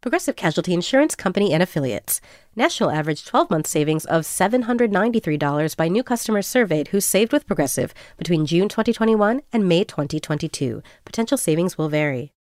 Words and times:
Progressive 0.00 0.34
Casualty 0.34 0.72
Insurance 0.72 1.14
Company 1.14 1.52
and 1.52 1.62
Affiliates. 1.62 2.22
National 2.56 2.90
average 2.90 3.26
12 3.26 3.50
month 3.50 3.66
savings 3.66 4.06
of 4.06 4.22
$793 4.22 5.76
by 5.76 5.88
new 5.88 6.02
customers 6.02 6.46
surveyed 6.46 6.88
who 6.88 7.02
saved 7.02 7.32
with 7.32 7.46
Progressive 7.46 7.92
between 8.16 8.46
June 8.46 8.68
2021 8.68 9.42
and 9.52 9.68
May 9.68 9.84
2022. 9.84 10.82
Potential 11.04 11.36
savings 11.36 11.76
will 11.76 11.90
vary. 11.90 12.32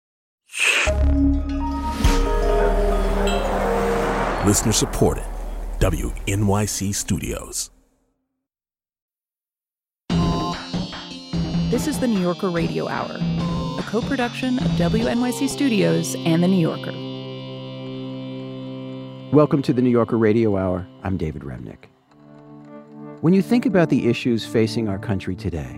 Listener 4.45 4.71
supported. 4.71 5.25
WNYC 5.79 6.95
Studios. 6.95 7.71
This 11.69 11.87
is 11.87 11.99
the 11.99 12.07
New 12.07 12.19
Yorker 12.21 12.49
Radio 12.49 12.87
Hour, 12.87 13.17
a 13.77 13.83
co 13.83 14.01
production 14.01 14.57
of 14.59 14.65
WNYC 14.71 15.47
Studios 15.49 16.15
and 16.25 16.41
The 16.41 16.47
New 16.47 16.59
Yorker. 16.59 17.08
Welcome 19.31 19.61
to 19.61 19.73
the 19.73 19.81
New 19.83 19.91
Yorker 19.91 20.17
Radio 20.17 20.57
Hour. 20.57 20.87
I'm 21.03 21.15
David 21.15 21.43
Remnick. 21.43 21.85
When 23.21 23.31
you 23.31 23.43
think 23.43 23.67
about 23.67 23.89
the 23.89 24.09
issues 24.09 24.43
facing 24.43 24.89
our 24.89 24.97
country 24.97 25.35
today, 25.35 25.77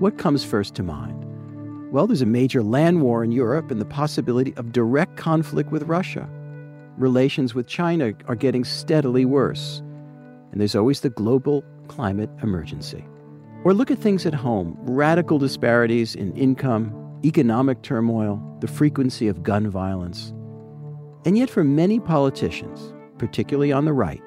what 0.00 0.18
comes 0.18 0.44
first 0.44 0.74
to 0.74 0.82
mind? 0.82 1.92
Well, 1.92 2.08
there's 2.08 2.22
a 2.22 2.26
major 2.26 2.60
land 2.60 3.00
war 3.00 3.22
in 3.22 3.30
Europe 3.30 3.70
and 3.70 3.80
the 3.80 3.84
possibility 3.84 4.52
of 4.56 4.72
direct 4.72 5.16
conflict 5.16 5.70
with 5.70 5.84
Russia. 5.84 6.28
Relations 6.98 7.54
with 7.54 7.68
China 7.68 8.14
are 8.26 8.34
getting 8.34 8.64
steadily 8.64 9.24
worse. 9.24 9.78
And 10.50 10.60
there's 10.60 10.74
always 10.74 11.02
the 11.02 11.10
global 11.10 11.62
climate 11.86 12.30
emergency. 12.42 13.04
Or 13.62 13.74
look 13.74 13.92
at 13.92 13.98
things 14.00 14.26
at 14.26 14.34
home 14.34 14.76
radical 14.80 15.38
disparities 15.38 16.16
in 16.16 16.36
income, 16.36 17.20
economic 17.24 17.82
turmoil, 17.82 18.42
the 18.58 18.66
frequency 18.66 19.28
of 19.28 19.44
gun 19.44 19.70
violence. 19.70 20.32
And 21.24 21.38
yet, 21.38 21.50
for 21.50 21.62
many 21.62 22.00
politicians, 22.00 22.92
particularly 23.18 23.72
on 23.72 23.84
the 23.84 23.92
right, 23.92 24.22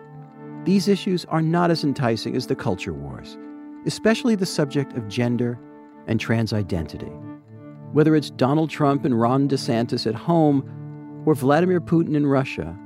these 0.63 0.87
issues 0.87 1.25
are 1.25 1.41
not 1.41 1.69
as 1.69 1.83
enticing 1.83 2.35
as 2.35 2.47
the 2.47 2.55
culture 2.55 2.93
wars, 2.93 3.37
especially 3.85 4.35
the 4.35 4.45
subject 4.45 4.93
of 4.93 5.07
gender 5.07 5.59
and 6.07 6.19
trans 6.19 6.53
identity. 6.53 7.11
Whether 7.91 8.15
it's 8.15 8.29
Donald 8.29 8.69
Trump 8.69 9.05
and 9.05 9.19
Ron 9.19 9.47
DeSantis 9.47 10.07
at 10.07 10.15
home 10.15 11.23
or 11.25 11.35
Vladimir 11.35 11.81
Putin 11.81 12.15
in 12.15 12.25
Russia, 12.25 12.77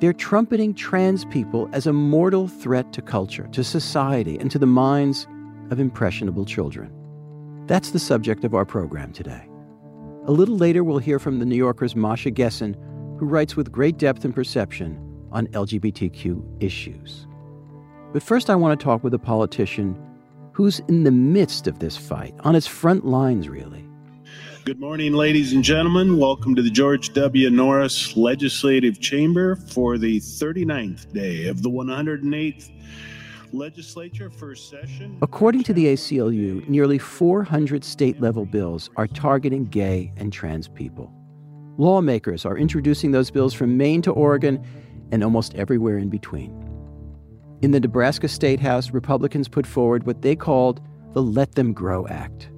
they're 0.00 0.12
trumpeting 0.12 0.74
trans 0.74 1.24
people 1.26 1.68
as 1.72 1.86
a 1.86 1.92
mortal 1.92 2.48
threat 2.48 2.92
to 2.92 3.02
culture, 3.02 3.48
to 3.52 3.64
society, 3.64 4.38
and 4.38 4.50
to 4.50 4.58
the 4.58 4.66
minds 4.66 5.26
of 5.70 5.80
impressionable 5.80 6.44
children. 6.44 6.92
That's 7.66 7.90
the 7.90 7.98
subject 7.98 8.44
of 8.44 8.54
our 8.54 8.66
program 8.66 9.12
today. 9.12 9.48
A 10.26 10.32
little 10.32 10.56
later, 10.56 10.84
we'll 10.84 10.98
hear 10.98 11.18
from 11.18 11.38
the 11.38 11.46
New 11.46 11.56
Yorker's 11.56 11.96
Masha 11.96 12.30
Gessen 12.30 12.76
who 13.18 13.26
writes 13.26 13.56
with 13.56 13.70
great 13.70 13.98
depth 13.98 14.24
and 14.24 14.34
perception 14.34 14.98
on 15.30 15.46
LGBTQ 15.48 16.62
issues. 16.62 17.26
But 18.12 18.22
first, 18.22 18.50
I 18.50 18.54
want 18.54 18.78
to 18.78 18.84
talk 18.84 19.02
with 19.04 19.14
a 19.14 19.18
politician 19.18 19.96
who's 20.52 20.80
in 20.88 21.04
the 21.04 21.10
midst 21.10 21.66
of 21.66 21.80
this 21.80 21.96
fight, 21.96 22.34
on 22.40 22.54
its 22.54 22.66
front 22.66 23.04
lines, 23.04 23.48
really. 23.48 23.84
Good 24.64 24.80
morning, 24.80 25.12
ladies 25.12 25.52
and 25.52 25.62
gentlemen. 25.62 26.16
Welcome 26.18 26.54
to 26.54 26.62
the 26.62 26.70
George 26.70 27.12
W. 27.12 27.50
Norris 27.50 28.16
Legislative 28.16 29.00
Chamber 29.00 29.56
for 29.56 29.98
the 29.98 30.20
39th 30.20 31.12
day 31.12 31.48
of 31.48 31.62
the 31.62 31.70
108th 31.70 32.70
Legislature 33.52 34.30
First 34.30 34.70
Session. 34.70 35.18
According 35.22 35.64
to 35.64 35.72
the 35.72 35.86
ACLU, 35.86 36.68
nearly 36.68 36.98
400 36.98 37.84
state 37.84 38.20
level 38.20 38.46
bills 38.46 38.90
are 38.96 39.06
targeting 39.06 39.64
gay 39.66 40.12
and 40.16 40.32
trans 40.32 40.68
people. 40.68 41.12
Lawmakers 41.76 42.44
are 42.44 42.56
introducing 42.56 43.10
those 43.10 43.30
bills 43.30 43.52
from 43.52 43.76
Maine 43.76 44.02
to 44.02 44.12
Oregon 44.12 44.64
and 45.10 45.24
almost 45.24 45.54
everywhere 45.54 45.98
in 45.98 46.08
between. 46.08 46.52
In 47.62 47.72
the 47.72 47.80
Nebraska 47.80 48.28
State 48.28 48.60
House, 48.60 48.90
Republicans 48.90 49.48
put 49.48 49.66
forward 49.66 50.06
what 50.06 50.22
they 50.22 50.36
called 50.36 50.80
the 51.14 51.22
Let 51.22 51.54
Them 51.54 51.72
Grow 51.72 52.06
Act. 52.08 52.50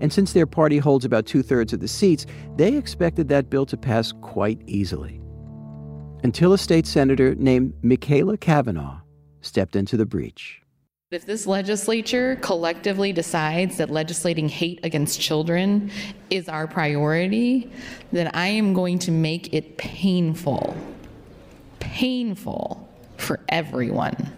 And 0.00 0.12
since 0.12 0.32
their 0.32 0.46
party 0.46 0.78
holds 0.78 1.04
about 1.04 1.26
two 1.26 1.42
thirds 1.42 1.72
of 1.72 1.80
the 1.80 1.88
seats, 1.88 2.26
they 2.56 2.76
expected 2.76 3.28
that 3.28 3.50
bill 3.50 3.66
to 3.66 3.76
pass 3.76 4.12
quite 4.20 4.60
easily. 4.66 5.20
Until 6.22 6.52
a 6.52 6.58
state 6.58 6.86
senator 6.86 7.34
named 7.34 7.72
Machaela 7.82 8.38
Cavanaugh 8.40 9.00
stepped 9.42 9.76
into 9.76 9.96
the 9.96 10.06
breach. 10.06 10.60
If 11.12 11.24
this 11.24 11.46
legislature 11.46 12.34
collectively 12.42 13.12
decides 13.12 13.76
that 13.76 13.90
legislating 13.90 14.48
hate 14.48 14.80
against 14.82 15.20
children 15.20 15.92
is 16.30 16.48
our 16.48 16.66
priority, 16.66 17.70
then 18.10 18.28
I 18.34 18.48
am 18.48 18.74
going 18.74 18.98
to 18.98 19.12
make 19.12 19.54
it 19.54 19.76
painful, 19.76 20.76
painful 21.78 22.92
for 23.18 23.38
everyone. 23.48 24.32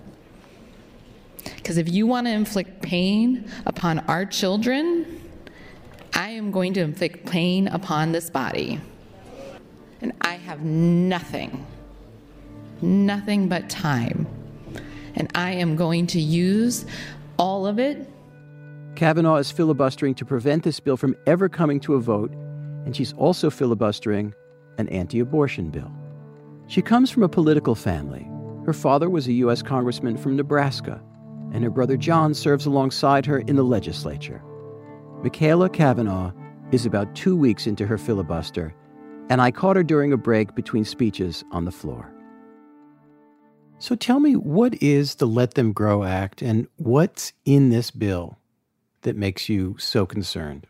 Because 1.42 1.78
if 1.78 1.88
you 1.88 2.06
want 2.06 2.26
to 2.26 2.34
inflict 2.34 2.82
pain 2.82 3.50
upon 3.64 4.00
our 4.00 4.26
children, 4.26 5.22
I 6.12 6.28
am 6.28 6.50
going 6.50 6.74
to 6.74 6.82
inflict 6.82 7.24
pain 7.24 7.68
upon 7.68 8.12
this 8.12 8.28
body. 8.28 8.78
And 10.02 10.12
I 10.20 10.34
have 10.34 10.60
nothing, 10.60 11.64
nothing 12.82 13.48
but 13.48 13.70
time 13.70 14.26
and 15.18 15.30
I 15.34 15.50
am 15.50 15.76
going 15.76 16.06
to 16.08 16.20
use 16.20 16.86
all 17.38 17.66
of 17.66 17.78
it. 17.78 18.08
Cavanaugh 18.94 19.36
is 19.36 19.50
filibustering 19.50 20.14
to 20.14 20.24
prevent 20.24 20.62
this 20.62 20.80
bill 20.80 20.96
from 20.96 21.14
ever 21.26 21.48
coming 21.48 21.80
to 21.80 21.94
a 21.94 22.00
vote, 22.00 22.32
and 22.86 22.96
she's 22.96 23.12
also 23.14 23.50
filibustering 23.50 24.32
an 24.78 24.88
anti 24.88 25.20
abortion 25.20 25.70
bill. 25.70 25.92
She 26.68 26.82
comes 26.82 27.10
from 27.10 27.22
a 27.22 27.28
political 27.28 27.74
family. 27.74 28.28
Her 28.64 28.72
father 28.72 29.10
was 29.10 29.26
a 29.26 29.32
U.S. 29.34 29.62
Congressman 29.62 30.16
from 30.16 30.36
Nebraska, 30.36 31.02
and 31.52 31.64
her 31.64 31.70
brother 31.70 31.96
John 31.96 32.34
serves 32.34 32.66
alongside 32.66 33.26
her 33.26 33.40
in 33.40 33.56
the 33.56 33.62
legislature. 33.62 34.42
Machaela 35.22 35.72
Cavanaugh 35.72 36.32
is 36.70 36.86
about 36.86 37.14
two 37.16 37.36
weeks 37.36 37.66
into 37.66 37.86
her 37.86 37.98
filibuster, 37.98 38.74
and 39.30 39.40
I 39.40 39.50
caught 39.50 39.76
her 39.76 39.82
during 39.82 40.12
a 40.12 40.16
break 40.16 40.54
between 40.54 40.84
speeches 40.84 41.44
on 41.50 41.64
the 41.64 41.72
floor. 41.72 42.12
So 43.80 43.94
tell 43.94 44.18
me, 44.18 44.34
what 44.34 44.82
is 44.82 45.16
the 45.16 45.26
Let 45.26 45.54
Them 45.54 45.72
Grow 45.72 46.02
Act 46.02 46.42
and 46.42 46.66
what's 46.76 47.32
in 47.44 47.70
this 47.70 47.90
bill 47.92 48.38
that 49.02 49.16
makes 49.16 49.48
you 49.48 49.76
so 49.78 50.04
concerned? 50.04 50.66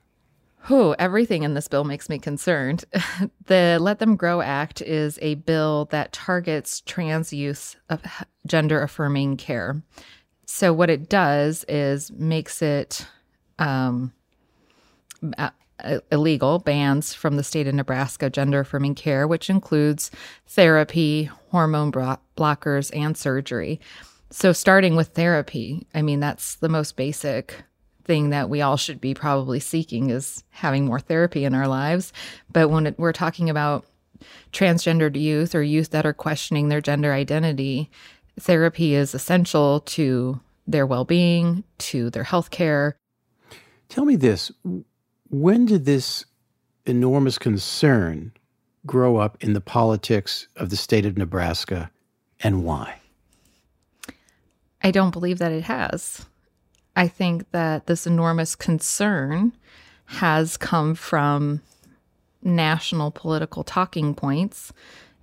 Oh, 0.68 0.94
everything 0.98 1.42
in 1.42 1.54
this 1.54 1.68
bill 1.68 1.84
makes 1.84 2.10
me 2.10 2.18
concerned. 2.18 2.84
the 3.46 3.78
Let 3.80 3.98
Them 3.98 4.14
Grow 4.16 4.42
Act 4.42 4.82
is 4.82 5.18
a 5.22 5.36
bill 5.36 5.86
that 5.86 6.12
targets 6.12 6.82
trans 6.82 7.32
use 7.32 7.76
of 7.88 8.02
gender 8.46 8.82
affirming 8.82 9.38
care. 9.38 9.82
So, 10.44 10.74
what 10.74 10.90
it 10.90 11.08
does 11.08 11.64
is 11.66 12.12
makes 12.12 12.60
it 12.60 13.06
um, 13.58 14.12
illegal 16.10 16.58
bans 16.58 17.14
from 17.14 17.36
the 17.36 17.44
state 17.44 17.66
of 17.66 17.74
Nebraska 17.74 18.30
gender 18.30 18.60
affirming 18.60 18.94
care, 18.94 19.26
which 19.26 19.48
includes 19.50 20.10
therapy, 20.46 21.24
hormone 21.50 21.92
blockers, 21.92 22.90
and 22.94 23.16
surgery. 23.16 23.80
So, 24.30 24.52
starting 24.52 24.96
with 24.96 25.08
therapy, 25.08 25.86
I 25.94 26.02
mean, 26.02 26.20
that's 26.20 26.56
the 26.56 26.68
most 26.68 26.96
basic 26.96 27.62
thing 28.04 28.30
that 28.30 28.50
we 28.50 28.60
all 28.62 28.76
should 28.76 29.00
be 29.00 29.14
probably 29.14 29.60
seeking 29.60 30.10
is 30.10 30.42
having 30.50 30.86
more 30.86 31.00
therapy 31.00 31.44
in 31.44 31.54
our 31.54 31.68
lives. 31.68 32.12
But 32.52 32.68
when 32.70 32.94
we're 32.98 33.12
talking 33.12 33.48
about 33.48 33.86
transgendered 34.52 35.18
youth 35.18 35.54
or 35.54 35.62
youth 35.62 35.90
that 35.90 36.06
are 36.06 36.12
questioning 36.12 36.68
their 36.68 36.80
gender 36.80 37.12
identity, 37.12 37.90
therapy 38.40 38.94
is 38.94 39.14
essential 39.14 39.80
to 39.80 40.40
their 40.66 40.86
well 40.86 41.04
being, 41.04 41.64
to 41.78 42.10
their 42.10 42.24
health 42.24 42.50
care. 42.50 42.96
Tell 43.88 44.04
me 44.04 44.16
this 44.16 44.52
when 45.30 45.66
did 45.66 45.84
this 45.84 46.24
enormous 46.86 47.38
concern 47.38 48.32
grow 48.86 49.16
up 49.16 49.36
in 49.40 49.52
the 49.52 49.60
politics 49.60 50.48
of 50.56 50.70
the 50.70 50.76
state 50.76 51.04
of 51.04 51.18
Nebraska 51.18 51.90
and 52.40 52.64
why? 52.64 53.00
I 54.82 54.90
don't 54.90 55.10
believe 55.10 55.38
that 55.38 55.52
it 55.52 55.64
has. 55.64 56.26
I 56.96 57.08
think 57.08 57.50
that 57.50 57.86
this 57.86 58.06
enormous 58.06 58.54
concern 58.54 59.52
has 60.06 60.56
come 60.56 60.94
from 60.94 61.60
national 62.42 63.10
political 63.10 63.64
talking 63.64 64.14
points 64.14 64.72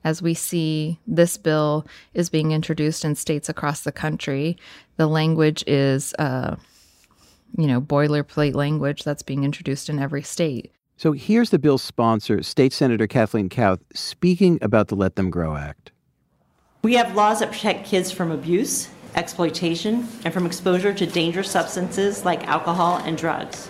as 0.05 0.21
we 0.21 0.35
see 0.35 0.99
this 1.07 1.35
bill 1.35 1.85
is 2.13 2.29
being 2.29 2.51
introduced 2.51 3.03
in 3.03 3.15
states 3.15 3.49
across 3.49 3.81
the 3.81 3.91
country, 3.91 4.55
the 4.97 5.07
language 5.07 5.63
is, 5.65 6.13
uh, 6.19 6.55
you 7.57 7.67
know, 7.67 7.81
boilerplate 7.81 8.53
language 8.53 9.03
that's 9.03 9.23
being 9.23 9.43
introduced 9.43 9.89
in 9.89 9.99
every 9.99 10.23
state. 10.23 10.71
So 10.97 11.11
here's 11.11 11.49
the 11.49 11.59
bill's 11.59 11.83
sponsor, 11.83 12.41
State 12.41 12.71
Senator 12.71 13.07
Kathleen 13.07 13.49
Kauth, 13.49 13.81
speaking 13.93 14.59
about 14.61 14.87
the 14.87 14.95
Let 14.95 15.15
Them 15.15 15.29
Grow 15.29 15.55
Act. 15.55 15.91
We 16.83 16.93
have 16.93 17.15
laws 17.15 17.39
that 17.39 17.51
protect 17.51 17.85
kids 17.85 18.11
from 18.11 18.31
abuse, 18.31 18.89
exploitation, 19.15 20.07
and 20.23 20.33
from 20.33 20.45
exposure 20.45 20.93
to 20.93 21.05
dangerous 21.05 21.51
substances 21.51 22.23
like 22.23 22.47
alcohol 22.47 22.97
and 23.03 23.17
drugs. 23.17 23.69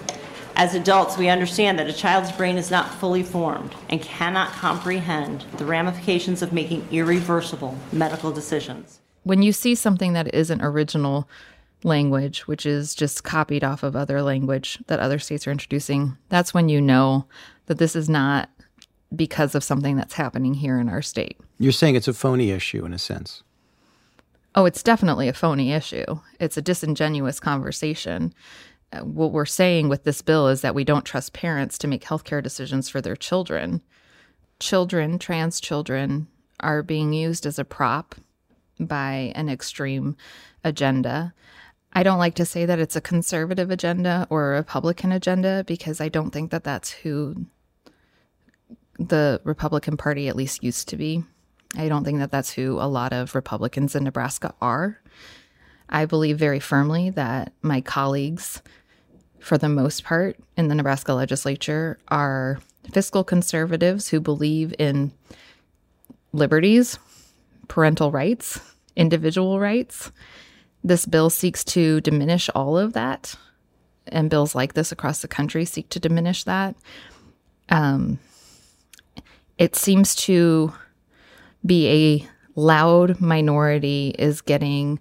As 0.58 0.74
adults, 0.74 1.18
we 1.18 1.28
understand 1.28 1.80
that 1.80 1.90
a 1.90 1.94
child's 1.94 2.32
brain 2.32 2.58
is 2.58 2.72
not 2.72 2.94
fully 2.94 3.24
formed 3.24 3.76
and 3.90 4.02
cannot 4.02 4.52
comprehend 4.52 5.46
the 5.58 5.66
ramifications 5.66 6.42
of 6.42 6.54
making 6.54 6.88
irreversible 6.92 7.78
medical 7.92 8.32
decisions. 8.32 9.00
When 9.24 9.42
you 9.42 9.52
see 9.52 9.76
something 9.76 10.14
that 10.14 10.34
isn't 10.34 10.62
original 10.62 11.28
language, 11.84 12.48
which 12.48 12.66
is 12.66 12.96
just 12.96 13.24
copied 13.24 13.64
off 13.64 13.84
of 13.84 13.96
other 13.96 14.22
language 14.22 14.80
that 14.88 15.00
other 15.00 15.20
states 15.20 15.48
are 15.48 15.52
introducing, 15.52 16.18
that's 16.30 16.54
when 16.54 16.70
you 16.70 16.82
know 16.82 17.28
that 17.68 17.78
this 17.78 17.96
is 17.96 18.10
not 18.10 18.50
because 19.16 19.56
of 19.56 19.64
something 19.64 19.96
that's 19.96 20.14
happening 20.14 20.54
here 20.56 20.80
in 20.80 20.90
our 20.90 21.02
state. 21.02 21.38
You're 21.60 21.72
saying 21.72 21.96
it's 21.96 22.08
a 22.08 22.14
phony 22.14 22.52
issue 22.52 22.86
in 22.86 22.94
a 22.94 23.00
sense. 23.00 23.44
Oh, 24.56 24.66
it's 24.66 24.84
definitely 24.84 25.28
a 25.28 25.34
phony 25.34 25.74
issue. 25.74 26.20
It's 26.40 26.58
a 26.58 26.62
disingenuous 26.62 27.40
conversation 27.40 28.34
uh, 28.92 29.00
what 29.00 29.32
we're 29.32 29.46
saying 29.46 29.90
with 29.90 30.04
this 30.04 30.22
bill 30.22 30.48
is 30.48 30.62
that 30.62 30.76
we 30.76 30.84
don't 30.84 31.06
trust 31.06 31.34
parents 31.34 31.78
to 31.80 31.88
make 31.88 32.04
healthcare 32.04 32.42
decisions 32.42 32.90
for 32.90 33.02
their 33.02 33.16
children. 33.16 33.82
Children, 34.60 35.20
trans 35.20 35.60
children, 35.60 36.28
are 36.60 36.84
being 36.84 37.12
used 37.12 37.46
as 37.46 37.60
a 37.60 37.66
prop 37.66 38.16
by 38.80 39.32
an 39.36 39.50
extreme 39.50 40.16
agenda. 40.64 41.34
I 41.96 42.04
don't 42.04 42.20
like 42.20 42.36
to 42.36 42.46
say 42.46 42.66
that 42.66 42.80
it's 42.80 42.96
a 42.96 43.02
conservative 43.02 43.72
agenda 43.72 44.28
or 44.30 44.54
a 44.54 44.58
Republican 44.58 45.12
agenda 45.12 45.64
because 45.66 46.02
I 46.02 46.10
don't 46.10 46.32
think 46.32 46.52
that 46.52 46.66
that's 46.66 46.92
who 46.92 47.46
the 49.00 49.42
Republican 49.44 49.98
Party 49.98 50.28
at 50.28 50.36
least 50.36 50.64
used 50.64 50.90
to 50.90 50.98
be. 50.98 51.24
I 51.78 51.88
don't 51.88 52.04
think 52.04 52.20
that 52.20 52.32
that's 52.32 52.52
who 52.52 52.80
a 52.80 52.88
lot 52.88 53.14
of 53.14 53.34
Republicans 53.34 53.96
in 53.96 54.04
Nebraska 54.04 54.54
are. 54.62 55.00
I 55.90 56.06
believe 56.06 56.38
very 56.38 56.60
firmly 56.60 57.10
that 57.12 57.54
my 57.62 57.82
colleagues 57.82 58.62
for 59.46 59.60
the 59.60 59.70
most 59.70 60.04
part, 60.04 60.38
in 60.58 60.70
the 60.70 60.76
Nebraska 60.76 61.14
legislature 61.14 62.00
are 62.08 62.60
fiscal 62.92 63.24
conservatives 63.24 64.08
who 64.08 64.20
believe 64.20 64.74
in 64.80 65.12
liberties, 66.34 66.98
parental 67.68 68.10
rights, 68.10 68.60
individual 68.96 69.60
rights. 69.60 70.12
This 70.86 71.06
bill 71.06 71.30
seeks 71.30 71.64
to 71.66 72.00
diminish 72.02 72.50
all 72.56 72.78
of 72.78 72.94
that, 72.94 73.36
and 74.08 74.30
bills 74.30 74.56
like 74.56 74.74
this 74.74 74.92
across 74.92 75.22
the 75.22 75.28
country 75.28 75.66
seek 75.66 75.90
to 75.90 76.00
diminish 76.00 76.44
that. 76.46 76.76
Um, 77.70 78.20
it 79.58 79.76
seems 79.76 80.16
to 80.16 80.74
be 81.66 81.88
a 81.90 82.30
loud 82.60 83.20
minority 83.20 84.16
is 84.18 84.40
getting 84.40 85.00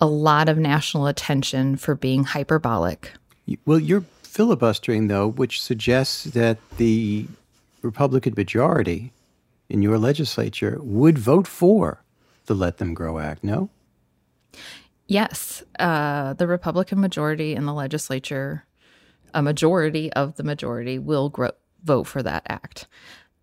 a 0.00 0.06
lot 0.06 0.48
of 0.48 0.58
national 0.58 1.06
attention 1.06 1.76
for 1.76 1.94
being 1.94 2.24
hyperbolic 2.24 3.12
well, 3.64 3.78
you're 3.78 4.04
filibustering, 4.22 5.08
though, 5.08 5.28
which 5.28 5.60
suggests 5.60 6.24
that 6.24 6.58
the 6.76 7.26
Republican 7.82 8.34
majority 8.36 9.12
in 9.68 9.82
your 9.82 9.98
legislature 9.98 10.78
would 10.80 11.18
vote 11.18 11.46
for 11.46 12.02
the 12.46 12.54
Let 12.54 12.78
Them 12.78 12.94
Grow 12.94 13.18
Act, 13.18 13.44
no? 13.44 13.70
Yes. 15.08 15.62
Uh, 15.78 16.32
the 16.34 16.46
Republican 16.46 17.00
majority 17.00 17.54
in 17.54 17.64
the 17.64 17.72
legislature, 17.72 18.64
a 19.34 19.42
majority 19.42 20.12
of 20.14 20.36
the 20.36 20.42
majority, 20.42 20.98
will 20.98 21.28
grow, 21.28 21.50
vote 21.84 22.04
for 22.04 22.22
that 22.22 22.42
act. 22.48 22.86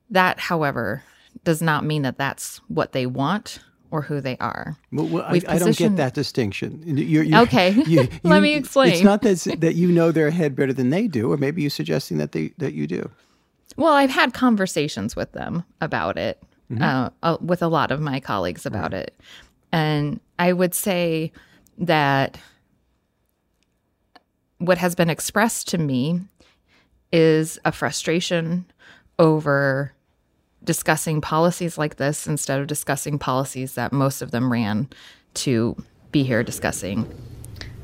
That, 0.09 0.39
however, 0.39 1.03
does 1.43 1.61
not 1.61 1.85
mean 1.85 2.01
that 2.03 2.17
that's 2.17 2.57
what 2.67 2.91
they 2.91 3.05
want 3.05 3.59
or 3.93 4.01
who 4.01 4.19
they 4.19 4.35
are. 4.37 4.75
Well, 4.91 5.07
well 5.07 5.23
I, 5.23 5.39
I, 5.47 5.59
don't 5.59 5.77
get 5.77 5.97
that 5.97 6.15
distinction. 6.15 6.81
You're, 6.85 7.23
you're, 7.23 7.41
okay, 7.41 7.71
you, 7.87 8.07
let 8.23 8.41
me 8.41 8.55
explain. 8.55 8.91
It's 8.91 9.03
not 9.03 9.21
that 9.21 9.55
that 9.59 9.75
you 9.75 9.91
know 9.91 10.11
their 10.11 10.31
head 10.31 10.55
better 10.55 10.73
than 10.73 10.89
they 10.89 11.07
do, 11.07 11.31
or 11.31 11.37
maybe 11.37 11.61
you're 11.61 11.69
suggesting 11.69 12.17
that 12.17 12.31
they 12.31 12.53
that 12.57 12.73
you 12.73 12.87
do. 12.87 13.09
Well, 13.77 13.93
I've 13.93 14.09
had 14.09 14.33
conversations 14.33 15.15
with 15.15 15.31
them 15.31 15.63
about 15.79 16.17
it, 16.17 16.41
mm-hmm. 16.71 16.81
uh, 16.81 17.09
uh, 17.21 17.37
with 17.39 17.61
a 17.61 17.67
lot 17.67 17.91
of 17.91 18.01
my 18.01 18.19
colleagues 18.19 18.65
about 18.65 18.93
right. 18.93 19.03
it, 19.03 19.19
and 19.71 20.19
I 20.39 20.53
would 20.53 20.73
say 20.73 21.31
that 21.77 22.37
what 24.57 24.77
has 24.77 24.95
been 24.95 25.09
expressed 25.09 25.67
to 25.69 25.77
me 25.77 26.21
is 27.11 27.59
a 27.65 27.71
frustration 27.71 28.65
over 29.19 29.93
discussing 30.63 31.21
policies 31.21 31.77
like 31.77 31.97
this 31.97 32.25
instead 32.25 32.59
of 32.59 32.67
discussing 32.67 33.19
policies 33.19 33.75
that 33.75 33.91
most 33.91 34.21
of 34.21 34.31
them 34.31 34.51
ran 34.51 34.87
to 35.33 35.75
be 36.11 36.23
here 36.23 36.43
discussing. 36.43 37.11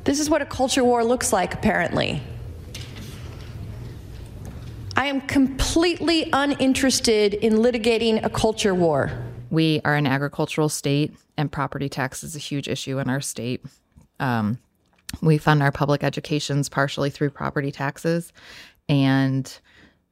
This 0.06 0.20
is 0.20 0.30
what 0.30 0.42
a 0.42 0.46
culture 0.46 0.84
war 0.84 1.04
looks 1.04 1.34
like, 1.34 1.54
apparently. 1.54 2.22
I 4.96 5.06
am 5.06 5.22
completely 5.22 6.30
uninterested 6.34 7.34
in 7.34 7.54
litigating 7.54 8.24
a 8.24 8.30
culture 8.30 8.74
war. 8.74 9.12
We 9.50 9.82
are 9.84 9.96
an 9.96 10.08
agricultural 10.08 10.70
state, 10.70 11.14
and 11.40 11.50
property 11.50 11.88
tax 11.88 12.22
is 12.22 12.36
a 12.36 12.40
huge 12.40 12.68
issue 12.68 13.00
in 13.00 13.10
our 13.10 13.22
state. 13.22 13.64
Um, 14.20 14.60
we 15.22 15.38
fund 15.38 15.64
our 15.64 15.72
public 15.72 16.04
educations 16.04 16.68
partially 16.68 17.10
through 17.10 17.30
property 17.30 17.72
taxes, 17.72 18.34
and 18.90 19.60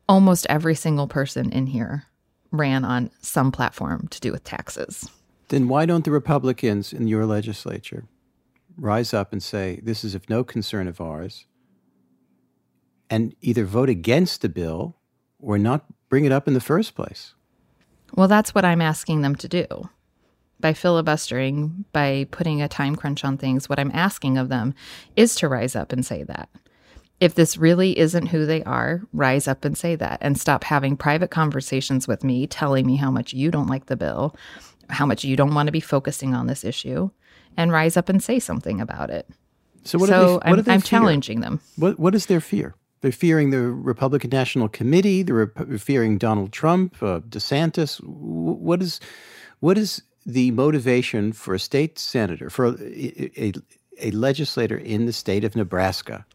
almost 0.07 0.47
every 0.49 0.73
single 0.73 1.07
person 1.07 1.51
in 1.51 1.67
here 1.67 2.05
ran 2.51 2.85
on 2.85 3.11
some 3.21 3.51
platform 3.51 4.07
to 4.07 4.21
do 4.21 4.31
with 4.31 4.45
taxes. 4.45 5.09
Then 5.49 5.67
why 5.67 5.85
don't 5.85 6.05
the 6.05 6.11
Republicans 6.11 6.93
in 6.93 7.07
your 7.07 7.25
legislature 7.25 8.05
rise 8.77 9.13
up 9.13 9.33
and 9.33 9.43
say, 9.43 9.81
this 9.83 10.05
is 10.05 10.15
of 10.15 10.29
no 10.29 10.45
concern 10.45 10.87
of 10.87 11.01
ours, 11.01 11.45
and 13.09 13.35
either 13.41 13.65
vote 13.65 13.89
against 13.89 14.41
the 14.41 14.49
bill 14.49 14.95
or 15.39 15.57
not 15.57 15.85
bring 16.07 16.23
it 16.23 16.31
up 16.31 16.47
in 16.47 16.53
the 16.53 16.61
first 16.61 16.95
place? 16.95 17.33
Well, 18.15 18.29
that's 18.29 18.55
what 18.55 18.63
I'm 18.63 18.81
asking 18.81 19.23
them 19.23 19.35
to 19.35 19.49
do. 19.49 19.89
By 20.59 20.73
filibustering, 20.73 21.85
by 21.93 22.27
putting 22.31 22.61
a 22.61 22.67
time 22.67 22.95
crunch 22.95 23.23
on 23.23 23.37
things, 23.37 23.69
what 23.69 23.79
I'm 23.79 23.91
asking 23.93 24.37
of 24.37 24.49
them 24.49 24.73
is 25.15 25.35
to 25.35 25.47
rise 25.47 25.75
up 25.75 25.91
and 25.91 26.05
say 26.05 26.23
that 26.23 26.49
if 27.19 27.35
this 27.35 27.57
really 27.57 27.97
isn't 27.97 28.27
who 28.27 28.45
they 28.45 28.63
are, 28.63 29.01
rise 29.11 29.47
up 29.47 29.65
and 29.65 29.77
say 29.77 29.95
that 29.95 30.19
and 30.21 30.39
stop 30.39 30.63
having 30.63 30.95
private 30.95 31.31
conversations 31.31 32.07
with 32.07 32.23
me 32.23 32.45
telling 32.45 32.85
me 32.85 32.95
how 32.95 33.09
much 33.09 33.33
you 33.33 33.49
don't 33.49 33.67
like 33.67 33.87
the 33.87 33.97
bill, 33.97 34.35
how 34.89 35.05
much 35.05 35.23
you 35.23 35.35
don't 35.35 35.53
want 35.53 35.67
to 35.67 35.71
be 35.71 35.79
focusing 35.79 36.33
on 36.33 36.47
this 36.47 36.63
issue, 36.63 37.09
and 37.55 37.71
rise 37.71 37.97
up 37.97 38.09
and 38.09 38.21
say 38.21 38.39
something 38.39 38.79
about 38.79 39.09
it. 39.09 39.27
So, 39.83 39.97
what 39.97 40.09
so 40.09 40.39
they, 40.43 40.51
what 40.51 40.59
I'm, 40.59 40.73
I'm 40.73 40.81
challenging 40.81 41.39
them. 41.39 41.59
What, 41.75 41.97
what 41.97 42.13
is 42.13 42.27
their 42.27 42.41
fear? 42.41 42.75
They're 43.01 43.11
fearing 43.11 43.51
the 43.51 43.61
Republican 43.61 44.29
National 44.31 44.67
Committee. 44.67 45.23
They're 45.23 45.47
fearing 45.77 46.17
Donald 46.17 46.51
Trump, 46.51 47.01
uh, 47.01 47.21
DeSantis. 47.21 47.97
What 48.03 48.81
is 48.81 48.99
what 49.59 49.77
is 49.77 50.01
the 50.27 50.51
motivation 50.51 51.31
for 51.31 51.55
a 51.55 51.59
state 51.59 51.97
senator, 51.97 52.49
for 52.49 52.65
a, 52.65 53.41
a, 53.41 53.53
a 53.99 54.11
legislator 54.11 54.77
in 54.77 55.05
the 55.05 55.13
state 55.13 55.45
of 55.45 55.55
Nebraska, 55.55 56.25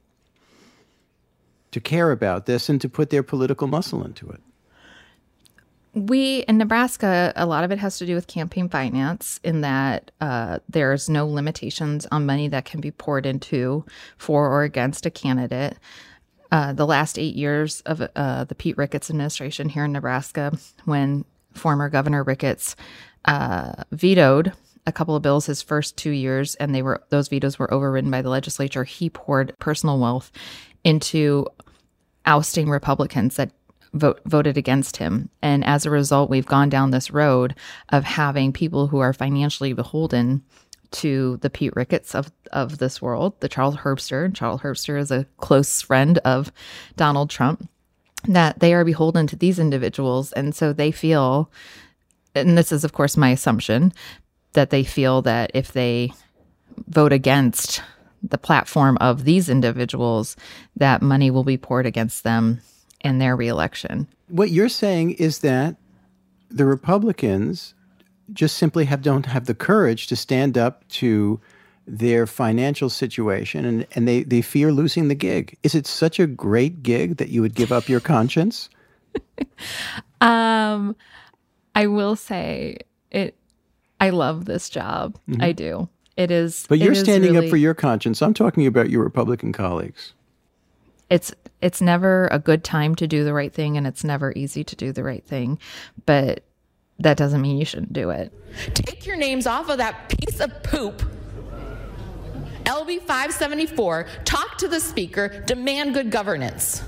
to 1.71 1.81
care 1.81 2.11
about 2.11 2.47
this 2.47 2.71
and 2.71 2.81
to 2.81 2.89
put 2.89 3.11
their 3.11 3.23
political 3.23 3.67
muscle 3.69 4.03
into 4.03 4.29
it? 4.31 4.41
We 5.95 6.39
in 6.49 6.57
Nebraska, 6.57 7.35
a 7.37 7.45
lot 7.45 7.65
of 7.65 7.71
it 7.71 7.79
has 7.79 7.99
to 7.99 8.07
do 8.07 8.15
with 8.15 8.27
campaign 8.27 8.71
finance, 8.71 9.39
in 9.45 9.61
that 9.61 10.11
uh, 10.23 10.61
there's 10.71 11.11
no 11.11 11.27
limitations 11.27 12.07
on 12.11 12.25
money 12.25 12.49
that 12.49 12.65
can 12.65 12.81
be 12.81 12.91
poured 12.91 13.27
into 13.27 13.85
for 14.17 14.49
or 14.49 14.63
against 14.63 15.05
a 15.05 15.11
candidate. 15.11 15.77
Uh, 16.51 16.73
the 16.73 16.87
last 16.87 17.19
eight 17.19 17.35
years 17.35 17.83
of 17.83 18.09
uh, 18.17 18.45
the 18.45 18.55
Pete 18.55 18.79
Ricketts 18.79 19.11
administration 19.11 19.69
here 19.69 19.85
in 19.85 19.93
Nebraska, 19.93 20.57
when 20.87 21.27
former 21.53 21.91
Governor 21.91 22.23
Ricketts 22.23 22.75
uh, 23.25 23.85
vetoed 23.93 24.53
a 24.87 24.93
couple 24.93 25.15
of 25.15 25.23
bills 25.23 25.47
his 25.47 25.63
first 25.63 25.97
two 25.97 26.11
years, 26.11 26.55
and 26.57 26.75
they 26.75 26.83
were 26.83 27.03
those 27.11 27.29
vetoes 27.29 27.59
were 27.59 27.73
overridden 27.73 28.11
by 28.11 28.23
the 28.23 28.29
legislature. 28.31 28.85
He 28.85 29.11
poured 29.11 29.57
personal 29.59 29.99
wealth 29.99 30.33
into 30.85 31.47
ousting 32.27 32.69
Republicans 32.69 33.37
that 33.37 33.53
vote, 33.95 34.21
voted 34.27 34.57
against 34.57 34.97
him. 34.97 35.29
And 35.41 35.65
as 35.65 35.87
a 35.87 35.91
result, 35.91 36.31
we've 36.31 36.47
gone 36.47 36.69
down 36.69 36.91
this 36.91 37.11
road 37.11 37.55
of 37.91 38.05
having 38.05 38.53
people 38.53 38.89
who 38.89 38.99
are 38.99 39.13
financially 39.13 39.73
beholden 39.73 40.43
to 40.93 41.39
the 41.39 41.51
Pete 41.51 41.75
Ricketts 41.75 42.15
of, 42.15 42.31
of 42.53 42.79
this 42.79 43.01
world, 43.01 43.41
the 43.41 43.49
Charles 43.49 43.77
Herbster. 43.77 44.35
Charles 44.35 44.61
Herbster 44.61 44.99
is 44.99 45.11
a 45.11 45.27
close 45.39 45.81
friend 45.81 46.19
of 46.19 46.53
Donald 46.97 47.31
Trump, 47.31 47.69
that 48.29 48.61
they 48.61 48.75
are 48.75 48.85
beholden 48.85 49.27
to 49.29 49.37
these 49.37 49.59
individuals. 49.59 50.33
And 50.33 50.55
so 50.55 50.73
they 50.73 50.91
feel 50.91 51.51
and 52.35 52.57
this 52.57 52.73
is, 52.73 52.85
of 52.85 52.93
course, 52.93 53.17
my 53.17 53.31
assumption, 53.31 53.93
that 54.53 54.71
they 54.71 54.85
feel 54.85 55.23
that 55.23 55.51
if 55.55 55.73
they 55.73 56.13
vote 56.89 57.13
against 57.13 57.83
the 58.23 58.39
platform 58.39 58.97
of 59.01 59.25
these 59.25 59.49
individuals, 59.49 60.37
that 60.77 61.03
money 61.03 61.31
will 61.31 61.45
be 61.45 61.57
poured 61.57 61.87
against 61.87 62.25
them 62.25 62.61
in 63.01 63.19
their 63.19 63.35
reelection. 63.35 64.07
What 64.29 64.51
you're 64.51 64.69
saying 64.69 65.13
is 65.13 65.41
that 65.41 65.77
the 66.51 66.67
Republicans 66.67 67.75
just 68.33 68.57
simply 68.57 68.85
have 68.85 69.03
don't 69.03 69.27
have 69.27 69.47
the 69.47 69.55
courage 69.55 70.07
to 70.07 70.17
stand 70.17 70.57
up 70.57 70.87
to 70.89 71.41
their 71.87 72.27
financial 72.27 72.89
situation 72.89 73.65
and, 73.65 73.87
and 73.95 74.07
they, 74.07 74.23
they 74.23 74.41
fear 74.41 74.71
losing 74.73 75.09
the 75.09 75.15
gig. 75.15 75.59
Is 75.63 75.75
it 75.75 75.87
such 75.87 76.21
a 76.21 76.27
great 76.27 76.83
gig 76.83 77.17
that 77.17 77.31
you 77.31 77.43
would 77.43 77.55
give 77.55 77.73
up 77.73 77.89
your 77.89 78.01
conscience? 78.01 78.71
um 80.21 80.97
I 81.75 81.87
will 81.87 82.17
say 82.17 82.79
it 83.11 83.37
I 84.01 84.11
love 84.11 84.47
this 84.47 84.69
job. 84.69 85.17
Mm-hmm. 85.29 85.43
I 85.43 85.53
do. 85.53 85.89
It 86.17 86.33
is 86.33 86.67
But 86.69 86.81
you're 86.81 86.95
standing 86.95 87.35
really, 87.35 87.47
up 87.47 87.51
for 87.51 87.57
your 87.57 87.73
conscience. 87.73 88.21
I'm 88.21 88.35
talking 88.35 88.67
about 88.67 88.91
your 88.91 89.03
Republican 89.05 89.53
colleagues. 89.53 90.13
It's 91.09 91.33
it's 91.61 91.81
never 91.81 92.27
a 92.33 92.41
good 92.41 92.65
time 92.65 92.97
to 92.97 93.07
do 93.07 93.23
the 93.23 93.33
right 93.33 93.53
thing 93.53 93.77
and 93.77 93.87
it's 93.87 94.03
never 94.03 94.33
easy 94.35 94.65
to 94.65 94.75
do 94.75 94.91
the 94.91 95.05
right 95.05 95.25
thing. 95.25 95.59
But 96.05 96.43
that 96.99 97.17
doesn't 97.17 97.41
mean 97.41 97.59
you 97.59 97.65
shouldn't 97.65 97.93
do 97.93 98.11
it. 98.11 98.33
Take 98.75 99.07
your 99.07 99.17
names 99.17 99.47
off 99.47 99.69
of 99.69 99.79
that 99.79 100.09
piece 100.09 100.41
of 100.41 100.63
poop. 100.65 101.03
LB 102.65 103.01
574, 103.01 104.07
talk 104.25 104.59
to 104.59 104.69
the 104.69 104.81
speaker, 104.81 105.43
demand 105.47 105.95
good 105.95 106.11
governance. 106.11 106.83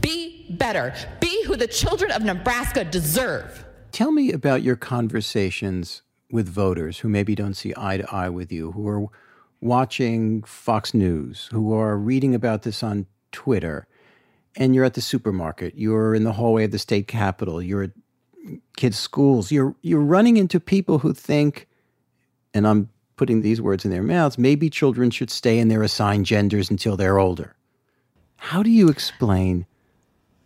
Be 0.00 0.46
better. 0.50 0.94
Be 1.20 1.44
who 1.44 1.56
the 1.56 1.66
children 1.66 2.10
of 2.10 2.22
Nebraska 2.22 2.84
deserve. 2.84 3.63
Tell 3.94 4.10
me 4.10 4.32
about 4.32 4.64
your 4.64 4.74
conversations 4.74 6.02
with 6.28 6.48
voters 6.48 6.98
who 6.98 7.08
maybe 7.08 7.36
don't 7.36 7.54
see 7.54 7.72
eye 7.76 7.98
to 7.98 8.12
eye 8.12 8.28
with 8.28 8.50
you, 8.50 8.72
who 8.72 8.88
are 8.88 9.06
watching 9.60 10.42
Fox 10.42 10.94
News, 10.94 11.48
who 11.52 11.72
are 11.72 11.96
reading 11.96 12.34
about 12.34 12.62
this 12.62 12.82
on 12.82 13.06
Twitter, 13.30 13.86
and 14.56 14.74
you're 14.74 14.84
at 14.84 14.94
the 14.94 15.00
supermarket, 15.00 15.74
you're 15.76 16.12
in 16.12 16.24
the 16.24 16.32
hallway 16.32 16.64
of 16.64 16.72
the 16.72 16.78
state 16.80 17.06
capitol, 17.06 17.62
you're 17.62 17.84
at 17.84 17.92
kids' 18.76 18.98
schools, 18.98 19.52
you're 19.52 19.76
you're 19.80 20.00
running 20.00 20.38
into 20.38 20.58
people 20.58 20.98
who 20.98 21.14
think, 21.14 21.68
and 22.52 22.66
I'm 22.66 22.88
putting 23.14 23.42
these 23.42 23.62
words 23.62 23.84
in 23.84 23.92
their 23.92 24.02
mouths, 24.02 24.36
maybe 24.38 24.68
children 24.70 25.12
should 25.12 25.30
stay 25.30 25.60
in 25.60 25.68
their 25.68 25.84
assigned 25.84 26.26
genders 26.26 26.68
until 26.68 26.96
they're 26.96 27.20
older. 27.20 27.54
How 28.38 28.64
do 28.64 28.70
you 28.70 28.88
explain 28.88 29.66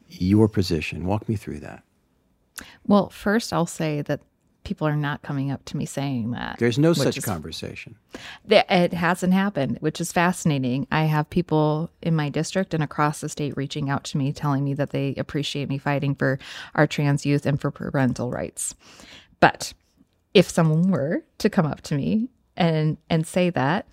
your 0.06 0.48
position? 0.48 1.06
Walk 1.06 1.30
me 1.30 1.36
through 1.36 1.60
that. 1.60 1.82
Well, 2.86 3.10
first 3.10 3.52
I'll 3.52 3.66
say 3.66 4.02
that 4.02 4.20
people 4.64 4.86
are 4.86 4.96
not 4.96 5.22
coming 5.22 5.50
up 5.50 5.64
to 5.64 5.78
me 5.78 5.86
saying 5.86 6.30
that. 6.32 6.58
There's 6.58 6.78
no 6.78 6.92
such 6.92 7.16
is, 7.16 7.24
conversation. 7.24 7.96
It 8.48 8.92
hasn't 8.92 9.32
happened, 9.32 9.78
which 9.80 9.98
is 9.98 10.12
fascinating. 10.12 10.86
I 10.92 11.04
have 11.04 11.30
people 11.30 11.90
in 12.02 12.14
my 12.14 12.28
district 12.28 12.74
and 12.74 12.82
across 12.82 13.20
the 13.22 13.30
state 13.30 13.56
reaching 13.56 13.88
out 13.88 14.04
to 14.04 14.18
me, 14.18 14.30
telling 14.30 14.64
me 14.64 14.74
that 14.74 14.90
they 14.90 15.14
appreciate 15.16 15.70
me 15.70 15.78
fighting 15.78 16.14
for 16.14 16.38
our 16.74 16.86
trans 16.86 17.24
youth 17.24 17.46
and 17.46 17.58
for 17.58 17.70
parental 17.70 18.30
rights. 18.30 18.74
But 19.40 19.72
if 20.34 20.50
someone 20.50 20.90
were 20.90 21.24
to 21.38 21.48
come 21.48 21.64
up 21.64 21.80
to 21.82 21.94
me 21.94 22.28
and 22.54 22.98
and 23.08 23.26
say 23.26 23.48
that, 23.50 23.86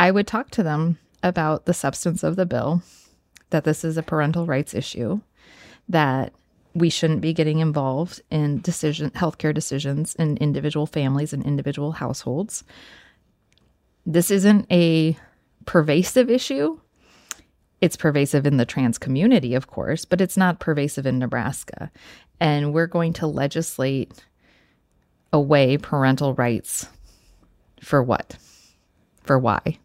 I 0.00 0.10
would 0.10 0.26
talk 0.26 0.50
to 0.52 0.62
them 0.62 0.98
about 1.22 1.66
the 1.66 1.74
substance 1.74 2.22
of 2.22 2.36
the 2.36 2.46
bill, 2.46 2.82
that 3.50 3.64
this 3.64 3.84
is 3.84 3.98
a 3.98 4.02
parental 4.02 4.46
rights 4.46 4.72
issue, 4.72 5.20
that 5.88 6.32
we 6.76 6.90
shouldn't 6.90 7.22
be 7.22 7.32
getting 7.32 7.60
involved 7.60 8.20
in 8.30 8.60
decision 8.60 9.10
healthcare 9.10 9.54
decisions 9.54 10.14
in 10.16 10.36
individual 10.36 10.86
families 10.86 11.32
and 11.32 11.42
individual 11.42 11.92
households. 11.92 12.64
This 14.04 14.30
isn't 14.30 14.70
a 14.70 15.16
pervasive 15.64 16.28
issue. 16.28 16.78
It's 17.80 17.96
pervasive 17.96 18.46
in 18.46 18.58
the 18.58 18.66
trans 18.66 18.98
community, 18.98 19.54
of 19.54 19.68
course, 19.68 20.04
but 20.04 20.20
it's 20.20 20.36
not 20.36 20.60
pervasive 20.60 21.06
in 21.06 21.18
Nebraska. 21.18 21.90
And 22.40 22.74
we're 22.74 22.86
going 22.86 23.14
to 23.14 23.26
legislate 23.26 24.12
away 25.32 25.78
parental 25.78 26.34
rights 26.34 26.88
for 27.80 28.02
what? 28.02 28.36
For 29.22 29.38
why? 29.38 29.78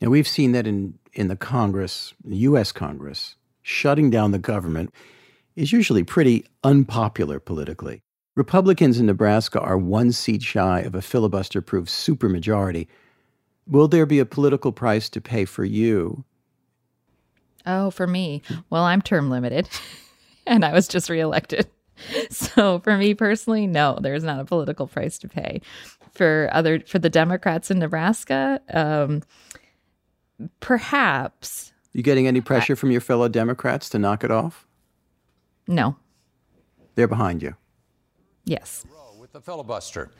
Now, 0.00 0.08
we've 0.08 0.28
seen 0.28 0.52
that 0.52 0.66
in, 0.66 0.98
in 1.12 1.28
the 1.28 1.36
Congress, 1.36 2.14
the 2.24 2.36
U.S. 2.36 2.72
Congress, 2.72 3.36
shutting 3.62 4.10
down 4.10 4.32
the 4.32 4.38
government 4.38 4.92
is 5.56 5.72
usually 5.72 6.04
pretty 6.04 6.44
unpopular 6.62 7.40
politically. 7.40 8.02
Republicans 8.36 9.00
in 9.00 9.06
Nebraska 9.06 9.58
are 9.60 9.78
one 9.78 10.12
seat 10.12 10.42
shy 10.42 10.80
of 10.80 10.94
a 10.94 11.00
filibuster 11.02 11.62
proof 11.62 11.88
supermajority. 11.88 12.86
Will 13.66 13.88
there 13.88 14.06
be 14.06 14.18
a 14.18 14.26
political 14.26 14.70
price 14.70 15.08
to 15.08 15.20
pay 15.20 15.46
for 15.46 15.64
you? 15.64 16.24
Oh, 17.64 17.90
for 17.90 18.06
me. 18.06 18.42
Well, 18.70 18.84
I'm 18.84 19.02
term 19.02 19.30
limited 19.30 19.68
and 20.46 20.64
I 20.64 20.72
was 20.72 20.86
just 20.86 21.10
reelected. 21.10 21.66
So 22.28 22.78
for 22.80 22.98
me 22.98 23.14
personally, 23.14 23.66
no, 23.66 23.98
there's 23.98 24.22
not 24.22 24.38
a 24.38 24.44
political 24.44 24.86
price 24.86 25.18
to 25.20 25.28
pay. 25.28 25.62
For 26.12 26.50
other 26.52 26.80
for 26.80 26.98
the 26.98 27.08
Democrats 27.08 27.70
in 27.70 27.78
Nebraska, 27.78 28.60
um, 28.74 29.22
perhaps. 30.60 31.72
You 31.94 32.02
getting 32.02 32.26
any 32.26 32.42
pressure 32.42 32.74
I, 32.74 32.76
from 32.76 32.90
your 32.90 33.00
fellow 33.00 33.28
Democrats 33.28 33.88
to 33.90 33.98
knock 33.98 34.24
it 34.24 34.30
off? 34.30 34.65
No. 35.66 35.96
They're 36.94 37.08
behind 37.08 37.42
you. 37.42 37.54
Yes. 38.44 38.84
With 39.18 39.32
the 39.32 39.40
filibuster. 39.40 40.10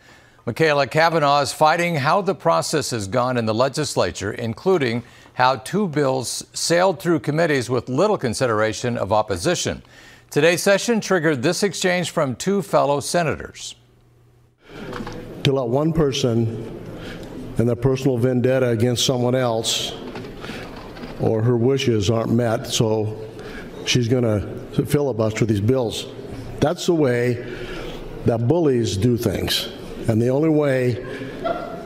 Machaela 0.47 0.88
Cavanaugh 0.88 1.41
is 1.41 1.53
fighting 1.53 1.97
how 1.97 2.21
the 2.21 2.35
process 2.35 2.91
has 2.91 3.09
gone 3.09 3.37
in 3.37 3.47
the 3.47 3.55
legislature, 3.55 4.33
including 4.33 5.03
how 5.35 5.57
two 5.57 5.88
bills 5.88 6.47
sailed 6.53 7.00
through 7.00 7.21
committees 7.21 7.69
with 7.69 7.88
little 7.88 8.17
consideration 8.17 8.97
of 8.97 9.12
opposition. 9.12 9.83
Today's 10.31 10.62
session 10.62 11.00
triggered 11.00 11.43
this 11.43 11.62
exchange 11.62 12.11
from 12.11 12.37
two 12.37 12.62
fellow 12.62 13.00
senators. 13.00 13.75
To 15.45 15.53
let 15.53 15.69
one 15.69 15.93
person 15.93 16.81
and 17.59 17.69
their 17.69 17.76
personal 17.76 18.19
vendetta 18.19 18.69
against 18.69 19.05
someone 19.05 19.35
else 19.35 19.93
or 21.21 21.43
her 21.43 21.57
wishes 21.57 22.11
aren't 22.11 22.33
met, 22.33 22.67
so 22.67 23.29
she's 23.87 24.09
going 24.09 24.25
to 24.25 24.66
filibuster 24.85 25.45
these 25.47 25.61
bills. 25.61 26.06
That's 26.61 26.87
the 26.87 26.95
way 26.95 27.35
that 28.25 28.49
bullies 28.49 28.97
do 28.97 29.16
things. 29.16 29.68
And 30.09 30.21
the 30.21 30.28
only 30.28 30.49
way 30.49 30.92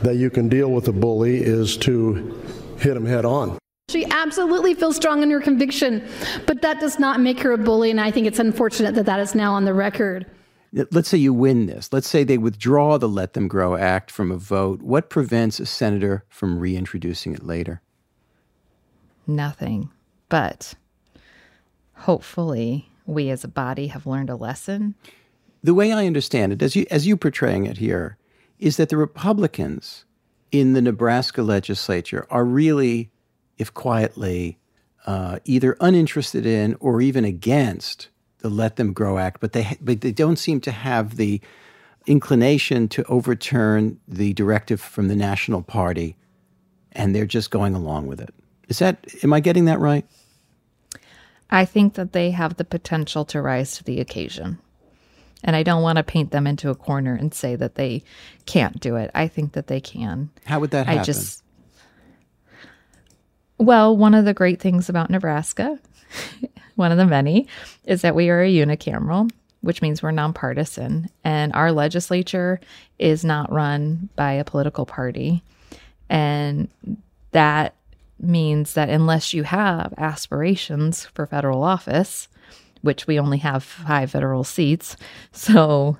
that 0.03 0.15
you 0.15 0.29
can 0.29 0.49
deal 0.49 0.71
with 0.71 0.87
a 0.87 0.91
bully 0.91 1.37
is 1.37 1.77
to 1.77 2.41
hit 2.77 2.97
him 2.97 3.05
head 3.05 3.25
on. 3.25 3.57
She 3.89 4.05
absolutely 4.05 4.73
feels 4.73 4.95
strong 4.95 5.21
in 5.21 5.29
her 5.29 5.41
conviction, 5.41 6.07
but 6.47 6.61
that 6.61 6.79
does 6.79 6.97
not 6.97 7.19
make 7.19 7.39
her 7.41 7.51
a 7.51 7.57
bully, 7.57 7.91
and 7.91 7.99
I 7.99 8.09
think 8.09 8.25
it's 8.25 8.39
unfortunate 8.39 8.95
that 8.95 9.05
that 9.05 9.19
is 9.19 9.35
now 9.35 9.53
on 9.53 9.65
the 9.65 9.73
record. 9.73 10.25
Let's 10.73 11.09
say 11.09 11.17
you 11.17 11.33
win 11.33 11.65
this. 11.65 11.91
Let's 11.91 12.07
say 12.07 12.23
they 12.23 12.37
withdraw 12.37 12.97
the 12.97 13.09
Let 13.09 13.33
Them 13.33 13.49
Grow 13.49 13.75
Act 13.75 14.09
from 14.09 14.31
a 14.31 14.37
vote. 14.37 14.81
What 14.81 15.09
prevents 15.09 15.59
a 15.59 15.65
senator 15.65 16.23
from 16.29 16.59
reintroducing 16.59 17.33
it 17.33 17.43
later? 17.43 17.81
Nothing. 19.27 19.91
But 20.29 20.75
hopefully 22.01 22.89
we 23.05 23.29
as 23.29 23.43
a 23.43 23.47
body 23.47 23.87
have 23.87 24.05
learned 24.05 24.29
a 24.29 24.35
lesson. 24.35 24.95
The 25.63 25.73
way 25.73 25.91
I 25.91 26.07
understand 26.07 26.53
it, 26.53 26.61
as 26.61 26.75
you 26.75 26.85
as 26.89 27.05
you 27.05 27.15
portraying 27.15 27.65
it 27.65 27.77
here, 27.77 28.17
is 28.59 28.77
that 28.77 28.89
the 28.89 28.97
Republicans 28.97 30.05
in 30.51 30.73
the 30.73 30.81
Nebraska 30.81 31.43
legislature 31.43 32.25
are 32.29 32.43
really, 32.43 33.11
if 33.57 33.73
quietly, 33.73 34.57
uh, 35.05 35.39
either 35.45 35.77
uninterested 35.79 36.45
in 36.45 36.75
or 36.79 37.01
even 37.01 37.25
against 37.25 38.09
the 38.39 38.49
Let 38.49 38.75
Them 38.75 38.93
Grow 38.93 39.17
Act, 39.17 39.39
but 39.39 39.53
they 39.53 39.77
but 39.81 40.01
they 40.01 40.11
don't 40.11 40.37
seem 40.37 40.61
to 40.61 40.71
have 40.71 41.17
the 41.17 41.41
inclination 42.07 42.87
to 42.87 43.03
overturn 43.03 43.99
the 44.07 44.33
directive 44.33 44.81
from 44.81 45.07
the 45.07 45.15
National 45.15 45.61
Party, 45.61 46.17
and 46.91 47.15
they're 47.15 47.25
just 47.25 47.51
going 47.51 47.75
along 47.75 48.07
with 48.07 48.19
it. 48.19 48.33
Is 48.67 48.79
that 48.79 49.05
am 49.23 49.33
I 49.33 49.39
getting 49.39 49.65
that 49.65 49.79
right? 49.79 50.05
I 51.51 51.65
think 51.65 51.95
that 51.95 52.13
they 52.13 52.31
have 52.31 52.57
the 52.57 52.63
potential 52.63 53.25
to 53.25 53.41
rise 53.41 53.77
to 53.77 53.83
the 53.83 53.99
occasion. 53.99 54.59
And 55.43 55.55
I 55.55 55.63
don't 55.63 55.81
want 55.81 55.97
to 55.97 56.03
paint 56.03 56.31
them 56.31 56.47
into 56.47 56.69
a 56.69 56.75
corner 56.75 57.15
and 57.15 57.33
say 57.33 57.55
that 57.55 57.75
they 57.75 58.03
can't 58.45 58.79
do 58.79 58.95
it. 58.95 59.11
I 59.13 59.27
think 59.27 59.53
that 59.53 59.67
they 59.67 59.81
can. 59.81 60.29
How 60.45 60.59
would 60.59 60.71
that 60.71 60.85
happen? 60.85 61.01
I 61.01 61.03
just 61.03 61.43
Well, 63.57 63.95
one 63.97 64.13
of 64.13 64.25
the 64.25 64.33
great 64.33 64.59
things 64.59 64.87
about 64.87 65.09
Nebraska, 65.09 65.79
one 66.75 66.91
of 66.91 66.97
the 66.97 67.05
many, 67.05 67.47
is 67.85 68.01
that 68.01 68.15
we 68.15 68.29
are 68.29 68.41
a 68.41 68.51
unicameral, 68.51 69.31
which 69.61 69.81
means 69.81 70.01
we're 70.01 70.11
nonpartisan, 70.11 71.09
and 71.23 71.51
our 71.53 71.71
legislature 71.71 72.59
is 72.99 73.25
not 73.25 73.51
run 73.51 74.09
by 74.15 74.33
a 74.33 74.45
political 74.45 74.85
party. 74.85 75.43
And 76.09 76.69
that 77.31 77.73
means 78.21 78.73
that 78.73 78.89
unless 78.89 79.33
you 79.33 79.43
have 79.43 79.93
aspirations 79.97 81.05
for 81.05 81.25
federal 81.25 81.63
office, 81.63 82.27
which 82.81 83.07
we 83.07 83.19
only 83.19 83.37
have 83.39 83.63
five 83.63 84.11
federal 84.11 84.43
seats. 84.43 84.95
So, 85.33 85.97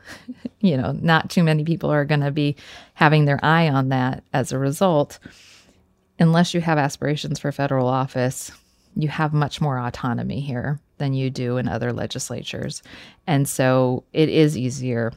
you 0.59 0.77
know, 0.77 0.91
not 0.91 1.29
too 1.29 1.43
many 1.43 1.63
people 1.63 1.89
are 1.89 2.05
going 2.05 2.21
to 2.21 2.31
be 2.31 2.57
having 2.95 3.25
their 3.25 3.39
eye 3.43 3.69
on 3.69 3.89
that 3.89 4.23
as 4.33 4.51
a 4.51 4.59
result. 4.59 5.19
Unless 6.19 6.53
you 6.53 6.61
have 6.61 6.77
aspirations 6.77 7.39
for 7.39 7.51
federal 7.51 7.87
office, 7.87 8.51
you 8.95 9.07
have 9.07 9.33
much 9.33 9.61
more 9.61 9.79
autonomy 9.79 10.41
here 10.41 10.79
than 10.97 11.13
you 11.13 11.29
do 11.29 11.57
in 11.57 11.67
other 11.67 11.93
legislatures. 11.93 12.83
And 13.25 13.47
so 13.47 14.03
it 14.13 14.29
is 14.29 14.57
easier 14.57 15.13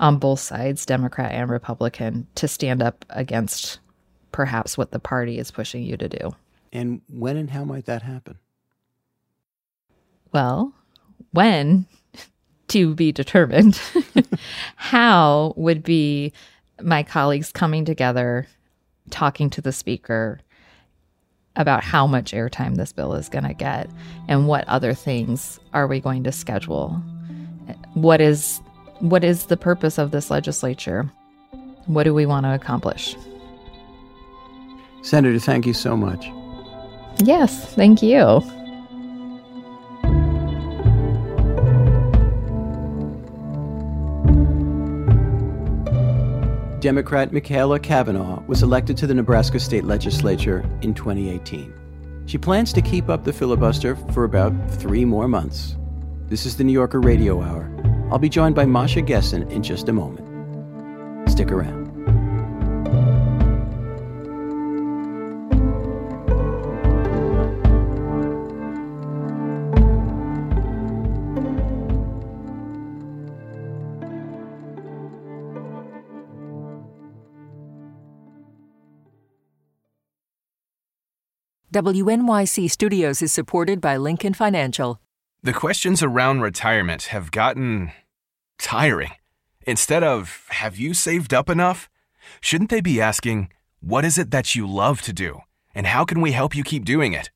on 0.00 0.18
both 0.18 0.40
sides, 0.40 0.86
Democrat 0.86 1.32
and 1.32 1.50
Republican, 1.50 2.26
to 2.36 2.48
stand 2.48 2.82
up 2.82 3.04
against 3.10 3.78
perhaps 4.32 4.78
what 4.78 4.90
the 4.90 4.98
party 4.98 5.38
is 5.38 5.50
pushing 5.50 5.82
you 5.82 5.96
to 5.96 6.08
do. 6.08 6.30
And 6.72 7.00
when 7.08 7.36
and 7.36 7.50
how 7.50 7.64
might 7.64 7.86
that 7.86 8.02
happen? 8.02 8.38
Well, 10.32 10.72
when 11.32 11.86
to 12.68 12.94
be 12.94 13.12
determined. 13.12 13.80
how 14.76 15.54
would 15.56 15.82
be 15.82 16.32
my 16.82 17.02
colleagues 17.02 17.52
coming 17.52 17.84
together, 17.84 18.46
talking 19.10 19.50
to 19.50 19.60
the 19.60 19.72
speaker 19.72 20.40
about 21.56 21.82
how 21.82 22.06
much 22.06 22.32
airtime 22.32 22.76
this 22.76 22.92
bill 22.92 23.14
is 23.14 23.28
going 23.28 23.44
to 23.44 23.54
get 23.54 23.90
and 24.28 24.46
what 24.46 24.66
other 24.68 24.94
things 24.94 25.58
are 25.72 25.86
we 25.86 26.00
going 26.00 26.24
to 26.24 26.32
schedule. 26.32 26.90
What 27.94 28.20
is 28.20 28.60
what 29.00 29.24
is 29.24 29.46
the 29.46 29.56
purpose 29.56 29.98
of 29.98 30.10
this 30.10 30.30
legislature? 30.30 31.10
What 31.86 32.04
do 32.04 32.14
we 32.14 32.26
want 32.26 32.44
to 32.44 32.54
accomplish? 32.54 33.16
Senator, 35.02 35.38
thank 35.38 35.66
you 35.66 35.74
so 35.74 35.96
much. 35.96 36.30
Yes, 37.22 37.74
thank 37.74 38.02
you. 38.02 38.42
Democrat 46.80 47.30
Machaela 47.30 47.82
Cavanaugh 47.82 48.42
was 48.46 48.62
elected 48.62 48.96
to 48.96 49.06
the 49.06 49.12
Nebraska 49.12 49.60
State 49.60 49.84
Legislature 49.84 50.64
in 50.80 50.94
2018. 50.94 51.74
She 52.24 52.38
plans 52.38 52.72
to 52.72 52.80
keep 52.80 53.10
up 53.10 53.24
the 53.24 53.32
filibuster 53.32 53.96
for 54.12 54.24
about 54.24 54.52
three 54.70 55.04
more 55.04 55.28
months. 55.28 55.76
This 56.28 56.46
is 56.46 56.56
the 56.56 56.64
New 56.64 56.72
Yorker 56.72 57.00
Radio 57.00 57.42
Hour. 57.42 57.68
I'll 58.10 58.18
be 58.18 58.28
joined 58.30 58.54
by 58.54 58.64
Masha 58.64 59.02
Gessen 59.02 59.50
in 59.50 59.62
just 59.62 59.88
a 59.88 59.92
moment. 59.92 60.26
Stick 61.28 61.50
around. 61.52 61.79
WNYC 81.72 82.68
Studios 82.68 83.22
is 83.22 83.32
supported 83.32 83.80
by 83.80 83.96
Lincoln 83.96 84.34
Financial. 84.34 85.00
The 85.44 85.52
questions 85.52 86.02
around 86.02 86.40
retirement 86.40 87.04
have 87.04 87.30
gotten 87.30 87.92
tiring. 88.58 89.12
Instead 89.68 90.02
of, 90.02 90.46
have 90.48 90.78
you 90.78 90.94
saved 90.94 91.32
up 91.32 91.48
enough? 91.48 91.88
Shouldn't 92.40 92.70
they 92.70 92.80
be 92.80 93.00
asking, 93.00 93.52
what 93.78 94.04
is 94.04 94.18
it 94.18 94.32
that 94.32 94.56
you 94.56 94.66
love 94.66 95.00
to 95.02 95.12
do? 95.12 95.42
And 95.72 95.86
how 95.86 96.04
can 96.04 96.20
we 96.20 96.32
help 96.32 96.56
you 96.56 96.64
keep 96.64 96.84
doing 96.84 97.12
it? 97.12 97.30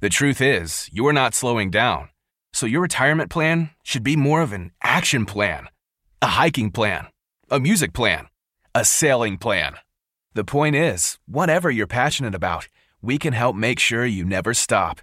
The 0.00 0.08
truth 0.08 0.40
is, 0.40 0.88
you're 0.92 1.12
not 1.12 1.34
slowing 1.34 1.72
down. 1.72 2.10
So 2.52 2.66
your 2.66 2.82
retirement 2.82 3.28
plan 3.28 3.70
should 3.82 4.04
be 4.04 4.14
more 4.14 4.40
of 4.40 4.52
an 4.52 4.70
action 4.84 5.26
plan, 5.26 5.66
a 6.22 6.28
hiking 6.28 6.70
plan, 6.70 7.08
a 7.50 7.58
music 7.58 7.92
plan, 7.92 8.28
a 8.72 8.84
sailing 8.84 9.36
plan. 9.36 9.74
The 10.34 10.44
point 10.44 10.76
is, 10.76 11.18
whatever 11.26 11.72
you're 11.72 11.88
passionate 11.88 12.36
about, 12.36 12.68
we 13.04 13.18
can 13.18 13.32
help 13.32 13.54
make 13.54 13.78
sure 13.78 14.06
you 14.06 14.24
never 14.24 14.54
stop. 14.54 15.00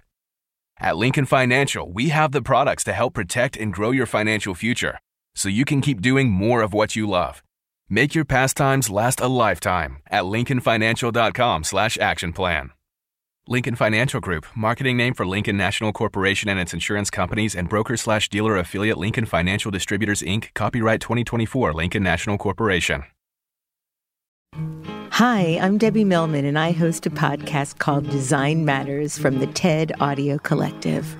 At 0.78 0.96
Lincoln 0.96 1.26
Financial, 1.26 1.90
we 1.90 2.08
have 2.08 2.32
the 2.32 2.42
products 2.42 2.84
to 2.84 2.92
help 2.92 3.14
protect 3.14 3.56
and 3.56 3.72
grow 3.72 3.92
your 3.92 4.06
financial 4.06 4.54
future 4.54 4.98
so 5.34 5.48
you 5.48 5.64
can 5.64 5.80
keep 5.80 6.00
doing 6.00 6.30
more 6.30 6.60
of 6.62 6.74
what 6.74 6.96
you 6.96 7.08
love. 7.08 7.42
Make 7.88 8.14
your 8.14 8.24
pastimes 8.24 8.90
last 8.90 9.20
a 9.20 9.28
lifetime 9.28 9.98
at 10.10 10.24
lincolnfinancial.com 10.24 11.64
slash 11.64 11.96
action 11.98 12.32
plan. 12.32 12.70
Lincoln 13.48 13.74
Financial 13.74 14.20
Group, 14.20 14.46
marketing 14.54 14.96
name 14.96 15.14
for 15.14 15.26
Lincoln 15.26 15.56
National 15.56 15.92
Corporation 15.92 16.48
and 16.48 16.60
its 16.60 16.72
insurance 16.72 17.10
companies 17.10 17.56
and 17.56 17.68
broker 17.68 17.96
slash 17.96 18.28
dealer 18.28 18.56
affiliate 18.56 18.98
Lincoln 18.98 19.26
Financial 19.26 19.70
Distributors, 19.70 20.22
Inc., 20.22 20.54
copyright 20.54 21.00
2024 21.00 21.72
Lincoln 21.72 22.02
National 22.02 22.38
Corporation. 22.38 23.04
Hi, 25.16 25.58
I'm 25.60 25.76
Debbie 25.76 26.04
Millman, 26.04 26.46
and 26.46 26.58
I 26.58 26.72
host 26.72 27.04
a 27.04 27.10
podcast 27.10 27.78
called 27.78 28.08
Design 28.08 28.64
Matters 28.64 29.18
from 29.18 29.40
the 29.40 29.46
TED 29.46 29.92
Audio 30.00 30.38
Collective. 30.38 31.18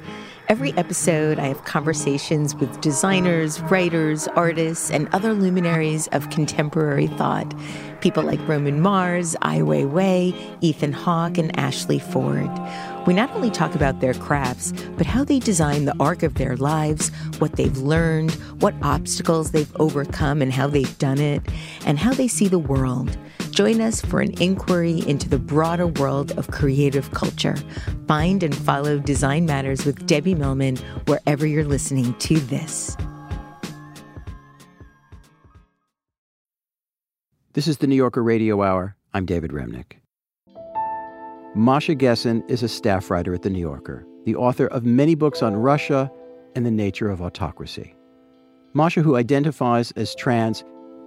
Every 0.48 0.72
episode, 0.78 1.38
I 1.38 1.48
have 1.48 1.66
conversations 1.66 2.55
with 2.55 2.81
designers, 2.81 3.61
writers, 3.61 4.28
artists, 4.28 4.90
and 4.90 5.11
other 5.12 5.35
luminaries 5.35 6.09
of 6.09 6.31
contemporary 6.31 7.07
thought. 7.07 7.55
People 8.00 8.22
like 8.22 8.40
Roman 8.48 8.81
Mars, 8.81 9.37
Ai 9.42 9.59
Weiwei, 9.59 10.35
Ethan 10.62 10.92
Hawke, 10.92 11.37
and 11.37 11.55
Ashley 11.59 11.98
Ford. 11.98 12.50
We 13.07 13.12
not 13.12 13.31
only 13.33 13.50
talk 13.50 13.74
about 13.74 14.00
their 14.00 14.14
crafts, 14.14 14.72
but 14.96 15.05
how 15.05 15.22
they 15.22 15.38
design 15.38 15.85
the 15.85 15.96
arc 16.00 16.22
of 16.22 16.37
their 16.37 16.57
lives, 16.57 17.11
what 17.40 17.57
they've 17.57 17.76
learned, 17.76 18.33
what 18.61 18.74
obstacles 18.81 19.50
they've 19.50 19.76
overcome, 19.76 20.40
and 20.40 20.50
how 20.50 20.66
they've 20.66 20.98
done 20.98 21.18
it, 21.18 21.42
and 21.85 21.98
how 21.98 22.14
they 22.14 22.26
see 22.26 22.48
the 22.48 22.59
world. 22.59 23.18
Join 23.52 23.82
us 23.82 24.00
for 24.00 24.22
an 24.22 24.32
inquiry 24.40 25.02
into 25.06 25.28
the 25.28 25.38
broader 25.38 25.86
world 25.86 26.32
of 26.38 26.50
creative 26.50 27.10
culture. 27.10 27.54
Find 28.08 28.42
and 28.42 28.56
follow 28.56 28.98
Design 28.98 29.44
Matters 29.44 29.84
with 29.84 30.06
Debbie 30.06 30.34
Millman 30.34 30.78
wherever 31.04 31.46
you're 31.46 31.62
listening 31.62 32.14
to 32.14 32.40
this. 32.40 32.96
This 37.52 37.68
is 37.68 37.76
the 37.76 37.86
New 37.86 37.94
Yorker 37.94 38.22
Radio 38.22 38.62
Hour. 38.62 38.96
I'm 39.12 39.26
David 39.26 39.50
Remnick. 39.50 39.98
Masha 41.54 41.94
Gessen 41.94 42.42
is 42.48 42.62
a 42.62 42.68
staff 42.68 43.10
writer 43.10 43.34
at 43.34 43.42
The 43.42 43.50
New 43.50 43.60
Yorker, 43.60 44.06
the 44.24 44.34
author 44.34 44.68
of 44.68 44.86
many 44.86 45.14
books 45.14 45.42
on 45.42 45.54
Russia 45.54 46.10
and 46.56 46.64
the 46.64 46.70
nature 46.70 47.10
of 47.10 47.20
autocracy. 47.20 47.94
Masha, 48.72 49.02
who 49.02 49.16
identifies 49.16 49.90
as 49.92 50.14
trans, 50.14 50.64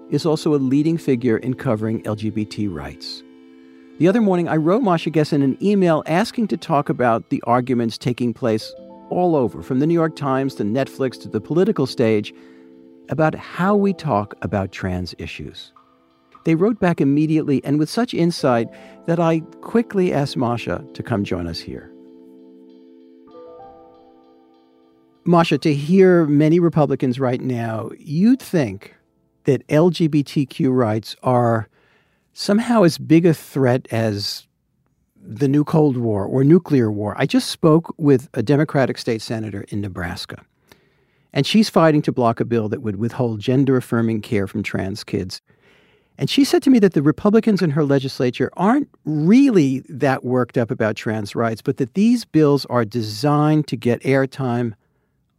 is 0.10 0.26
also 0.26 0.54
a 0.54 0.58
leading 0.58 0.98
figure 0.98 1.38
in 1.38 1.54
covering 1.54 2.04
LGBT 2.04 2.74
rights. 2.74 3.24
The 3.98 4.08
other 4.08 4.22
morning, 4.22 4.50
I 4.50 4.58
wrote 4.58 4.84
Masha 4.84 5.10
Gessen 5.10 5.42
an 5.42 5.58
email 5.62 6.04
asking 6.06 6.48
to 6.50 6.58
talk 6.58 6.90
about 6.90 7.30
the 7.30 7.42
arguments 7.48 7.98
taking 7.98 8.34
place 8.34 8.74
all 9.10 9.36
over, 9.36 9.62
from 9.62 9.80
the 9.80 9.88
New 9.88 9.94
York 9.94 10.16
Times 10.16 10.56
to 10.56 10.64
Netflix 10.64 11.20
to 11.22 11.30
the 11.30 11.40
political 11.40 11.86
stage, 11.86 12.34
about 13.10 13.36
how 13.36 13.76
we 13.76 13.94
talk 13.94 14.34
about 14.42 14.72
trans 14.72 15.16
issues. 15.18 15.72
They 16.44 16.56
wrote 16.56 16.80
back 16.80 17.02
immediately 17.02 17.64
and 17.64 17.80
with 17.80 17.90
such 17.90 18.14
insight 18.14 18.68
that 19.08 19.20
I 19.20 19.40
quickly 19.62 20.14
asked 20.14 20.38
Masha 20.38 20.84
to 20.94 21.04
come 21.04 21.24
join 21.24 21.48
us 21.48 21.60
here. 21.60 21.92
Masha, 25.24 25.58
to 25.58 25.74
hear 25.74 26.26
many 26.26 26.60
Republicans 26.60 27.20
right 27.20 27.42
now, 27.42 27.90
you'd 27.98 28.42
think 28.42 28.94
that 29.46 29.66
LGBTQ 29.68 30.76
rights 30.76 31.16
are 31.24 31.68
somehow 32.34 32.84
as 32.84 32.98
big 32.98 33.26
a 33.26 33.34
threat 33.34 33.88
as 33.92 34.46
the 35.26 35.48
new 35.48 35.64
Cold 35.64 35.98
War 35.98 36.26
or 36.26 36.44
nuclear 36.44 36.92
war. 36.92 37.16
I 37.18 37.26
just 37.26 37.50
spoke 37.50 37.94
with 37.98 38.30
a 38.34 38.44
Democratic 38.44 38.98
state 38.98 39.22
senator 39.22 39.66
in 39.70 39.82
Nebraska, 39.82 40.44
and 41.34 41.48
she's 41.48 41.70
fighting 41.70 42.02
to 42.04 42.12
block 42.12 42.40
a 42.40 42.46
bill 42.46 42.70
that 42.70 42.82
would 42.82 42.98
withhold 42.98 43.40
gender 43.40 43.78
affirming 43.78 44.22
care 44.22 44.48
from 44.48 44.62
trans 44.62 45.04
kids. 45.04 45.42
And 46.18 46.30
she 46.30 46.46
said 46.46 46.64
to 46.64 46.70
me 46.70 46.80
that 46.80 46.94
the 46.94 47.02
Republicans 47.02 47.62
in 47.62 47.72
her 47.72 47.84
legislature 47.84 48.50
aren't 48.56 48.90
really 49.04 49.80
that 49.90 50.24
worked 50.24 50.58
up 50.58 50.72
about 50.72 50.96
trans 50.96 51.36
rights, 51.36 51.62
but 51.62 51.78
that 51.78 51.94
these 51.94 52.24
bills 52.24 52.66
are 52.68 52.86
designed 52.86 53.68
to 53.68 53.76
get 53.76 54.02
airtime 54.04 54.74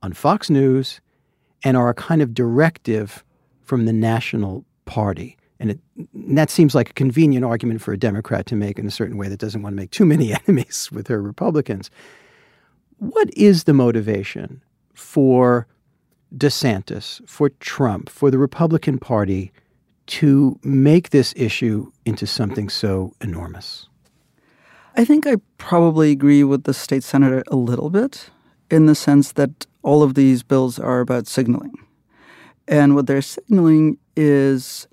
on 0.03 0.12
Fox 0.12 0.51
News 0.51 1.01
and 1.62 1.77
are 1.77 1.88
a 1.88 1.95
kind 1.95 2.21
of 2.21 2.35
directive 2.35 3.25
from 3.67 3.85
the 3.85 3.93
National 3.93 4.65
Party. 4.85 5.37
And, 5.59 5.71
it, 5.71 5.81
and 6.15 6.39
that 6.39 6.51
seems 6.51 6.75
like 6.75 6.91
a 6.91 6.95
convenient 6.95 7.45
argument 7.45 7.83
for 7.83 7.93
a 7.93 7.99
Democrat 7.99 8.47
to 8.47 8.57
make 8.57 8.79
in 8.79 8.87
a 8.87 8.91
certain 8.91 9.17
way 9.17 9.29
that 9.29 9.39
doesn't 9.39 9.63
want 9.63 9.75
to 9.75 9.77
make 9.77 9.91
too 9.91 10.05
many 10.05 10.33
enemies 10.47 10.91
with 10.93 11.09
her 11.09 11.21
Republicans. 11.21 11.91
What 12.99 13.31
is 13.37 13.65
the 13.65 13.75
motivation 13.75 14.63
for 14.95 15.67
DeSantis, 16.35 17.27
for 17.29 17.51
Trump, 17.61 18.09
for 18.09 18.31
the 18.31 18.39
Republican 18.39 18.99
Party 18.99 19.53
to 20.07 20.59
make 20.63 21.11
this 21.11 21.35
issue 21.37 21.91
into 22.05 22.27
something 22.27 22.69
so 22.69 23.13
enormous? 23.21 23.89
I 24.97 25.05
think 25.05 25.27
I 25.27 25.37
probably 25.59 26.11
agree 26.11 26.43
with 26.43 26.65
the 26.65 26.73
state 26.73 27.05
senator 27.05 27.43
a 27.49 27.57
little 27.57 27.91
bit 27.91 28.31
in 28.71 28.87
the 28.87 28.95
sense 28.95 29.33
that 29.33 29.67
all 29.83 30.03
of 30.03 30.15
these 30.15 30.43
bills 30.43 30.79
are 30.79 31.01
about 31.01 31.27
signaling. 31.27 31.75
And 32.69 32.95
what 32.95 33.07
they're 33.07 33.23
signaling 33.23 33.99
is 34.17 34.89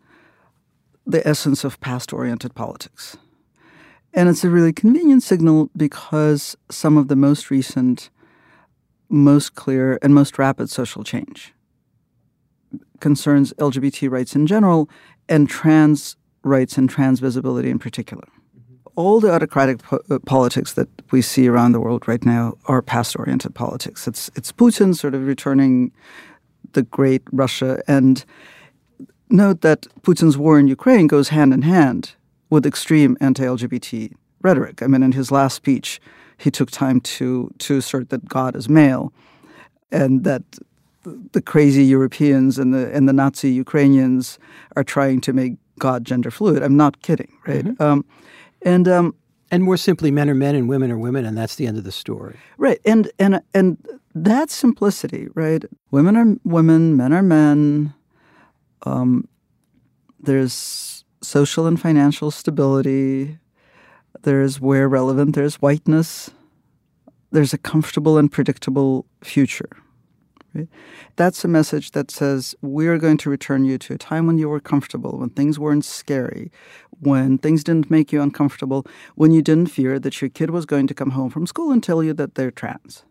the 1.05 1.25
essence 1.27 1.63
of 1.63 1.79
past 1.79 2.13
oriented 2.13 2.55
politics. 2.55 3.17
And 4.13 4.29
it's 4.29 4.43
a 4.43 4.49
really 4.49 4.73
convenient 4.73 5.23
signal 5.23 5.69
because 5.75 6.55
some 6.69 6.97
of 6.97 7.07
the 7.07 7.15
most 7.15 7.49
recent, 7.49 8.09
most 9.09 9.55
clear, 9.55 9.97
and 10.01 10.13
most 10.13 10.37
rapid 10.37 10.69
social 10.69 11.03
change 11.03 11.53
concerns 12.99 13.51
LGBT 13.53 14.09
rights 14.09 14.33
in 14.33 14.47
general 14.47 14.89
and 15.27 15.49
trans 15.49 16.15
rights 16.43 16.77
and 16.77 16.89
trans 16.89 17.19
visibility 17.19 17.69
in 17.69 17.79
particular. 17.79 18.23
All 18.95 19.19
the 19.19 19.33
autocratic 19.33 19.81
po- 19.81 20.01
uh, 20.09 20.19
politics 20.19 20.73
that 20.73 20.87
we 21.11 21.21
see 21.21 21.47
around 21.47 21.71
the 21.71 21.79
world 21.79 22.07
right 22.07 22.23
now 22.23 22.57
are 22.65 22.81
past 22.81 23.17
oriented 23.17 23.55
politics. 23.55 24.07
It's, 24.07 24.29
it's 24.35 24.51
Putin 24.51 24.95
sort 24.95 25.15
of 25.15 25.25
returning 25.25 25.91
the 26.73 26.83
great 26.83 27.23
Russia. 27.31 27.81
And 27.87 28.23
note 29.29 29.61
that 29.61 29.87
Putin's 30.01 30.37
war 30.37 30.59
in 30.59 30.67
Ukraine 30.67 31.07
goes 31.07 31.29
hand 31.29 31.53
in 31.53 31.63
hand 31.63 32.15
with 32.49 32.65
extreme 32.65 33.17
anti 33.19 33.43
LGBT 33.43 34.13
rhetoric. 34.41 34.83
I 34.83 34.87
mean, 34.87 35.03
in 35.03 35.13
his 35.13 35.31
last 35.31 35.55
speech, 35.55 35.99
he 36.37 36.51
took 36.51 36.69
time 36.69 36.99
to, 37.01 37.51
to 37.59 37.77
assert 37.77 38.09
that 38.09 38.27
God 38.27 38.55
is 38.55 38.67
male 38.67 39.13
and 39.91 40.23
that 40.23 40.43
the 41.03 41.41
crazy 41.41 41.83
Europeans 41.83 42.57
and 42.57 42.73
the 42.73 42.93
and 42.93 43.07
the 43.07 43.13
Nazi 43.13 43.51
Ukrainians 43.51 44.39
are 44.75 44.83
trying 44.83 45.21
to 45.21 45.33
make 45.33 45.55
God 45.79 46.05
gender 46.05 46.31
fluid. 46.31 46.63
I'm 46.63 46.77
not 46.77 47.01
kidding, 47.01 47.31
right? 47.45 47.65
Mm-hmm. 47.65 47.83
Um, 47.83 48.05
and 48.61 48.87
um, 48.87 49.15
and 49.53 49.63
more 49.63 49.77
simply, 49.77 50.09
men 50.09 50.31
are 50.31 50.33
men 50.33 50.55
and 50.55 50.67
women 50.67 50.91
are 50.91 50.97
women, 50.97 51.25
and 51.25 51.37
that's 51.37 51.55
the 51.57 51.67
end 51.67 51.77
of 51.77 51.83
the 51.83 51.91
story. 51.91 52.37
Right, 52.57 52.79
and 52.85 53.11
and 53.19 53.39
and 53.53 53.77
that 54.15 54.49
simplicity, 54.49 55.27
right? 55.35 55.63
Women 55.91 56.17
are 56.17 56.35
women, 56.43 56.97
men 56.97 57.13
are 57.13 57.21
men. 57.21 57.93
Um, 58.81 59.27
there's 60.19 61.05
social 61.21 61.67
and 61.67 61.79
financial 61.79 62.31
stability. 62.31 63.37
There's 64.23 64.59
where 64.59 64.89
relevant. 64.89 65.35
There's 65.35 65.61
whiteness. 65.61 66.31
There's 67.31 67.53
a 67.53 67.59
comfortable 67.59 68.17
and 68.17 68.31
predictable 68.31 69.05
future. 69.21 69.69
Right? 70.53 70.67
That's 71.15 71.43
a 71.43 71.47
message 71.47 71.91
that 71.91 72.11
says 72.11 72.55
we 72.61 72.87
are 72.87 72.97
going 72.97 73.17
to 73.17 73.29
return 73.29 73.65
you 73.65 73.77
to 73.79 73.95
a 73.95 73.97
time 73.97 74.27
when 74.27 74.37
you 74.37 74.49
were 74.49 74.59
comfortable, 74.59 75.17
when 75.17 75.29
things 75.29 75.57
weren't 75.57 75.85
scary, 75.85 76.51
when 76.99 77.37
things 77.37 77.63
didn't 77.63 77.89
make 77.89 78.11
you 78.11 78.21
uncomfortable, 78.21 78.85
when 79.15 79.31
you 79.31 79.41
didn't 79.41 79.71
fear 79.71 79.99
that 79.99 80.21
your 80.21 80.29
kid 80.29 80.51
was 80.51 80.65
going 80.65 80.87
to 80.87 80.93
come 80.93 81.11
home 81.11 81.29
from 81.29 81.47
school 81.47 81.71
and 81.71 81.83
tell 81.83 82.03
you 82.03 82.13
that 82.13 82.35
they're 82.35 82.51
trans. 82.51 83.03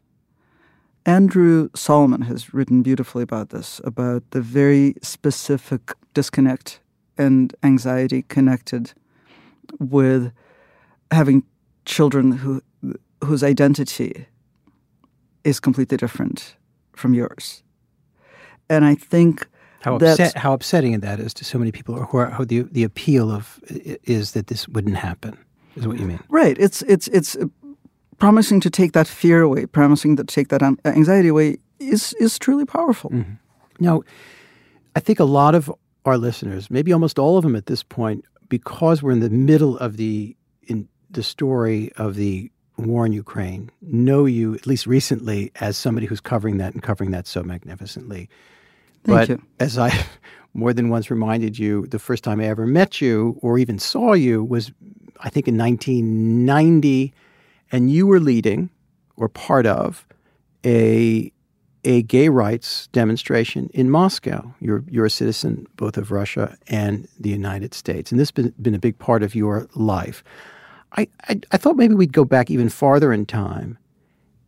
Andrew 1.05 1.69
Solomon 1.75 2.23
has 2.23 2.55
written 2.55 2.83
beautifully 2.83 3.25
about 3.25 3.51
this, 3.51 3.81
about 3.83 4.23
the 4.31 4.41
very 4.41 4.95
specific 5.03 5.93
disconnect 6.15 6.81
and 7.19 7.55
anxiety 7.65 8.23
connected 8.23 8.93
with 9.81 10.33
having 11.11 11.43
children 11.85 12.33
who 12.33 12.63
whose 13.25 13.43
identity 13.43 14.27
is 15.45 15.61
completely 15.61 15.97
different 15.97 16.57
from 16.97 17.15
yours. 17.15 17.63
And 18.69 18.85
I 18.85 18.95
think 18.95 19.47
how 19.81 19.97
upset 19.97 20.37
how 20.37 20.53
upsetting 20.53 21.01
that 21.01 21.19
is 21.21 21.35
to 21.35 21.45
so 21.45 21.59
many 21.59 21.73
people, 21.73 21.95
who 21.97 22.19
are, 22.19 22.31
how 22.31 22.45
the 22.45 22.63
the 22.63 22.85
appeal 22.85 23.31
of 23.31 23.61
is 24.05 24.33
that 24.33 24.47
this 24.47 24.69
wouldn't 24.69 24.97
happen. 24.97 25.37
Is 25.77 25.87
what 25.87 25.99
you 25.99 26.07
mean? 26.07 26.21
Right. 26.29 26.57
It's 26.59 26.83
it's 26.83 27.09
it's 27.09 27.37
promising 28.19 28.61
to 28.61 28.71
take 28.71 28.93
that 28.93 29.09
fear 29.09 29.43
away, 29.43 29.67
promising 29.67 30.17
to 30.17 30.25
take 30.25 30.49
that 30.49 30.63
anxiety 30.85 31.29
away 31.29 31.59
is 31.81 32.15
is 32.21 32.39
truly 32.39 32.65
powerful. 32.65 33.11
Mm-hmm. 33.11 33.35
Now, 33.81 34.03
I 34.95 35.01
think 35.01 35.19
a 35.19 35.25
lot 35.25 35.55
of 35.55 35.73
our 36.05 36.19
listeners, 36.19 36.71
maybe 36.71 36.93
almost 36.93 37.19
all 37.19 37.37
of 37.37 37.43
them 37.43 37.57
at 37.57 37.67
this 37.67 37.83
point, 37.83 38.25
because 38.49 39.03
we're 39.03 39.13
in 39.13 39.21
the 39.21 39.31
middle 39.31 39.79
of 39.79 39.97
the 39.97 40.37
in 40.63 40.89
the 41.11 41.23
story 41.23 41.91
of 41.97 42.15
the 42.15 42.52
war 42.77 43.07
in 43.07 43.13
Ukraine 43.13 43.71
know 43.83 44.25
you, 44.25 44.55
at 44.55 44.67
least 44.67 44.87
recently, 44.87 45.53
as 45.61 45.77
somebody 45.77 46.07
who's 46.07 46.21
covering 46.21 46.59
that 46.59 46.73
and 46.73 46.83
covering 46.83 47.11
that 47.11 47.27
so 47.27 47.43
magnificently. 47.43 48.29
Thank 49.05 49.19
but 49.19 49.29
you. 49.29 49.43
as 49.61 49.79
I 49.79 49.93
more 50.55 50.73
than 50.73 50.89
once 50.89 51.11
reminded 51.11 51.59
you, 51.59 51.87
the 51.87 51.99
first 51.99 52.25
time 52.25 52.41
I 52.41 52.45
ever 52.45 52.67
met 52.67 53.01
you 53.01 53.39
or 53.41 53.59
even 53.59 53.79
saw 53.79 54.13
you 54.13 54.45
was, 54.45 54.71
I 55.21 55.31
think, 55.31 55.49
in 55.49 55.57
1990, 55.57 57.13
and 57.71 57.91
you 57.91 58.07
were 58.07 58.21
leading 58.21 58.71
or 59.17 59.29
part 59.29 59.67
of 59.67 60.07
a 60.65 61.33
a 61.85 62.03
gay 62.03 62.29
rights 62.29 62.87
demonstration 62.89 63.69
in 63.75 63.91
Moscow. 63.91 64.55
You're 64.61 64.85
you're 64.89 65.07
a 65.07 65.11
citizen 65.11 65.67
both 65.77 65.97
of 65.97 66.11
Russia 66.11 66.57
and 66.69 67.09
the 67.19 67.31
United 67.31 67.75
States, 67.75 68.13
and 68.13 68.21
this 68.21 68.29
has 68.29 68.33
been, 68.33 68.55
been 68.61 68.75
a 68.75 68.79
big 68.79 68.99
part 68.99 69.23
of 69.23 69.35
your 69.35 69.69
life. 69.75 70.23
I, 70.97 71.09
I, 71.29 71.41
I 71.53 71.57
thought 71.57 71.77
maybe 71.77 71.95
we'd 71.95 72.13
go 72.13 72.25
back 72.25 72.51
even 72.51 72.69
farther 72.69 73.13
in 73.13 73.27
time 73.27 73.79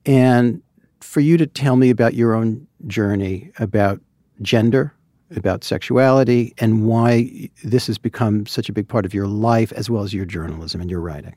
and 0.06 0.62
for 1.00 1.20
you 1.20 1.36
to 1.36 1.46
tell 1.46 1.76
me 1.76 1.90
about 1.90 2.14
your 2.14 2.34
own 2.34 2.66
journey 2.86 3.50
about 3.58 4.00
gender, 4.42 4.94
about 5.36 5.64
sexuality, 5.64 6.54
and 6.58 6.86
why 6.86 7.48
this 7.62 7.86
has 7.86 7.98
become 7.98 8.46
such 8.46 8.68
a 8.68 8.72
big 8.72 8.88
part 8.88 9.04
of 9.04 9.14
your 9.14 9.26
life 9.26 9.72
as 9.72 9.88
well 9.88 10.02
as 10.02 10.12
your 10.12 10.24
journalism 10.24 10.80
and 10.80 10.90
your 10.90 11.00
writing. 11.00 11.34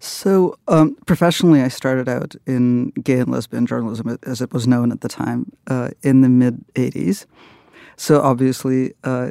So, 0.00 0.58
um, 0.68 0.96
professionally, 1.06 1.62
I 1.62 1.68
started 1.68 2.10
out 2.10 2.34
in 2.46 2.90
gay 2.90 3.20
and 3.20 3.30
lesbian 3.30 3.64
journalism, 3.64 4.18
as 4.24 4.42
it 4.42 4.52
was 4.52 4.66
known 4.66 4.92
at 4.92 5.00
the 5.00 5.08
time, 5.08 5.50
uh, 5.66 5.90
in 6.02 6.20
the 6.20 6.28
mid 6.28 6.62
80s. 6.74 7.24
So, 7.96 8.20
obviously, 8.20 8.92
uh, 9.02 9.30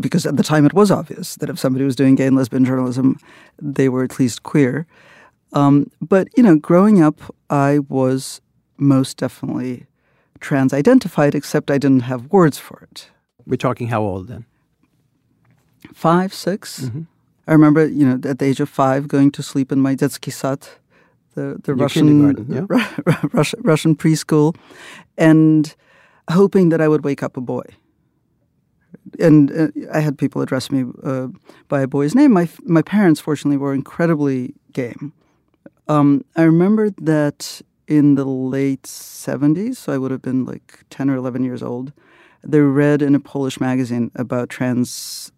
because 0.00 0.26
at 0.26 0.36
the 0.36 0.42
time 0.42 0.66
it 0.66 0.74
was 0.74 0.90
obvious 0.90 1.36
that 1.36 1.50
if 1.50 1.58
somebody 1.58 1.84
was 1.84 1.96
doing 1.96 2.14
gay 2.14 2.26
and 2.26 2.36
lesbian 2.36 2.64
journalism, 2.64 3.18
they 3.60 3.88
were 3.88 4.04
at 4.04 4.18
least 4.18 4.42
queer. 4.42 4.86
Um, 5.52 5.90
but, 6.00 6.28
you 6.36 6.42
know, 6.42 6.56
growing 6.56 7.02
up, 7.02 7.34
I 7.48 7.80
was 7.88 8.40
most 8.76 9.16
definitely 9.16 9.86
trans 10.40 10.72
identified, 10.72 11.34
except 11.34 11.70
I 11.70 11.78
didn't 11.78 12.02
have 12.02 12.26
words 12.26 12.58
for 12.58 12.86
it. 12.90 13.08
We're 13.46 13.56
talking 13.56 13.88
how 13.88 14.02
old 14.02 14.28
then? 14.28 14.44
Five, 15.94 16.34
6 16.34 16.80
mm-hmm. 16.80 17.02
I 17.48 17.52
remember, 17.52 17.86
you 17.86 18.04
know, 18.04 18.28
at 18.28 18.40
the 18.40 18.44
age 18.44 18.58
of 18.58 18.68
five, 18.68 19.06
going 19.06 19.30
to 19.30 19.42
sleep 19.42 19.70
in 19.70 19.80
my 19.80 19.94
detsky 19.94 20.32
sad, 20.32 20.66
the, 21.36 21.60
the 21.62 21.74
Russian, 21.76 22.44
yeah? 22.48 22.66
Russian, 23.32 23.60
Russian 23.62 23.94
preschool, 23.94 24.56
and 25.16 25.72
hoping 26.28 26.70
that 26.70 26.80
I 26.80 26.88
would 26.88 27.04
wake 27.04 27.22
up 27.22 27.36
a 27.36 27.40
boy 27.40 27.62
and 29.20 29.50
uh, 29.52 29.68
I 29.92 30.00
had 30.00 30.18
people 30.18 30.42
address 30.42 30.70
me 30.70 30.84
uh, 31.02 31.28
by 31.68 31.82
a 31.82 31.86
boy's 31.86 32.14
name. 32.14 32.32
My 32.32 32.48
my 32.64 32.82
parents, 32.82 33.20
fortunately, 33.20 33.56
were 33.56 33.74
incredibly 33.74 34.54
game. 34.72 35.12
Um, 35.88 36.24
I 36.36 36.42
remember 36.42 36.90
that 36.90 37.62
in 37.86 38.14
the 38.14 38.24
late 38.24 38.82
'70s, 38.82 39.76
so 39.76 39.92
I 39.92 39.98
would 39.98 40.10
have 40.10 40.22
been 40.22 40.44
like 40.44 40.84
10 40.90 41.10
or 41.10 41.16
11 41.16 41.44
years 41.44 41.62
old. 41.62 41.92
They 42.42 42.60
read 42.60 43.02
in 43.02 43.14
a 43.14 43.20
Polish 43.20 43.60
magazine 43.60 44.10
about 44.14 44.48
trans 44.48 45.32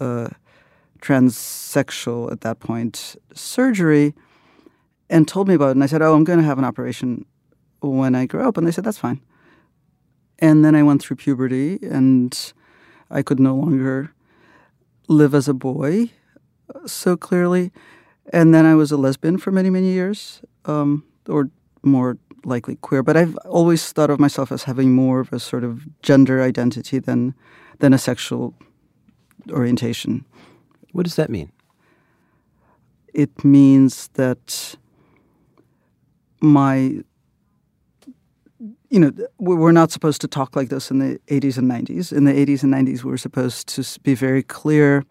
uh, 0.00 0.28
transsexual 1.00 2.32
at 2.32 2.40
that 2.42 2.60
point 2.60 3.16
surgery, 3.34 4.14
and 5.10 5.26
told 5.26 5.48
me 5.48 5.54
about 5.54 5.68
it. 5.68 5.72
And 5.72 5.84
I 5.84 5.86
said, 5.86 6.02
"Oh, 6.02 6.14
I'm 6.14 6.24
going 6.24 6.38
to 6.38 6.44
have 6.44 6.58
an 6.58 6.64
operation 6.64 7.24
when 7.80 8.14
I 8.14 8.26
grow 8.26 8.48
up." 8.48 8.56
And 8.56 8.66
they 8.66 8.72
said, 8.72 8.84
"That's 8.84 8.98
fine." 8.98 9.20
And 10.38 10.64
then 10.64 10.74
I 10.76 10.82
went 10.84 11.02
through 11.02 11.16
puberty 11.16 11.78
and 11.82 12.52
I 13.10 13.22
could 13.22 13.40
no 13.40 13.54
longer 13.54 14.12
live 15.08 15.34
as 15.34 15.48
a 15.48 15.54
boy 15.54 16.10
so 16.86 17.16
clearly. 17.16 17.72
And 18.32 18.54
then 18.54 18.66
I 18.66 18.74
was 18.74 18.92
a 18.92 18.96
lesbian 18.96 19.38
for 19.38 19.50
many, 19.50 19.70
many 19.70 19.90
years, 19.92 20.42
um, 20.66 21.04
or 21.28 21.50
more 21.82 22.18
likely 22.44 22.76
queer. 22.76 23.02
But 23.02 23.16
I've 23.16 23.36
always 23.38 23.92
thought 23.92 24.10
of 24.10 24.20
myself 24.20 24.52
as 24.52 24.64
having 24.64 24.94
more 24.94 25.20
of 25.20 25.32
a 25.32 25.40
sort 25.40 25.64
of 25.64 25.86
gender 26.02 26.42
identity 26.42 26.98
than 26.98 27.34
than 27.78 27.92
a 27.92 27.98
sexual 27.98 28.54
orientation. 29.50 30.24
What 30.92 31.04
does 31.04 31.16
that 31.16 31.30
mean? 31.30 31.52
It 33.14 33.44
means 33.44 34.08
that 34.14 34.76
my 36.40 37.02
you 38.90 38.98
know, 38.98 39.12
we're 39.38 39.72
not 39.72 39.90
supposed 39.90 40.20
to 40.22 40.28
talk 40.28 40.56
like 40.56 40.70
this 40.70 40.90
in 40.90 40.98
the 40.98 41.18
80s 41.26 41.58
and 41.58 41.70
90s. 41.70 42.12
In 42.12 42.24
the 42.24 42.32
80s 42.32 42.62
and 42.62 42.72
90s, 42.72 43.04
we 43.04 43.10
were 43.10 43.18
supposed 43.18 43.68
to 43.68 44.00
be 44.00 44.14
very 44.14 44.42
clear 44.42 45.04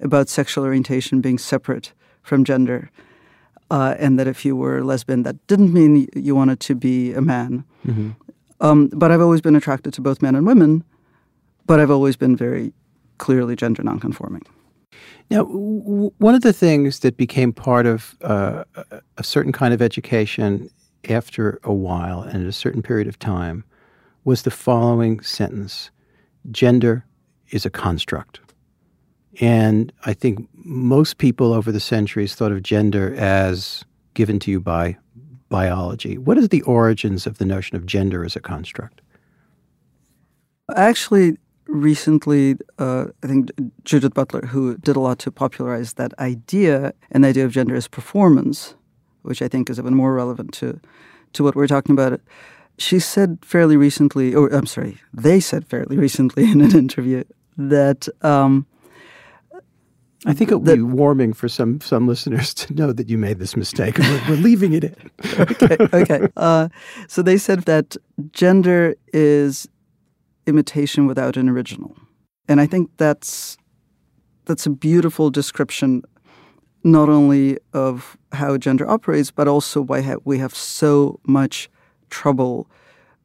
about 0.00 0.28
sexual 0.28 0.64
orientation 0.64 1.20
being 1.20 1.38
separate 1.38 1.92
from 2.22 2.44
gender. 2.44 2.90
Uh, 3.70 3.94
and 3.98 4.18
that 4.18 4.26
if 4.26 4.46
you 4.46 4.56
were 4.56 4.82
lesbian, 4.82 5.24
that 5.24 5.46
didn't 5.46 5.74
mean 5.74 6.08
you 6.14 6.34
wanted 6.34 6.58
to 6.60 6.74
be 6.74 7.12
a 7.12 7.20
man. 7.20 7.64
Mm-hmm. 7.86 8.10
Um, 8.60 8.88
but 8.94 9.10
I've 9.10 9.20
always 9.20 9.42
been 9.42 9.54
attracted 9.54 9.92
to 9.94 10.00
both 10.00 10.22
men 10.22 10.34
and 10.34 10.46
women, 10.46 10.82
but 11.66 11.78
I've 11.78 11.90
always 11.90 12.16
been 12.16 12.34
very 12.34 12.72
clearly 13.18 13.56
gender 13.56 13.82
nonconforming. 13.82 14.42
Now, 15.30 15.44
w- 15.44 16.10
one 16.16 16.34
of 16.34 16.40
the 16.40 16.54
things 16.54 17.00
that 17.00 17.18
became 17.18 17.52
part 17.52 17.84
of 17.84 18.16
uh, 18.22 18.64
a 19.18 19.22
certain 19.22 19.52
kind 19.52 19.74
of 19.74 19.82
education 19.82 20.70
after 21.08 21.60
a 21.62 21.72
while 21.72 22.22
and 22.22 22.42
at 22.42 22.48
a 22.48 22.52
certain 22.52 22.82
period 22.82 23.08
of 23.08 23.18
time 23.18 23.64
was 24.24 24.42
the 24.42 24.50
following 24.50 25.20
sentence 25.20 25.90
Gender 26.50 27.04
is 27.50 27.66
a 27.66 27.70
construct. 27.70 28.40
And 29.40 29.92
I 30.06 30.14
think 30.14 30.48
most 30.54 31.18
people 31.18 31.52
over 31.52 31.70
the 31.70 31.80
centuries 31.80 32.34
thought 32.34 32.52
of 32.52 32.62
gender 32.62 33.14
as 33.16 33.84
given 34.14 34.38
to 34.40 34.50
you 34.50 34.60
by 34.60 34.96
biology. 35.48 36.18
What 36.18 36.38
is 36.38 36.48
the 36.48 36.62
origins 36.62 37.26
of 37.26 37.38
the 37.38 37.44
notion 37.44 37.76
of 37.76 37.86
gender 37.86 38.24
as 38.24 38.36
a 38.36 38.40
construct? 38.40 39.00
Actually, 40.74 41.38
recently, 41.66 42.56
uh, 42.78 43.06
I 43.22 43.26
think 43.26 43.50
Judith 43.84 44.14
Butler, 44.14 44.42
who 44.42 44.76
did 44.78 44.96
a 44.96 45.00
lot 45.00 45.18
to 45.20 45.30
popularize 45.30 45.94
that 45.94 46.18
idea 46.18 46.92
and 47.10 47.24
the 47.24 47.28
idea 47.28 47.44
of 47.44 47.52
gender 47.52 47.74
as 47.74 47.88
performance, 47.88 48.74
which 49.28 49.42
I 49.42 49.48
think 49.48 49.68
is 49.68 49.78
even 49.78 49.94
more 49.94 50.14
relevant 50.14 50.52
to, 50.54 50.80
to 51.34 51.44
what 51.44 51.54
we're 51.54 51.66
talking 51.66 51.92
about. 51.92 52.20
She 52.78 52.98
said 52.98 53.38
fairly 53.42 53.76
recently, 53.76 54.34
or 54.34 54.48
I'm 54.48 54.66
sorry, 54.66 54.98
they 55.12 55.40
said 55.40 55.66
fairly 55.66 55.98
recently 55.98 56.44
in 56.50 56.60
an 56.60 56.76
interview 56.76 57.24
that 57.58 58.08
um, 58.22 58.66
I 60.26 60.32
think 60.32 60.50
it 60.50 60.56
would 60.56 60.76
be 60.76 60.82
warming 60.82 61.32
for 61.32 61.48
some 61.48 61.80
some 61.80 62.06
listeners 62.08 62.54
to 62.54 62.74
know 62.74 62.92
that 62.92 63.08
you 63.08 63.18
made 63.18 63.38
this 63.38 63.56
mistake. 63.56 63.98
We're, 63.98 64.22
we're 64.28 64.36
leaving 64.36 64.72
it 64.72 64.84
in. 64.84 65.10
okay. 65.38 65.76
Okay. 65.92 66.28
Uh, 66.36 66.68
so 67.06 67.22
they 67.22 67.36
said 67.36 67.64
that 67.64 67.96
gender 68.32 68.94
is 69.12 69.68
imitation 70.46 71.06
without 71.06 71.36
an 71.36 71.48
original, 71.48 71.96
and 72.48 72.60
I 72.60 72.66
think 72.66 72.90
that's 72.96 73.58
that's 74.46 74.66
a 74.66 74.70
beautiful 74.70 75.30
description, 75.30 76.02
not 76.84 77.08
only 77.08 77.58
of 77.72 78.16
how 78.32 78.56
gender 78.56 78.88
operates, 78.88 79.30
but 79.30 79.48
also 79.48 79.80
why 79.80 80.02
ha- 80.02 80.16
we 80.24 80.38
have 80.38 80.54
so 80.54 81.20
much 81.24 81.68
trouble 82.10 82.68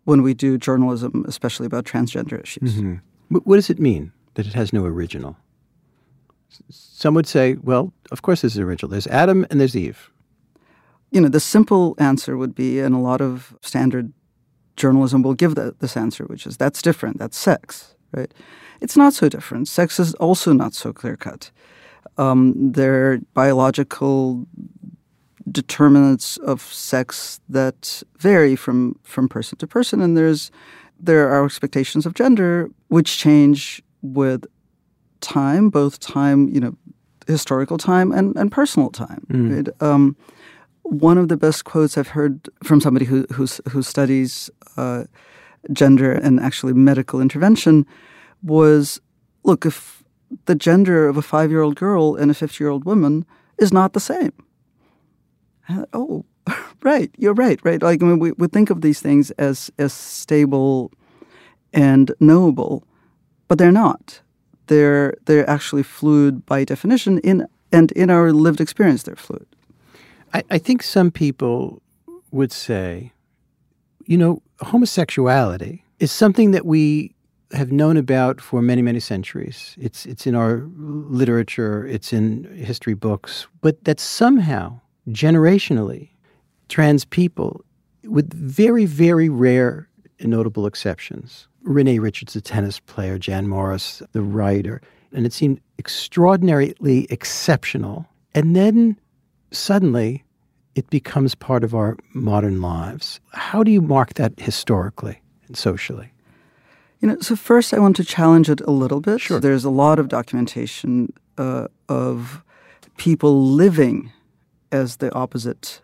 when 0.05 0.21
we 0.21 0.33
do 0.33 0.57
journalism, 0.57 1.23
especially 1.27 1.65
about 1.65 1.85
transgender 1.85 2.41
issues. 2.41 2.75
Mm-hmm. 2.75 3.37
What 3.37 3.55
does 3.55 3.69
it 3.69 3.79
mean 3.79 4.11
that 4.33 4.45
it 4.45 4.53
has 4.53 4.73
no 4.73 4.85
original? 4.85 5.37
Some 6.69 7.13
would 7.15 7.27
say, 7.27 7.55
well, 7.63 7.93
of 8.11 8.21
course 8.21 8.41
there's 8.41 8.57
an 8.57 8.63
original. 8.63 8.89
There's 8.89 9.07
Adam 9.07 9.45
and 9.49 9.59
there's 9.59 9.75
Eve. 9.75 10.09
You 11.11 11.21
know, 11.21 11.29
the 11.29 11.39
simple 11.39 11.95
answer 11.99 12.37
would 12.37 12.55
be, 12.55 12.79
and 12.79 12.95
a 12.95 12.99
lot 12.99 13.21
of 13.21 13.55
standard 13.61 14.11
journalism 14.75 15.21
will 15.21 15.35
give 15.35 15.55
that, 15.55 15.79
this 15.79 15.95
answer, 15.95 16.25
which 16.25 16.45
is 16.45 16.57
that's 16.57 16.81
different. 16.81 17.19
That's 17.19 17.37
sex, 17.37 17.95
right? 18.11 18.31
It's 18.81 18.97
not 18.97 19.13
so 19.13 19.29
different. 19.29 19.67
Sex 19.67 19.99
is 19.99 20.13
also 20.15 20.53
not 20.53 20.73
so 20.73 20.91
clear 20.91 21.15
cut. 21.15 21.51
Um, 22.17 22.71
there 22.71 23.11
are 23.11 23.17
biological 23.33 24.45
determinants 25.51 26.37
of 26.37 26.61
sex 26.61 27.39
that 27.49 28.03
vary 28.17 28.55
from 28.55 28.95
from 29.03 29.27
person 29.27 29.57
to 29.59 29.67
person, 29.67 30.01
and 30.01 30.15
there's 30.15 30.51
there 30.99 31.29
are 31.29 31.45
expectations 31.45 32.05
of 32.05 32.13
gender 32.13 32.69
which 32.87 33.17
change 33.17 33.81
with 34.01 34.45
time, 35.21 35.69
both 35.69 35.99
time, 35.99 36.49
you 36.49 36.59
know, 36.59 36.75
historical 37.27 37.77
time 37.77 38.11
and, 38.11 38.35
and 38.35 38.51
personal 38.51 38.89
time. 38.89 39.25
Mm. 39.29 39.55
Right? 39.55 39.81
Um, 39.81 40.15
one 40.83 41.17
of 41.17 41.29
the 41.29 41.37
best 41.37 41.63
quotes 41.63 41.97
I've 41.97 42.09
heard 42.09 42.49
from 42.63 42.81
somebody 42.81 43.05
who 43.05 43.25
who's, 43.33 43.59
who 43.69 43.81
studies 43.81 44.49
uh, 44.77 45.05
gender 45.71 46.11
and 46.11 46.39
actually 46.39 46.73
medical 46.73 47.21
intervention 47.21 47.85
was, 48.43 48.99
look, 49.43 49.65
if 49.65 50.02
the 50.45 50.55
gender 50.55 51.07
of 51.07 51.17
a 51.17 51.21
five-year-old 51.21 51.75
girl 51.75 52.15
and 52.15 52.31
a 52.31 52.33
fifty-year-old 52.33 52.85
woman 52.85 53.25
is 53.57 53.71
not 53.71 53.93
the 53.93 53.99
same. 53.99 54.33
Uh, 55.69 55.85
oh, 55.93 56.25
right, 56.83 57.11
you're 57.17 57.33
right, 57.33 57.59
right. 57.63 57.81
Like 57.81 58.01
I 58.01 58.05
mean, 58.05 58.19
we, 58.19 58.31
we 58.33 58.47
think 58.47 58.69
of 58.69 58.81
these 58.81 58.99
things 58.99 59.31
as 59.31 59.71
as 59.77 59.93
stable 59.93 60.91
and 61.73 62.11
knowable, 62.19 62.83
but 63.47 63.57
they're 63.57 63.71
not 63.71 64.21
they're 64.67 65.15
they're 65.25 65.49
actually 65.49 65.83
fluid 65.83 66.45
by 66.45 66.63
definition 66.63 67.19
in 67.19 67.47
and 67.71 67.91
in 67.93 68.09
our 68.09 68.31
lived 68.31 68.61
experience 68.61 69.03
they're 69.03 69.15
fluid. 69.15 69.47
I, 70.33 70.43
I 70.51 70.57
think 70.57 70.83
some 70.83 71.11
people 71.11 71.81
would 72.31 72.51
say, 72.51 73.11
you 74.05 74.17
know, 74.17 74.41
homosexuality 74.61 75.83
is 75.99 76.11
something 76.11 76.51
that 76.51 76.65
we 76.65 77.13
have 77.53 77.71
known 77.71 77.97
about 77.97 78.41
for 78.41 78.61
many, 78.61 78.81
many 78.81 78.99
centuries. 78.99 79.75
It's 79.79 80.05
it's 80.05 80.27
in 80.27 80.35
our 80.35 80.67
literature, 80.75 81.85
it's 81.85 82.11
in 82.11 82.45
history 82.55 82.95
books, 82.95 83.47
but 83.61 83.83
that 83.85 83.99
somehow, 83.99 84.79
generationally, 85.09 86.09
trans 86.67 87.05
people, 87.05 87.63
with 88.03 88.33
very, 88.33 88.85
very 88.85 89.29
rare 89.29 89.87
and 90.19 90.31
notable 90.31 90.65
exceptions, 90.65 91.47
Renee 91.63 91.99
Richards, 91.99 92.33
the 92.33 92.41
tennis 92.41 92.79
player, 92.79 93.17
Jan 93.17 93.47
Morris, 93.47 94.01
the 94.11 94.21
writer, 94.21 94.81
and 95.13 95.25
it 95.25 95.33
seemed 95.33 95.61
extraordinarily 95.79 97.07
exceptional. 97.09 98.07
And 98.33 98.55
then 98.55 98.97
suddenly 99.51 100.23
it 100.75 100.89
becomes 100.89 101.35
part 101.35 101.63
of 101.63 101.75
our 101.75 101.97
modern 102.13 102.61
lives. 102.61 103.19
How 103.31 103.63
do 103.63 103.71
you 103.71 103.81
mark 103.81 104.15
that 104.15 104.33
historically 104.39 105.21
and 105.47 105.55
socially? 105.55 106.11
You 107.03 107.09
know, 107.09 107.17
so 107.19 107.35
first 107.35 107.73
I 107.73 107.79
want 107.79 107.97
to 107.97 108.05
challenge 108.05 108.49
it 108.49 108.61
a 108.61 108.71
little 108.71 109.01
bit. 109.01 109.19
Sure. 109.19 109.37
There's 109.37 109.65
a 109.65 109.69
lot 109.69 109.99
of 109.99 110.07
documentation 110.07 111.11
uh, 111.37 111.67
of 111.89 112.41
people 112.95 113.43
living 113.43 114.13
as 114.71 114.95
the 114.97 115.13
opposite 115.13 115.81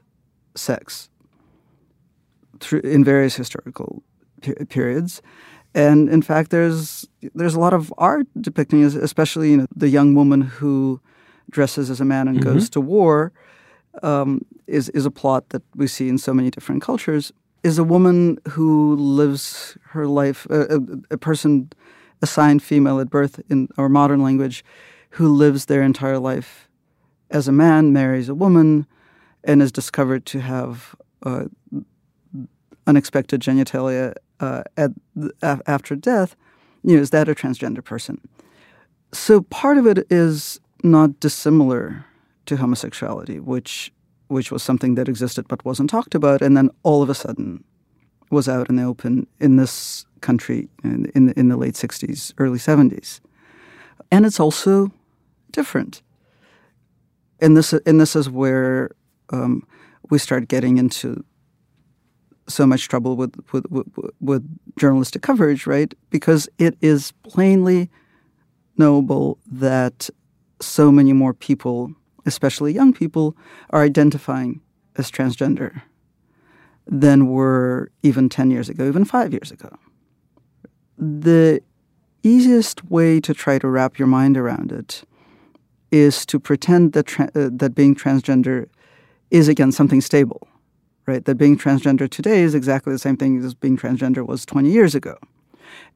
sex 0.56 1.10
through, 2.62 2.80
in 2.86 3.04
various 3.04 3.36
historical 3.36 4.02
per- 4.42 4.66
periods. 4.70 5.22
And 5.76 6.08
in 6.08 6.22
fact, 6.22 6.52
there's 6.52 7.06
there's 7.36 7.54
a 7.54 7.60
lot 7.60 7.74
of 7.74 7.94
art 7.98 8.28
depicting, 8.40 8.82
especially 8.86 9.52
you 9.52 9.58
know, 9.58 9.68
the 9.76 9.90
young 9.90 10.16
woman 10.16 10.40
who 10.40 11.02
dresses 11.50 11.90
as 11.90 12.00
a 12.00 12.06
man 12.06 12.30
and 12.30 12.40
mm-hmm. 12.40 12.54
goes 12.54 12.70
to 12.70 12.80
war. 12.80 13.34
Um, 14.04 14.46
is 14.68 14.88
is 14.90 15.06
a 15.06 15.12
plot 15.12 15.50
that 15.50 15.64
we 15.76 15.88
see 15.88 16.08
in 16.08 16.18
so 16.18 16.34
many 16.34 16.50
different 16.50 16.82
cultures. 16.82 17.34
Is 17.62 17.78
a 17.78 17.84
woman 17.84 18.40
who 18.50 18.96
lives 18.96 19.78
her 19.90 20.08
life, 20.08 20.48
a, 20.50 20.80
a 21.12 21.18
person 21.18 21.72
assigned 22.22 22.64
female 22.64 23.00
at 23.00 23.10
birth 23.10 23.42
in 23.50 23.68
our 23.78 23.90
modern 23.90 24.24
language, 24.24 24.64
who 25.12 25.28
lives 25.28 25.66
their 25.66 25.82
entire 25.82 26.20
life 26.20 26.70
as 27.32 27.48
a 27.48 27.52
man, 27.52 27.92
marries 27.94 28.30
a 28.30 28.36
woman, 28.36 28.86
and 29.44 29.62
is 29.62 29.72
discovered 29.72 30.26
to 30.28 30.40
have 30.40 30.96
uh, 31.24 31.46
unexpected 32.88 33.42
genitalia 33.42 34.14
uh, 34.40 34.64
at, 34.78 34.92
after 35.68 35.96
death, 35.96 36.36
you 36.84 36.96
know, 36.96 37.02
is 37.02 37.10
that 37.12 37.30
a 37.30 37.36
transgender 37.36 37.84
person? 37.84 38.20
So 39.12 39.42
part 39.42 39.78
of 39.78 39.86
it 39.86 40.08
is 40.10 40.60
not 40.84 41.20
dissimilar 41.20 42.06
to 42.46 42.58
homosexuality, 42.58 43.40
which 43.40 43.92
which 44.30 44.52
was 44.52 44.64
something 44.64 44.96
that 44.96 45.10
existed 45.10 45.48
but 45.48 45.64
wasn't 45.66 45.90
talked 45.90 46.16
about, 46.16 46.42
and 46.42 46.56
then 46.56 46.70
all 46.84 47.04
of 47.04 47.10
a 47.10 47.16
sudden 47.16 47.64
was 48.32 48.48
out 48.48 48.70
in 48.70 48.76
the 48.78 48.84
open 48.84 49.28
in 49.40 49.58
this 49.58 50.06
country 50.22 50.70
in 50.84 51.06
in, 51.16 51.34
in 51.34 51.50
the 51.50 51.58
late 51.58 51.76
'60s, 51.76 52.34
early 52.38 52.60
'70s, 52.60 53.20
and 54.12 54.26
it's 54.26 54.40
also 54.40 54.92
different. 55.52 56.02
And 57.42 57.56
this 57.56 57.74
and 57.74 58.00
this 58.00 58.16
is 58.16 58.30
where 58.30 58.92
um, 59.32 59.64
we 60.10 60.18
start 60.18 60.48
getting 60.48 60.78
into 60.78 61.24
so 62.50 62.66
much 62.66 62.88
trouble 62.88 63.16
with, 63.16 63.36
with, 63.52 63.66
with, 63.70 63.88
with 64.20 64.60
journalistic 64.78 65.22
coverage, 65.22 65.68
right? 65.68 65.94
Because 66.10 66.50
it 66.58 66.76
is 66.82 67.12
plainly 67.24 67.90
knowable 68.78 69.38
that 69.52 70.10
so 70.62 70.92
many 70.92 71.14
more 71.14 71.34
people, 71.34 71.94
especially 72.26 72.74
young 72.74 72.94
people, 72.94 73.36
are 73.72 73.84
identifying 73.84 74.62
as 74.98 75.12
transgender 75.12 75.82
than 76.86 77.28
were 77.28 77.92
even 78.04 78.30
10 78.30 78.52
years 78.52 78.70
ago, 78.70 78.88
even 78.88 79.06
five 79.06 79.32
years 79.32 79.52
ago. 79.52 79.70
The 80.98 81.62
easiest 82.24 82.90
way 82.90 83.20
to 83.22 83.34
try 83.34 83.60
to 83.60 83.68
wrap 83.68 84.00
your 84.00 84.08
mind 84.08 84.38
around 84.38 84.72
it 84.72 85.04
is 85.92 86.26
to 86.26 86.40
pretend 86.40 86.94
that, 86.94 87.06
tra- 87.06 87.32
uh, 87.36 87.50
that 87.52 87.74
being 87.76 87.96
transgender 87.96 88.68
is, 89.32 89.48
again, 89.48 89.72
something 89.72 90.02
stable 90.02 90.50
right? 91.10 91.26
That 91.26 91.36
being 91.36 91.58
transgender 91.58 92.10
today 92.10 92.42
is 92.42 92.54
exactly 92.54 92.94
the 92.94 93.00
same 93.00 93.18
thing 93.18 93.44
as 93.44 93.54
being 93.54 93.78
transgender 93.78 94.26
was 94.26 94.46
20 94.46 94.70
years 94.70 94.96
ago. 94.96 95.18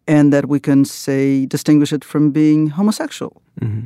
And 0.07 0.33
that 0.33 0.47
we 0.49 0.59
can 0.59 0.83
say, 0.83 1.45
distinguish 1.45 1.93
it 1.93 2.03
from 2.03 2.31
being 2.31 2.67
homosexual. 2.67 3.41
Mm-hmm. 3.61 3.85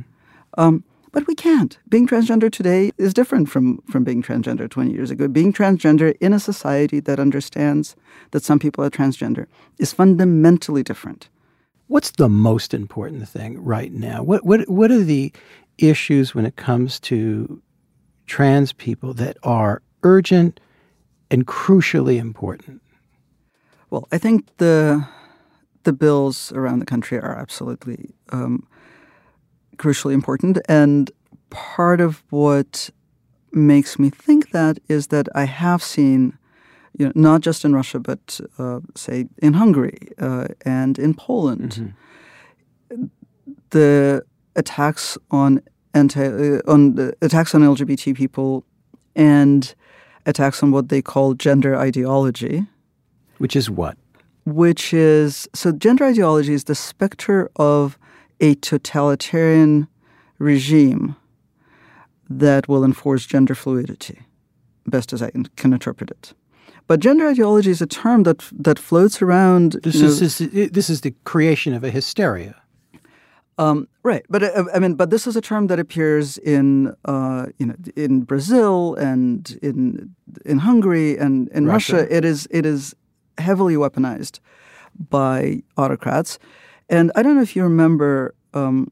Um, 0.60 0.82
but 1.12 1.26
we 1.26 1.34
can't. 1.34 1.78
Being 1.88 2.06
transgender 2.06 2.50
today 2.50 2.92
is 2.98 3.14
different 3.14 3.48
from, 3.48 3.78
from 3.90 4.04
being 4.04 4.22
transgender 4.22 4.68
20 4.68 4.92
years 4.92 5.10
ago. 5.10 5.28
Being 5.28 5.52
transgender 5.52 6.16
in 6.20 6.32
a 6.32 6.40
society 6.40 7.00
that 7.00 7.20
understands 7.20 7.96
that 8.32 8.42
some 8.42 8.58
people 8.58 8.84
are 8.84 8.90
transgender 8.90 9.46
is 9.78 9.92
fundamentally 9.92 10.82
different. 10.82 11.28
What's 11.86 12.10
the 12.12 12.28
most 12.28 12.74
important 12.74 13.28
thing 13.28 13.62
right 13.62 13.92
now? 13.92 14.22
What, 14.22 14.44
what, 14.44 14.68
what 14.68 14.90
are 14.90 15.02
the 15.02 15.32
issues 15.78 16.34
when 16.34 16.44
it 16.44 16.56
comes 16.56 17.00
to 17.00 17.62
trans 18.26 18.72
people 18.72 19.14
that 19.14 19.38
are 19.42 19.82
urgent 20.02 20.60
and 21.30 21.46
crucially 21.46 22.18
important? 22.18 22.82
Well, 23.90 24.06
I 24.12 24.18
think 24.18 24.46
the 24.58 25.06
the 25.84 25.92
bills 25.92 26.52
around 26.52 26.80
the 26.80 26.84
country 26.84 27.18
are 27.18 27.34
absolutely 27.38 28.10
um, 28.30 28.66
crucially 29.78 30.12
important, 30.12 30.58
and 30.68 31.10
part 31.50 32.00
of 32.00 32.22
what 32.30 32.90
makes 33.52 33.98
me 33.98 34.10
think 34.10 34.50
that 34.50 34.78
is 34.88 35.08
that 35.08 35.28
I 35.34 35.44
have 35.44 35.82
seen, 35.82 36.36
you 36.98 37.06
know, 37.06 37.12
not 37.14 37.40
just 37.40 37.64
in 37.64 37.74
Russia, 37.74 37.98
but 37.98 38.40
uh, 38.58 38.80
say 38.94 39.26
in 39.38 39.54
Hungary 39.54 39.98
uh, 40.18 40.48
and 40.64 40.98
in 40.98 41.14
Poland, 41.14 41.94
mm-hmm. 42.90 43.04
the 43.70 44.22
attacks 44.56 45.16
on 45.30 45.62
anti 45.94 46.26
uh, 46.26 46.60
on 46.66 46.94
the 46.94 47.14
attacks 47.22 47.54
on 47.54 47.62
LGBT 47.62 48.14
people 48.14 48.64
and 49.16 49.74
attacks 50.26 50.62
on 50.62 50.70
what 50.70 50.88
they 50.88 51.00
call 51.00 51.34
gender 51.34 51.76
ideology, 51.76 52.66
which 53.38 53.56
is 53.56 53.70
what, 53.70 53.96
which 54.44 54.92
is 54.92 55.48
so 55.54 55.72
gender 55.72 56.04
ideology 56.04 56.52
is 56.52 56.64
the 56.64 56.74
specter 56.74 57.50
of 57.56 57.98
a 58.40 58.54
totalitarian 58.56 59.88
regime 60.38 61.16
that 62.30 62.68
will 62.68 62.84
enforce 62.84 63.26
gender 63.26 63.54
fluidity, 63.54 64.20
best 64.86 65.12
as 65.12 65.22
I 65.22 65.30
can 65.30 65.72
interpret 65.72 66.10
it. 66.10 66.34
But 66.86 67.00
gender 67.00 67.28
ideology 67.28 67.70
is 67.70 67.82
a 67.82 67.86
term 67.86 68.22
that 68.22 68.42
that 68.52 68.78
floats 68.78 69.20
around. 69.20 69.72
This 69.82 70.00
is 70.00 70.20
this, 70.20 70.38
this 70.70 70.90
is 70.90 71.02
the 71.02 71.14
creation 71.24 71.74
of 71.74 71.84
a 71.84 71.90
hysteria. 71.90 72.54
Um, 73.58 73.88
right, 74.04 74.24
but 74.30 74.42
uh, 74.42 74.64
I 74.72 74.78
mean, 74.78 74.94
but 74.94 75.10
this 75.10 75.26
is 75.26 75.36
a 75.36 75.40
term 75.40 75.66
that 75.66 75.78
appears 75.80 76.38
in 76.38 76.94
uh, 77.04 77.46
you 77.58 77.66
know 77.66 77.74
in 77.96 78.22
Brazil 78.22 78.94
and 78.94 79.58
in 79.62 80.14
in 80.46 80.58
Hungary 80.58 81.18
and 81.18 81.48
in 81.48 81.66
Russia. 81.66 81.96
Russia. 81.96 82.16
It 82.16 82.24
is 82.24 82.48
it 82.50 82.64
is 82.64 82.94
heavily 83.36 83.74
weaponized 83.74 84.38
by 85.10 85.62
autocrats, 85.76 86.38
and 86.88 87.12
I 87.14 87.22
don't 87.22 87.36
know 87.36 87.42
if 87.42 87.56
you 87.56 87.62
remember. 87.62 88.34
Um, 88.54 88.90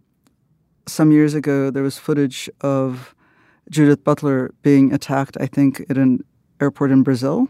some 0.89 1.11
years 1.11 1.35
ago, 1.35 1.71
there 1.71 1.83
was 1.83 1.99
footage 1.99 2.49
of 2.61 3.15
Judith 3.71 4.05
Butler 4.05 4.55
being 4.63 4.93
attacked. 4.93 5.37
I 5.41 5.47
think 5.47 5.81
at 5.91 5.99
an 5.99 6.25
airport 6.61 6.91
in 6.91 7.03
Brazil. 7.03 7.49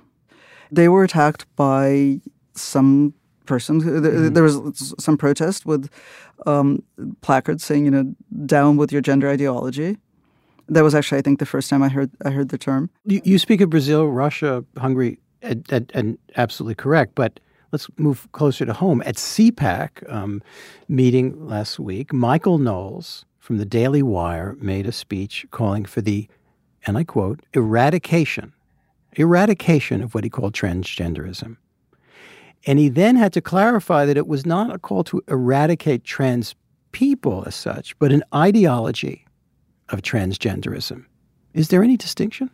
They 0.71 0.89
were 0.89 1.05
attacked 1.05 1.47
by 1.57 2.21
some 2.55 3.15
person. 3.47 3.81
Mm-hmm. 3.81 4.33
There 4.33 4.43
was 4.43 4.95
some 4.99 5.17
protest 5.17 5.67
with 5.67 5.89
um, 6.47 6.83
placards 7.21 7.65
saying, 7.65 7.85
you 7.85 7.91
know, 7.91 8.15
down 8.47 8.77
with 8.77 8.93
your 8.93 9.01
gender 9.01 9.29
ideology. 9.31 9.99
That 10.69 10.83
was 10.83 10.95
actually, 10.95 11.19
I 11.19 11.23
think, 11.23 11.39
the 11.39 11.47
first 11.47 11.71
time 11.71 11.83
I 11.83 11.89
heard 11.89 12.11
I 12.25 12.31
heard 12.31 12.49
the 12.49 12.59
term. 12.59 12.91
You, 13.05 13.21
you 13.25 13.39
speak 13.39 13.61
of 13.61 13.71
Brazil, 13.71 14.09
Russia, 14.09 14.65
Hungary, 14.77 15.21
and, 15.41 15.65
and, 15.71 15.93
and, 15.95 16.19
absolutely 16.37 16.75
correct. 16.75 17.15
But 17.15 17.39
let's 17.73 17.89
move 17.99 18.29
closer 18.33 18.65
to 18.65 18.73
home. 18.73 19.03
At 19.05 19.17
CPAC 19.17 20.11
um, 20.13 20.43
meeting 20.89 21.47
last 21.47 21.79
week, 21.79 22.13
Michael 22.13 22.59
Knowles 22.59 23.25
from 23.39 23.59
the 23.59 23.65
Daily 23.65 24.03
Wire 24.03 24.57
made 24.61 24.87
a 24.87 24.93
speech 24.93 25.47
calling 25.51 25.85
for 25.85 26.01
the, 26.01 26.29
and 26.87 26.99
I 26.99 27.05
quote, 27.05 27.41
eradication, 27.53 28.53
eradication 29.13 30.03
of 30.03 30.15
what 30.15 30.25
he 30.25 30.31
called 30.31 30.55
transgenderism. 30.55 31.57
And 32.67 32.79
he 32.79 32.89
then 32.89 33.17
had 33.17 33.33
to 33.35 33.41
clarify 33.41 34.05
that 34.07 34.17
it 34.17 34.27
was 34.27 34.45
not 34.45 34.75
a 34.75 34.79
call 34.79 35.05
to 35.05 35.23
eradicate 35.29 36.03
trans 36.03 36.55
people 36.91 37.45
as 37.47 37.55
such, 37.55 37.97
but 37.99 38.11
an 38.11 38.25
ideology 38.35 39.25
of 39.91 40.03
transgenderism. 40.03 41.05
Is 41.55 41.69
there 41.69 41.83
any 41.83 41.97
distinction? 41.97 42.51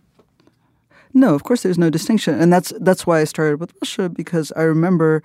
No, 1.14 1.34
of 1.34 1.44
course 1.44 1.62
there's 1.62 1.78
no 1.78 1.90
distinction. 1.90 2.40
And 2.40 2.52
that's 2.52 2.72
that's 2.80 3.06
why 3.06 3.20
I 3.20 3.24
started 3.24 3.60
with 3.60 3.72
Russia 3.82 4.08
because 4.08 4.52
I 4.56 4.62
remember 4.62 5.22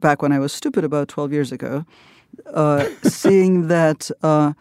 back 0.00 0.22
when 0.22 0.32
I 0.32 0.38
was 0.38 0.52
stupid 0.52 0.84
about 0.84 1.08
12 1.08 1.32
years 1.32 1.52
ago, 1.52 1.84
uh, 2.52 2.88
seeing 3.02 3.68
that 3.68 4.10
uh, 4.22 4.52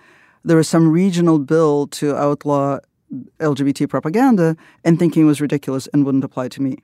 there 0.43 0.57
was 0.57 0.67
some 0.67 0.89
regional 0.89 1.39
bill 1.39 1.87
to 1.87 2.15
outlaw 2.15 2.79
LGBT 3.39 3.89
propaganda 3.89 4.55
and 4.83 4.99
thinking 4.99 5.23
it 5.23 5.25
was 5.25 5.41
ridiculous 5.41 5.87
and 5.87 6.05
wouldn't 6.05 6.23
apply 6.23 6.49
to 6.49 6.61
me. 6.61 6.77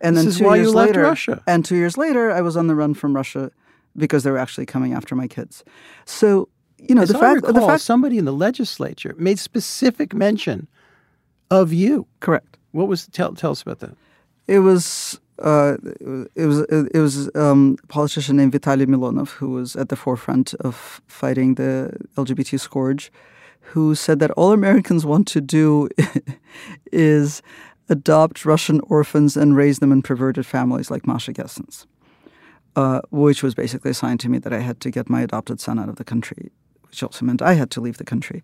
And 0.00 0.16
this 0.16 0.38
then 0.38 0.48
two 0.48 0.54
years 0.56 0.74
later, 0.74 1.02
Russia. 1.02 1.42
And 1.46 1.64
two 1.64 1.76
years 1.76 1.96
later, 1.96 2.30
I 2.30 2.40
was 2.40 2.56
on 2.56 2.68
the 2.68 2.74
run 2.74 2.94
from 2.94 3.14
Russia 3.14 3.50
because 3.96 4.22
they 4.22 4.30
were 4.30 4.38
actually 4.38 4.66
coming 4.66 4.92
after 4.92 5.14
my 5.16 5.26
kids. 5.26 5.64
So 6.04 6.48
you 6.78 6.94
know, 6.94 7.02
As 7.02 7.08
the 7.08 7.18
I 7.18 7.20
fact, 7.20 7.36
recall, 7.36 7.52
the 7.60 7.66
fact, 7.66 7.82
somebody 7.82 8.18
in 8.18 8.24
the 8.24 8.32
legislature 8.32 9.14
made 9.18 9.38
specific 9.38 10.14
mention 10.14 10.68
of 11.50 11.72
you. 11.72 12.06
Correct. 12.20 12.57
What 12.72 12.88
was 12.88 13.06
tell 13.06 13.34
tell 13.34 13.52
us 13.52 13.62
about 13.62 13.80
that? 13.80 13.96
It 14.46 14.60
was 14.60 15.20
uh, 15.38 15.76
it 16.34 16.46
was 16.46 16.60
it 16.60 16.98
was 16.98 17.30
um, 17.34 17.76
a 17.84 17.86
politician 17.86 18.36
named 18.36 18.52
Vitaly 18.52 18.86
Milonov 18.86 19.30
who 19.30 19.50
was 19.50 19.76
at 19.76 19.88
the 19.88 19.96
forefront 19.96 20.54
of 20.54 21.00
fighting 21.06 21.54
the 21.54 21.96
LGBT 22.16 22.58
scourge, 22.58 23.12
who 23.60 23.94
said 23.94 24.18
that 24.18 24.30
all 24.32 24.52
Americans 24.52 25.06
want 25.06 25.28
to 25.28 25.40
do 25.40 25.88
is 26.92 27.42
adopt 27.88 28.44
Russian 28.44 28.80
orphans 28.80 29.36
and 29.36 29.56
raise 29.56 29.78
them 29.78 29.92
in 29.92 30.02
perverted 30.02 30.44
families 30.44 30.90
like 30.90 31.06
Masha 31.06 31.32
Gessen's, 31.32 31.86
uh, 32.76 33.00
which 33.10 33.42
was 33.42 33.54
basically 33.54 33.92
a 33.92 33.94
sign 33.94 34.18
to 34.18 34.28
me 34.28 34.38
that 34.38 34.52
I 34.52 34.60
had 34.60 34.80
to 34.80 34.90
get 34.90 35.08
my 35.08 35.22
adopted 35.22 35.60
son 35.60 35.78
out 35.78 35.88
of 35.88 35.96
the 35.96 36.04
country, 36.04 36.50
which 36.88 37.02
also 37.02 37.24
meant 37.24 37.42
I 37.42 37.54
had 37.54 37.70
to 37.72 37.80
leave 37.80 37.98
the 37.98 38.04
country. 38.04 38.42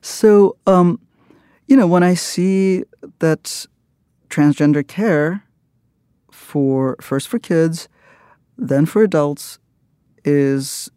So, 0.00 0.56
um, 0.66 0.98
you 1.66 1.76
know, 1.76 1.86
when 1.86 2.02
I 2.02 2.14
see 2.14 2.84
that 3.18 3.66
transgender 4.28 4.86
care 4.86 5.44
for 6.30 6.96
first 7.00 7.28
for 7.28 7.38
kids, 7.38 7.88
then 8.58 8.86
for 8.86 9.02
adults 9.02 9.58
is 10.24 10.90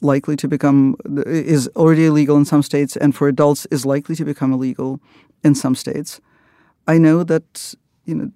likely 0.00 0.34
to 0.36 0.48
become 0.48 0.96
is 1.26 1.68
already 1.76 2.06
illegal 2.06 2.36
in 2.36 2.44
some 2.44 2.62
states 2.62 2.96
and 2.96 3.14
for 3.14 3.28
adults 3.28 3.66
is 3.70 3.86
likely 3.86 4.16
to 4.16 4.24
become 4.24 4.52
illegal 4.52 5.00
in 5.44 5.54
some 5.54 5.76
states 5.76 6.20
I 6.86 6.98
know 6.98 7.22
that 7.24 7.74
you 8.04 8.14
know 8.14 8.30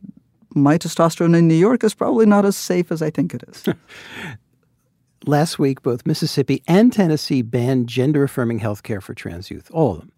my 0.54 0.78
testosterone 0.78 1.36
in 1.36 1.48
New 1.48 1.54
York 1.54 1.84
is 1.84 1.94
probably 1.94 2.26
not 2.26 2.44
as 2.44 2.56
safe 2.56 2.90
as 2.90 3.02
I 3.02 3.10
think 3.10 3.34
it 3.34 3.44
is. 3.48 3.64
Last 5.26 5.58
week, 5.58 5.82
both 5.82 6.06
Mississippi 6.06 6.62
and 6.66 6.92
Tennessee 6.92 7.42
banned 7.42 7.88
gender 7.88 8.22
affirming 8.22 8.60
health 8.60 8.82
care 8.82 9.00
for 9.00 9.12
trans 9.12 9.50
youth, 9.50 9.70
all 9.72 9.92
of 9.92 9.98
them. 9.98 10.12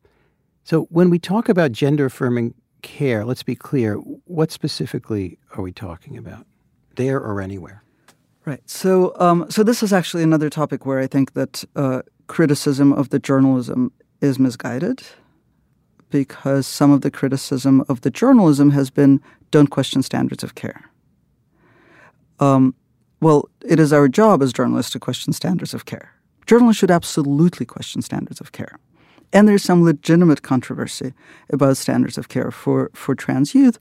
So, 0.68 0.82
when 0.90 1.08
we 1.08 1.18
talk 1.18 1.48
about 1.48 1.72
gender 1.72 2.04
affirming 2.04 2.52
care, 2.82 3.24
let's 3.24 3.42
be 3.42 3.54
clear 3.54 3.94
what 3.94 4.52
specifically 4.52 5.38
are 5.56 5.62
we 5.62 5.72
talking 5.72 6.18
about, 6.18 6.44
there 6.96 7.18
or 7.18 7.40
anywhere? 7.40 7.82
Right. 8.44 8.60
So, 8.68 9.14
um, 9.18 9.50
so 9.50 9.62
this 9.62 9.82
is 9.82 9.94
actually 9.94 10.24
another 10.24 10.50
topic 10.50 10.84
where 10.84 10.98
I 10.98 11.06
think 11.06 11.32
that 11.32 11.64
uh, 11.74 12.02
criticism 12.26 12.92
of 12.92 13.08
the 13.08 13.18
journalism 13.18 13.92
is 14.20 14.38
misguided 14.38 15.02
because 16.10 16.66
some 16.66 16.90
of 16.90 17.00
the 17.00 17.10
criticism 17.10 17.82
of 17.88 18.02
the 18.02 18.10
journalism 18.10 18.72
has 18.72 18.90
been 18.90 19.22
don't 19.50 19.68
question 19.68 20.02
standards 20.02 20.44
of 20.44 20.54
care. 20.54 20.90
Um, 22.40 22.74
well, 23.22 23.48
it 23.64 23.80
is 23.80 23.90
our 23.90 24.06
job 24.06 24.42
as 24.42 24.52
journalists 24.52 24.92
to 24.92 25.00
question 25.00 25.32
standards 25.32 25.72
of 25.72 25.86
care. 25.86 26.12
Journalists 26.44 26.78
should 26.78 26.90
absolutely 26.90 27.64
question 27.64 28.02
standards 28.02 28.38
of 28.38 28.52
care. 28.52 28.78
And 29.32 29.46
there's 29.46 29.62
some 29.62 29.84
legitimate 29.84 30.42
controversy 30.42 31.12
about 31.50 31.76
standards 31.76 32.16
of 32.16 32.28
care 32.28 32.50
for, 32.50 32.90
for 32.94 33.14
trans 33.14 33.54
youth. 33.54 33.78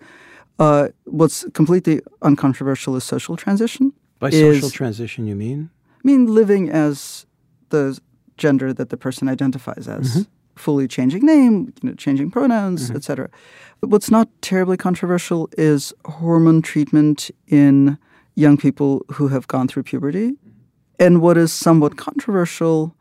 Uh, 0.60 0.90
what's 1.06 1.46
completely 1.54 2.02
uncontroversial 2.22 2.96
is 2.96 3.04
social 3.04 3.38
transition. 3.38 3.94
By 4.20 4.32
social 4.32 4.70
transition, 4.70 5.28
you 5.28 5.36
mean? 5.36 5.70
I 5.94 6.02
mean 6.04 6.34
living 6.34 6.70
as 6.70 7.26
the 7.70 8.00
gender 8.38 8.74
that 8.74 8.90
the 8.90 8.98
person 8.98 9.30
identifies 9.30 9.88
as. 9.88 10.10
Mm-hmm 10.10 10.32
fully 10.58 10.88
changing 10.88 11.26
name, 11.26 11.74
you 11.82 11.90
know, 11.90 11.96
changing 11.96 12.32
pronouns, 12.32 12.88
mm-hmm. 12.88 12.98
etc. 12.98 13.30
But 13.80 13.90
what's 13.90 14.10
not 14.10 14.28
terribly 14.42 14.78
controversial 14.78 15.50
is 15.58 15.94
hormone 16.06 16.62
treatment 16.62 17.30
in 17.48 17.98
young 18.36 18.58
people 18.58 19.06
who 19.14 19.30
have 19.30 19.48
gone 19.48 19.68
through 19.68 19.84
puberty. 19.84 20.34
And 21.00 21.22
what 21.22 21.38
is 21.38 21.54
somewhat 21.54 21.98
controversial 21.98 22.96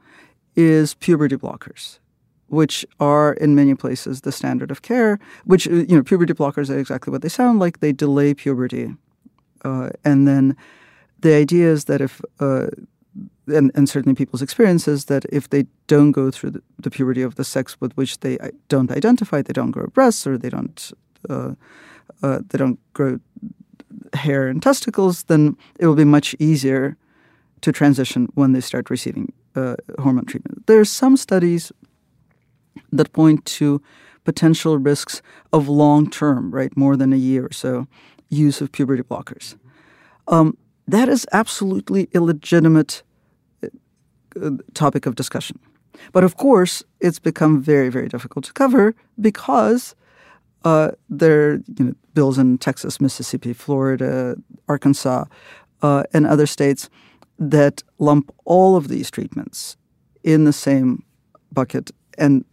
is 0.55 0.95
puberty 0.95 1.37
blockers, 1.37 1.99
which 2.49 2.87
are 3.01 3.33
in 3.35 3.55
many 3.55 3.75
places 3.75 4.21
the 4.21 4.33
standard 4.33 4.71
of 4.71 4.83
care, 4.83 5.19
which, 5.45 5.67
you 5.67 5.97
know, 5.97 6.03
puberty 6.03 6.33
blockers 6.33 6.71
are 6.71 6.79
exactly 6.79 7.11
what 7.11 7.23
they 7.23 7.29
sound 7.29 7.59
like. 7.59 7.81
They 7.81 7.93
delay 7.93 8.35
puberty. 8.35 8.95
Uh, 9.65 9.91
and 10.05 10.29
then 10.29 10.57
the 11.21 11.35
idea 11.35 11.71
is 11.71 11.87
that 11.87 12.01
if 12.01 12.21
uh, 12.41 12.67
and, 13.49 13.71
and 13.75 13.89
certainly 13.89 14.15
people's 14.15 14.43
experiences 14.43 15.07
that 15.07 15.25
if 15.33 15.49
they 15.51 15.67
don't 15.87 16.13
go 16.13 16.31
through 16.31 16.51
the, 16.51 16.63
the, 16.79 16.91
puberty 16.91 17.23
of 17.23 17.37
the 17.37 17.45
sex 17.45 17.81
with 17.81 17.97
which 17.97 18.19
they 18.21 18.39
don't 18.69 18.91
identify, 18.91 19.41
they 19.41 19.53
don't 19.53 19.71
grow 19.71 19.87
breasts 19.87 20.27
or 20.27 20.37
they 20.37 20.51
don't 20.51 20.93
uh, 21.31 21.53
uh, 22.23 22.41
they 22.49 22.59
don't 22.59 22.79
grow 22.93 23.19
hair 24.15 24.49
and 24.49 24.63
testicles, 24.63 25.25
then 25.25 25.57
it 25.79 25.87
will 25.87 25.95
be 25.95 26.05
much 26.05 26.35
easier 26.39 26.97
to 27.61 27.73
transition 27.73 28.29
when 28.35 28.53
they 28.53 28.61
start 28.61 28.91
receiving 28.91 29.33
uh, 29.55 29.77
hormone 29.99 30.25
treatment. 30.25 30.67
There 30.67 30.81
are 30.81 30.85
some 30.85 31.17
studies 31.17 31.73
that 32.93 33.13
point 33.13 33.45
to 33.45 33.81
potential 34.25 34.79
risks 34.79 35.23
of 35.53 35.69
long 35.69 36.11
term, 36.11 36.51
right, 36.51 36.77
more 36.77 36.97
than 36.97 37.13
a 37.13 37.17
year 37.17 37.47
or 37.47 37.53
so, 37.53 37.87
use 38.29 38.61
of 38.61 38.73
puberty 38.73 39.03
blockers. 39.03 39.57
Um, 40.29 40.57
that 40.89 41.09
is 41.09 41.27
absolutely 41.33 42.09
illegitimate 42.13 43.03
uh, 43.63 44.51
topic 44.75 45.07
of 45.07 45.15
discussion. 45.15 45.59
But 46.13 46.25
of 46.25 46.37
course, 46.37 46.85
it's 47.01 47.19
become 47.19 47.63
very, 47.63 47.89
very 47.89 48.09
difficult 48.09 48.45
to 48.47 48.53
cover 48.53 48.95
because 49.21 49.95
uh, 50.65 50.91
there 51.09 51.51
are 51.51 51.55
you 51.79 51.85
know, 51.85 51.95
bills 52.15 52.39
in 52.39 52.59
Texas, 52.59 53.01
Mississippi, 53.01 53.53
Florida, 53.53 54.37
Arkansas, 54.69 55.25
uh, 55.83 56.03
and 56.13 56.27
other 56.27 56.47
states 56.47 56.91
that 57.39 57.83
lump 57.99 58.35
all 58.45 58.77
of 58.77 58.89
these 58.89 59.11
treatments 59.11 59.77
in 60.25 60.45
the 60.45 60.53
same 60.53 61.05
bucket 61.53 61.91
and 62.19 62.45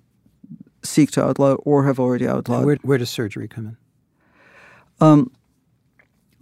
seek 0.83 1.11
to 1.11 1.23
outlaw 1.23 1.53
or 1.55 1.85
have 1.85 1.99
already 1.99 2.27
outlawed. 2.27 2.65
Where, 2.65 2.77
where, 2.81 2.97
does 2.97 3.09
surgery 3.09 3.47
come 3.47 3.65
in? 3.67 3.77
Um, 4.99 5.31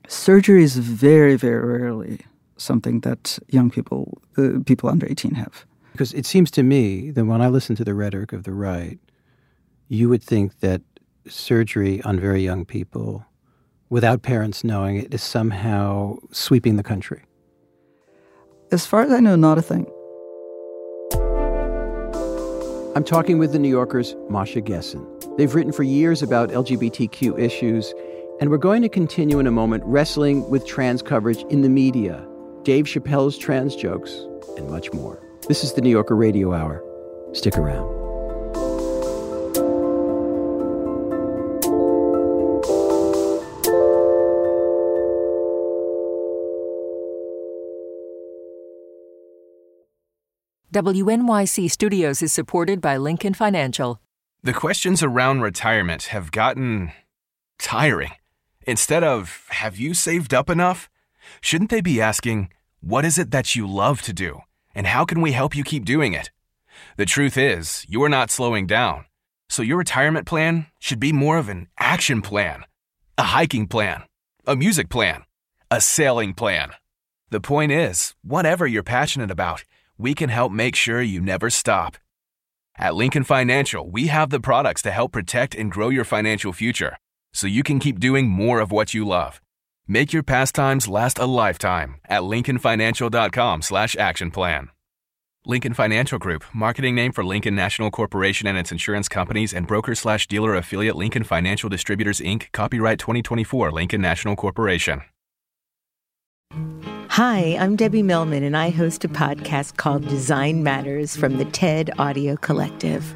surgery 0.08 0.64
is 0.64 0.78
very, 0.78 1.36
very 1.36 1.80
rarely 1.80 2.22
something 2.58 3.00
that 3.02 3.40
young 3.50 3.70
people, 3.70 4.22
uh, 4.38 4.60
people 4.66 4.90
under 4.90 5.08
18 5.08 5.36
have. 5.36 5.66
Because 5.92 6.14
it 6.14 6.26
seems 6.26 6.52
to 6.52 6.64
me 6.64 7.12
that 7.12 7.26
when 7.26 7.42
I 7.42 7.48
listen 7.48 7.76
to 7.78 7.84
the 7.84 7.94
rhetoric 7.94 8.34
of 8.34 8.44
the 8.44 8.54
right, 8.54 9.00
you 9.88 10.08
would 10.10 10.24
think 10.24 10.60
that 10.60 10.82
surgery 11.28 12.02
on 12.04 12.20
very 12.20 12.42
young 12.42 12.66
people, 12.66 13.26
without 13.90 14.22
parents 14.22 14.64
knowing 14.64 14.98
it, 14.98 15.14
is 15.14 15.22
somehow 15.22 16.18
sweeping 16.32 16.78
the 16.78 16.84
country. 16.84 17.24
As 18.72 18.86
far 18.86 19.02
as 19.02 19.12
I 19.12 19.20
know, 19.20 19.36
not 19.36 19.58
a 19.58 19.62
thing. 19.62 19.86
I'm 22.94 23.06
talking 23.06 23.38
with 23.38 23.54
the 23.54 23.60
New 23.60 23.70
Yorker's 23.70 24.18
Masha 24.30 24.60
Gessen. 24.60 25.08
They've 25.38 25.56
written 25.56 25.72
for 25.72 25.84
years 25.84 26.22
about 26.22 26.50
LGBTQ 26.50 27.40
issues, 27.40 27.94
and 28.42 28.50
we're 28.50 28.58
going 28.58 28.82
to 28.82 28.90
continue 28.90 29.40
in 29.40 29.48
a 29.48 29.52
moment 29.52 29.82
wrestling 29.86 30.50
with 30.50 30.68
trans 30.68 31.02
coverage 31.02 31.46
in 31.50 31.62
the 31.62 31.70
media, 31.70 32.28
Dave 32.64 32.86
Chappelle's 32.86 33.38
trans 33.38 33.78
jokes, 33.78 34.12
and 34.58 34.70
much 34.70 34.92
more. 34.92 35.26
This 35.48 35.64
is 35.64 35.72
the 35.72 35.82
New 35.82 35.90
Yorker 35.90 36.18
Radio 36.18 36.54
Hour. 36.54 36.84
Stick 37.32 37.58
around. 37.58 38.01
WNYC 50.74 51.70
Studios 51.70 52.22
is 52.22 52.32
supported 52.32 52.80
by 52.80 52.96
Lincoln 52.96 53.34
Financial. 53.34 54.00
The 54.42 54.54
questions 54.54 55.04
around 55.04 55.42
retirement 55.42 56.04
have 56.04 56.32
gotten 56.32 56.94
tiring. 57.60 58.12
Instead 58.66 59.04
of, 59.04 59.48
have 59.50 59.76
you 59.76 59.94
saved 59.94 60.34
up 60.34 60.50
enough? 60.50 60.90
Shouldn't 61.42 61.72
they 61.72 61.82
be 61.82 62.00
asking, 62.00 62.54
what 62.80 63.04
is 63.04 63.20
it 63.20 63.32
that 63.32 63.54
you 63.54 63.68
love 63.68 64.02
to 64.04 64.14
do? 64.14 64.44
And 64.74 64.88
how 64.88 65.04
can 65.04 65.20
we 65.20 65.34
help 65.34 65.58
you 65.58 65.66
keep 65.66 65.84
doing 65.84 66.14
it? 66.14 66.32
The 66.96 67.06
truth 67.06 67.38
is, 67.38 67.86
you're 67.90 68.08
not 68.08 68.32
slowing 68.32 68.66
down. 68.66 69.04
So 69.50 69.64
your 69.64 69.78
retirement 69.78 70.26
plan 70.26 70.68
should 70.80 71.02
be 71.02 71.12
more 71.12 71.38
of 71.38 71.50
an 71.50 71.68
action 71.80 72.22
plan, 72.22 72.64
a 73.18 73.24
hiking 73.24 73.68
plan, 73.68 74.04
a 74.48 74.56
music 74.56 74.88
plan, 74.88 75.24
a 75.70 75.82
sailing 75.82 76.34
plan. 76.34 76.72
The 77.30 77.42
point 77.42 77.74
is, 77.74 78.16
whatever 78.24 78.66
you're 78.66 78.84
passionate 78.84 79.32
about, 79.32 79.66
we 80.02 80.14
can 80.16 80.30
help 80.30 80.52
make 80.52 80.76
sure 80.76 81.02
you 81.02 81.22
never 81.22 81.50
stop. 81.50 81.98
At 82.78 82.96
Lincoln 82.96 83.24
Financial, 83.24 83.88
we 83.90 84.08
have 84.08 84.32
the 84.32 84.40
products 84.40 84.82
to 84.82 84.92
help 84.92 85.12
protect 85.12 85.56
and 85.56 85.72
grow 85.72 85.90
your 85.90 86.06
financial 86.06 86.52
future 86.54 86.98
so 87.34 87.48
you 87.48 87.64
can 87.64 87.80
keep 87.80 88.00
doing 88.00 88.28
more 88.28 88.60
of 88.60 88.72
what 88.72 88.94
you 88.94 89.08
love. 89.08 89.40
Make 89.88 90.12
your 90.12 90.24
pastimes 90.24 90.88
last 90.88 91.20
a 91.20 91.26
lifetime 91.26 91.96
at 92.10 92.24
lincolnfinancial.com 92.24 93.62
slash 93.62 93.96
action 93.96 94.32
plan. 94.32 94.70
Lincoln 95.46 95.74
Financial 95.74 96.20
Group, 96.20 96.44
marketing 96.54 96.94
name 96.94 97.12
for 97.12 97.24
Lincoln 97.24 97.56
National 97.56 97.90
Corporation 97.90 98.48
and 98.48 98.58
its 98.58 98.72
insurance 98.72 99.10
companies 99.10 99.54
and 99.54 99.66
broker 99.66 99.96
slash 99.96 100.28
dealer 100.28 100.56
affiliate 100.56 100.96
Lincoln 100.96 101.24
Financial 101.24 101.68
Distributors 101.68 102.20
Inc., 102.20 102.52
copyright 102.52 103.00
2024 103.00 103.72
Lincoln 103.72 104.02
National 104.02 104.36
Corporation. 104.36 105.02
Hi, 107.16 107.58
I'm 107.60 107.76
Debbie 107.76 108.04
Millman, 108.04 108.42
and 108.42 108.56
I 108.56 108.70
host 108.70 109.04
a 109.04 109.10
podcast 109.10 109.76
called 109.76 110.08
Design 110.08 110.64
Matters 110.64 111.14
from 111.14 111.36
the 111.36 111.44
TED 111.44 111.92
Audio 112.00 112.38
Collective. 112.38 113.14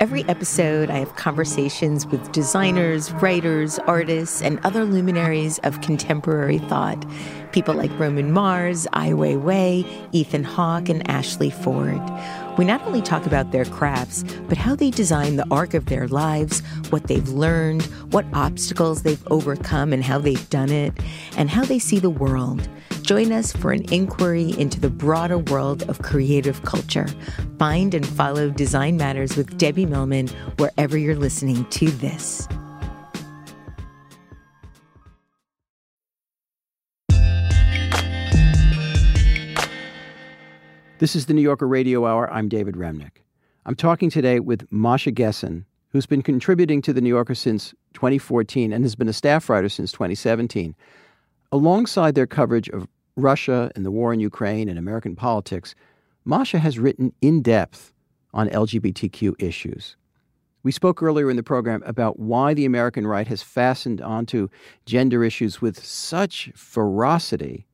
Every 0.00 0.24
episode, 0.30 0.88
I 0.88 0.96
have 1.00 1.16
conversations 1.16 2.06
with 2.06 2.32
designers, 2.32 3.12
writers, 3.12 3.78
artists, 3.80 4.40
and 4.40 4.58
other 4.64 4.86
luminaries 4.86 5.58
of 5.58 5.82
contemporary 5.82 6.56
thought. 6.56 7.04
People 7.52 7.74
like 7.74 7.90
Roman 7.98 8.32
Mars, 8.32 8.86
Ai 8.94 9.10
Weiwei, 9.10 10.08
Ethan 10.12 10.44
Hawke, 10.44 10.88
and 10.88 11.06
Ashley 11.10 11.50
Ford. 11.50 12.00
We 12.56 12.64
not 12.64 12.80
only 12.86 13.02
talk 13.02 13.26
about 13.26 13.52
their 13.52 13.66
crafts, 13.66 14.24
but 14.48 14.56
how 14.56 14.74
they 14.74 14.90
design 14.90 15.36
the 15.36 15.46
arc 15.50 15.74
of 15.74 15.84
their 15.84 16.08
lives, 16.08 16.62
what 16.88 17.08
they've 17.08 17.28
learned, 17.28 17.82
what 18.10 18.24
obstacles 18.32 19.02
they've 19.02 19.26
overcome, 19.26 19.92
and 19.92 20.02
how 20.02 20.18
they've 20.18 20.48
done 20.48 20.70
it, 20.70 20.94
and 21.36 21.50
how 21.50 21.62
they 21.62 21.78
see 21.78 21.98
the 21.98 22.08
world. 22.08 22.66
Join 23.04 23.32
us 23.32 23.52
for 23.52 23.70
an 23.70 23.84
inquiry 23.92 24.54
into 24.58 24.80
the 24.80 24.88
broader 24.88 25.36
world 25.36 25.82
of 25.90 26.00
creative 26.00 26.62
culture. 26.62 27.06
Find 27.58 27.92
and 27.92 28.06
follow 28.06 28.48
Design 28.48 28.96
Matters 28.96 29.36
with 29.36 29.58
Debbie 29.58 29.84
Millman 29.84 30.28
wherever 30.56 30.96
you're 30.96 31.14
listening 31.14 31.66
to 31.66 31.90
this. 31.90 32.48
This 40.98 41.14
is 41.14 41.26
the 41.26 41.34
New 41.34 41.42
Yorker 41.42 41.68
Radio 41.68 42.06
Hour. 42.06 42.32
I'm 42.32 42.48
David 42.48 42.76
Remnick. 42.76 43.18
I'm 43.66 43.74
talking 43.74 44.08
today 44.08 44.40
with 44.40 44.66
Masha 44.72 45.12
Gessen, 45.12 45.66
who's 45.90 46.06
been 46.06 46.22
contributing 46.22 46.80
to 46.80 46.94
the 46.94 47.02
New 47.02 47.10
Yorker 47.10 47.34
since 47.34 47.74
2014 47.92 48.72
and 48.72 48.82
has 48.82 48.94
been 48.94 49.08
a 49.10 49.12
staff 49.12 49.50
writer 49.50 49.68
since 49.68 49.92
2017. 49.92 50.74
Alongside 51.52 52.14
their 52.14 52.26
coverage 52.26 52.70
of 52.70 52.88
Russia 53.16 53.70
and 53.74 53.84
the 53.84 53.90
war 53.90 54.12
in 54.12 54.20
Ukraine 54.20 54.68
and 54.68 54.78
American 54.78 55.14
politics, 55.16 55.74
Masha 56.24 56.58
has 56.58 56.78
written 56.78 57.12
in 57.20 57.42
depth 57.42 57.92
on 58.32 58.48
LGBTQ 58.48 59.34
issues. 59.38 59.96
We 60.62 60.72
spoke 60.72 61.02
earlier 61.02 61.30
in 61.30 61.36
the 61.36 61.42
program 61.42 61.82
about 61.84 62.18
why 62.18 62.54
the 62.54 62.64
American 62.64 63.06
right 63.06 63.26
has 63.26 63.42
fastened 63.42 64.00
onto 64.00 64.48
gender 64.86 65.22
issues 65.22 65.60
with 65.60 65.84
such 65.84 66.50
ferocity. 66.56 67.66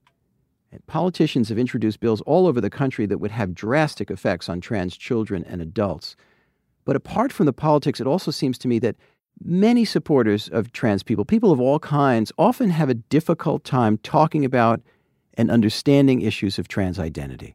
And 0.72 0.84
politicians 0.86 1.49
have 1.49 1.59
introduced 1.59 2.01
bills 2.01 2.20
all 2.22 2.47
over 2.47 2.61
the 2.61 2.70
country 2.70 3.07
that 3.07 3.18
would 3.18 3.30
have 3.30 3.55
drastic 3.55 4.11
effects 4.11 4.49
on 4.49 4.61
trans 4.61 4.97
children 4.97 5.45
and 5.45 5.62
adults. 5.62 6.16
But 6.84 6.97
apart 6.97 7.32
from 7.32 7.47
the 7.47 7.53
politics, 7.53 8.01
it 8.01 8.07
also 8.09 8.32
seems 8.32 8.59
to 8.59 8.68
me 8.68 8.80
that 8.80 8.97
many 9.43 9.84
supporters 9.84 10.49
of 10.49 10.72
trans 10.72 11.05
people, 11.05 11.24
people 11.24 11.53
of 11.53 11.61
all 11.61 11.78
kinds, 11.78 12.32
often 12.36 12.70
have 12.70 12.88
a 12.88 12.95
difficult 12.95 13.62
time 13.62 13.99
talking 13.99 14.45
about 14.45 14.80
and 15.35 15.51
understanding 15.51 16.22
issues 16.22 16.59
of 16.59 16.68
trans 16.68 16.99
identity. 16.99 17.55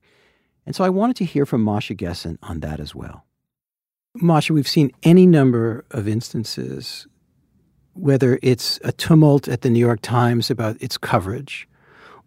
And 0.66 0.76
so 0.76 0.84
I 0.84 0.90
wanted 0.90 1.16
to 1.18 1.26
hear 1.26 1.46
from 1.46 1.62
Masha 1.62 1.94
Gessen 1.94 2.38
on 2.42 2.60
that 2.62 2.80
as 2.80 2.96
well. 2.96 3.26
Masha, 4.16 4.54
we've 4.54 4.68
seen 4.68 4.92
any 5.04 5.28
number 5.28 5.86
of 5.92 6.08
instances, 6.08 7.06
whether 7.94 8.40
it's 8.42 8.80
a 8.84 8.92
tumult 8.92 9.48
at 9.48 9.62
the 9.62 9.70
New 9.70 9.80
York 9.80 10.02
Times 10.02 10.50
about 10.50 10.82
its 10.82 10.98
coverage, 10.98 11.68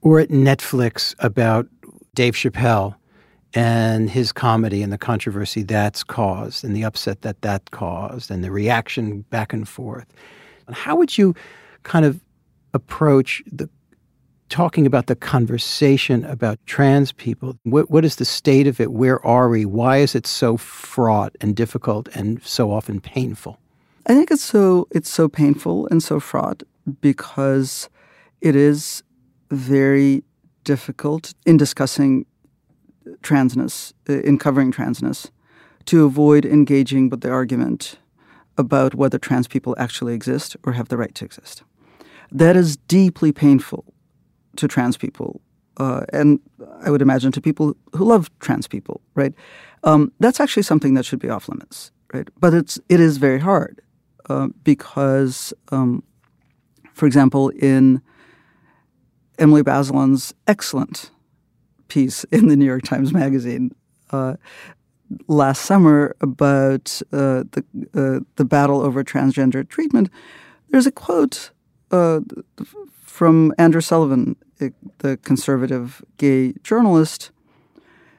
or 0.02 0.20
at 0.20 0.28
Netflix 0.28 1.14
about 1.18 1.66
Dave 2.14 2.34
Chappelle 2.34 2.94
and 3.54 4.10
his 4.10 4.32
comedy 4.32 4.82
and 4.82 4.92
the 4.92 4.98
controversy 4.98 5.62
that's 5.62 6.04
caused, 6.04 6.62
and 6.62 6.76
the 6.76 6.84
upset 6.84 7.22
that 7.22 7.40
that 7.40 7.70
caused, 7.70 8.30
and 8.30 8.44
the 8.44 8.50
reaction 8.50 9.22
back 9.30 9.52
and 9.54 9.66
forth. 9.66 10.06
How 10.70 10.94
would 10.94 11.16
you 11.16 11.34
kind 11.82 12.04
of 12.04 12.20
approach 12.74 13.42
the 13.50 13.68
talking 14.48 14.86
about 14.86 15.06
the 15.06 15.16
conversation 15.16 16.24
about 16.24 16.58
trans 16.66 17.12
people. 17.12 17.56
What, 17.64 17.90
what 17.90 18.04
is 18.04 18.16
the 18.16 18.24
state 18.24 18.66
of 18.66 18.80
it? 18.80 18.92
Where 18.92 19.24
are 19.24 19.48
we? 19.48 19.64
Why 19.64 19.98
is 19.98 20.14
it 20.14 20.26
so 20.26 20.56
fraught 20.56 21.36
and 21.40 21.54
difficult 21.54 22.08
and 22.14 22.42
so 22.42 22.70
often 22.70 23.00
painful? 23.00 23.58
I 24.06 24.14
think 24.14 24.30
it's 24.30 24.44
so 24.44 24.88
it's 24.90 25.10
so 25.10 25.28
painful 25.28 25.86
and 25.88 26.02
so 26.02 26.18
fraught 26.18 26.62
because 27.00 27.90
it 28.40 28.56
is 28.56 29.02
very 29.50 30.22
difficult 30.64 31.34
in 31.44 31.56
discussing 31.56 32.24
transness, 33.22 33.92
uh, 34.08 34.20
in 34.20 34.38
covering 34.38 34.72
transness, 34.72 35.30
to 35.86 36.04
avoid 36.04 36.44
engaging 36.44 37.10
with 37.10 37.20
the 37.20 37.30
argument 37.30 37.98
about 38.56 38.94
whether 38.94 39.18
trans 39.18 39.46
people 39.46 39.74
actually 39.78 40.14
exist 40.14 40.56
or 40.64 40.72
have 40.72 40.88
the 40.88 40.96
right 40.96 41.14
to 41.14 41.24
exist. 41.24 41.62
That 42.30 42.56
is 42.56 42.76
deeply 42.76 43.32
painful 43.32 43.84
to 44.58 44.68
trans 44.68 44.96
people, 44.96 45.40
uh, 45.78 46.02
and 46.12 46.40
I 46.80 46.90
would 46.90 47.02
imagine 47.02 47.32
to 47.32 47.40
people 47.40 47.76
who 47.94 48.04
love 48.04 48.30
trans 48.40 48.68
people, 48.68 49.00
right? 49.14 49.34
Um, 49.84 50.12
that's 50.20 50.40
actually 50.40 50.64
something 50.64 50.94
that 50.94 51.04
should 51.04 51.20
be 51.20 51.30
off 51.30 51.48
limits, 51.48 51.92
right? 52.12 52.28
But 52.38 52.54
it's 52.54 52.78
it 52.88 53.00
is 53.00 53.16
very 53.18 53.40
hard 53.40 53.80
uh, 54.28 54.48
because, 54.64 55.52
um, 55.70 56.02
for 56.94 57.06
example, 57.06 57.50
in 57.50 58.02
Emily 59.38 59.62
Bazelon's 59.62 60.34
excellent 60.46 61.10
piece 61.88 62.24
in 62.24 62.48
the 62.48 62.56
New 62.56 62.66
York 62.66 62.82
Times 62.82 63.12
Magazine 63.12 63.70
uh, 64.10 64.34
last 65.26 65.62
summer 65.62 66.14
about 66.20 67.00
uh, 67.12 67.44
the 67.52 67.64
uh, 67.94 68.24
the 68.36 68.44
battle 68.44 68.80
over 68.80 69.04
transgender 69.04 69.66
treatment, 69.66 70.10
there's 70.70 70.86
a 70.86 70.92
quote 70.92 71.50
uh, 71.90 72.20
from 73.00 73.54
Andrew 73.58 73.80
Sullivan, 73.80 74.36
the 74.98 75.16
conservative 75.18 76.02
gay 76.16 76.54
journalist, 76.62 77.30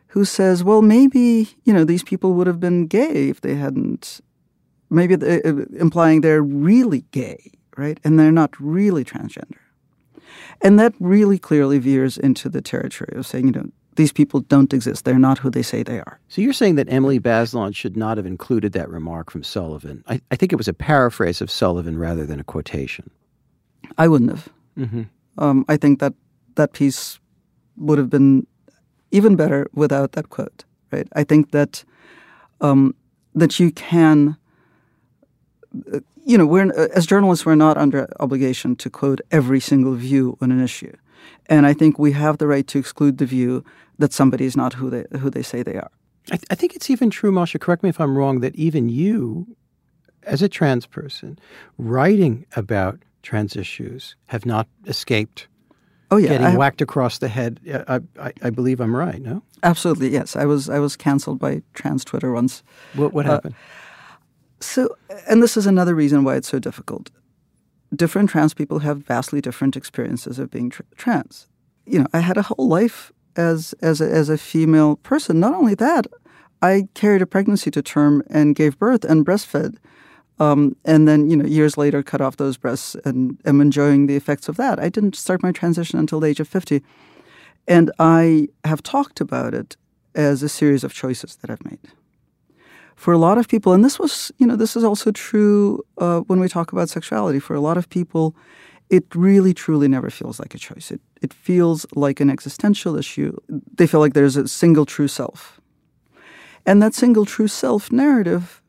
who 0.08 0.26
says, 0.26 0.64
"Well, 0.64 0.82
maybe 0.82 1.50
you 1.64 1.74
know 1.74 1.84
these 1.86 2.04
people 2.04 2.34
would 2.34 2.48
have 2.48 2.60
been 2.60 2.88
gay 2.88 3.30
if 3.30 3.42
they 3.42 3.56
hadn't." 3.56 4.22
Maybe 4.90 5.16
they, 5.16 5.44
uh, 5.44 5.66
implying 5.78 6.22
they're 6.22 6.42
really 6.42 7.06
gay, 7.12 7.52
right? 7.78 8.00
And 8.04 8.18
they're 8.18 8.32
not 8.32 8.60
really 8.60 9.06
transgender. 9.06 9.60
And 10.62 10.80
that 10.80 10.94
really 11.00 11.38
clearly 11.38 11.80
veers 11.80 12.18
into 12.18 12.50
the 12.50 12.62
territory 12.62 13.14
of 13.16 13.26
saying, 13.26 13.46
you 13.46 13.52
know, 13.52 13.70
these 13.96 14.12
people 14.12 14.42
don't 14.42 14.74
exist. 14.74 15.06
They're 15.06 15.20
not 15.20 15.40
who 15.40 15.50
they 15.50 15.62
say 15.62 15.84
they 15.84 16.00
are. 16.00 16.20
So 16.30 16.42
you're 16.42 16.54
saying 16.54 16.76
that 16.76 16.92
Emily 16.92 17.20
Bazelon 17.20 17.76
should 17.76 17.98
not 17.98 18.18
have 18.18 18.26
included 18.26 18.72
that 18.74 18.90
remark 18.90 19.30
from 19.30 19.44
Sullivan. 19.44 20.04
I, 20.08 20.22
I 20.32 20.36
think 20.36 20.54
it 20.54 20.56
was 20.56 20.68
a 20.68 20.74
paraphrase 20.74 21.42
of 21.42 21.52
Sullivan 21.52 21.98
rather 21.98 22.26
than 22.26 22.40
a 22.40 22.44
quotation. 22.44 23.10
I 23.98 24.08
wouldn't 24.08 24.30
have. 24.30 24.50
Mm-hmm. 24.78 25.04
Um, 25.38 25.66
I 25.68 25.78
think 25.78 26.00
that 26.00 26.14
that 26.56 26.74
piece 26.74 27.20
would 27.78 27.98
have 27.98 28.10
been 28.10 28.46
even 29.12 29.36
better 29.36 29.68
without 29.74 30.12
that 30.14 30.30
quote. 30.30 30.66
Right? 30.92 31.08
I 31.14 31.24
think 31.24 31.52
that 31.52 31.84
um, 32.62 32.96
that 33.36 33.60
you 33.60 33.72
can. 33.72 34.38
You 36.26 36.38
know, 36.38 36.46
we're 36.46 36.72
as 36.96 37.06
journalists, 37.06 37.46
we're 37.46 37.56
not 37.56 37.78
under 37.78 38.08
obligation 38.20 38.76
to 38.78 38.90
quote 38.90 39.22
every 39.32 39.60
single 39.60 39.94
view 39.94 40.38
on 40.42 40.52
an 40.52 40.62
issue, 40.62 40.94
and 41.48 41.66
I 41.66 41.74
think 41.74 41.98
we 41.98 42.12
have 42.12 42.38
the 42.38 42.48
right 42.48 42.68
to 42.68 42.80
exclude 42.80 43.18
the 43.18 43.26
view 43.26 43.64
that 44.00 44.14
somebody 44.14 44.46
is 44.46 44.58
not 44.58 44.74
who 44.74 44.90
they 44.90 45.06
who 45.20 45.30
they 45.30 45.44
say 45.44 45.64
they 45.64 45.76
are. 45.76 45.92
I, 46.32 46.38
th- 46.38 46.48
I 46.52 46.56
think 46.56 46.76
it's 46.76 46.90
even 46.90 47.10
true, 47.10 47.32
Masha. 47.32 47.60
Correct 47.60 47.84
me 47.84 47.90
if 47.90 48.00
I'm 48.00 48.18
wrong. 48.18 48.40
That 48.40 48.56
even 48.56 48.90
you, 48.90 49.48
as 50.24 50.42
a 50.42 50.50
trans 50.50 50.86
person, 50.86 51.40
writing 51.78 52.46
about 52.56 53.00
trans 53.24 53.56
issues, 53.56 54.16
have 54.28 54.46
not 54.46 54.68
escaped. 54.88 55.48
Oh 56.12 56.18
yeah, 56.18 56.30
getting 56.30 56.58
whacked 56.58 56.82
across 56.82 57.20
the 57.20 57.28
head. 57.28 57.60
I, 57.88 58.00
I, 58.20 58.34
I 58.42 58.50
believe 58.50 58.80
I'm 58.82 58.96
right. 58.96 59.22
No. 59.22 59.44
Absolutely, 59.64 60.10
yes. 60.10 60.36
I 60.36 60.46
was 60.46 60.70
I 60.70 60.80
was 60.80 60.96
canceled 60.96 61.40
by 61.40 61.62
trans 61.74 62.04
Twitter 62.06 62.32
once. 62.32 62.64
What 62.96 63.14
what 63.14 63.26
Uh, 63.26 63.32
happened? 63.32 63.56
So, 64.62 64.96
and 65.30 65.42
this 65.42 65.56
is 65.56 65.66
another 65.68 65.96
reason 65.96 66.24
why 66.24 66.36
it's 66.36 66.50
so 66.50 66.60
difficult. 66.60 67.12
Different 67.96 68.30
trans 68.30 68.54
people 68.54 68.80
have 68.80 68.98
vastly 69.08 69.42
different 69.42 69.76
experiences 69.78 70.38
of 70.40 70.50
being 70.52 70.70
tr- 70.70 70.82
trans. 70.98 71.48
You 71.86 72.00
know, 72.00 72.08
I 72.14 72.20
had 72.20 72.38
a 72.38 72.42
whole 72.44 72.68
life 72.68 73.12
as 73.36 73.74
as 73.82 74.02
a, 74.02 74.10
as 74.12 74.30
a 74.30 74.38
female 74.38 74.98
person. 74.98 75.40
Not 75.40 75.54
only 75.54 75.76
that, 75.76 76.08
I 76.62 76.88
carried 76.94 77.22
a 77.22 77.26
pregnancy 77.26 77.72
to 77.72 77.82
term 77.82 78.22
and 78.30 78.56
gave 78.56 78.78
birth 78.78 79.06
and 79.06 79.26
breastfed, 79.26 79.78
um, 80.40 80.76
and 80.86 81.08
then 81.08 81.30
you 81.30 81.38
know 81.38 81.46
years 81.46 81.78
later 81.78 82.04
cut 82.04 82.22
off 82.22 82.38
those 82.38 82.58
breasts 82.58 82.96
and 83.06 83.40
am 83.46 83.62
enjoying 83.62 84.08
the 84.08 84.16
effects 84.16 84.50
of 84.50 84.58
that. 84.58 84.80
I 84.80 84.90
didn't 84.90 85.16
start 85.16 85.44
my 85.44 85.52
transition 85.52 86.00
until 86.00 86.20
the 86.20 86.28
age 86.28 86.40
of 86.40 86.48
fifty, 86.48 86.82
and 87.68 87.92
I 88.00 88.50
have 88.64 88.82
talked 88.82 89.22
about 89.22 89.54
it 89.54 89.78
as 90.16 90.44
a 90.44 90.50
series 90.50 90.84
of 90.84 90.94
choices 90.94 91.36
that 91.38 91.50
I've 91.50 91.64
made 91.66 91.80
for 93.00 93.14
a 93.14 93.18
lot 93.18 93.38
of 93.38 93.48
people, 93.48 93.72
and 93.72 93.84
this 93.84 93.98
was, 93.98 94.30
you 94.40 94.46
know, 94.46 94.58
this 94.58 94.76
is 94.76 94.84
also 94.84 95.10
true 95.12 95.82
uh, 96.00 96.20
when 96.28 96.42
we 96.42 96.50
talk 96.50 96.74
about 96.74 96.90
sexuality. 96.90 97.40
For 97.40 97.56
a 97.56 97.62
lot 97.62 97.78
of 97.78 97.90
people, 97.90 98.36
it 98.90 99.06
really, 99.16 99.54
truly 99.54 99.88
never 99.88 100.10
feels 100.10 100.38
like 100.38 100.54
a 100.54 100.58
choice. 100.58 100.92
It 100.92 101.02
it 101.22 101.34
feels 101.34 101.86
like 101.96 102.20
an 102.20 102.30
existential 102.30 102.98
issue. 102.98 103.38
They 103.78 103.88
feel 103.88 104.02
like 104.02 104.14
there's 104.14 104.36
a 104.36 104.48
single 104.50 104.86
true 104.86 105.08
self, 105.08 105.62
and 106.66 106.82
that 106.82 106.94
single 106.94 107.26
true 107.26 107.48
self 107.48 107.90
narrative 107.90 108.62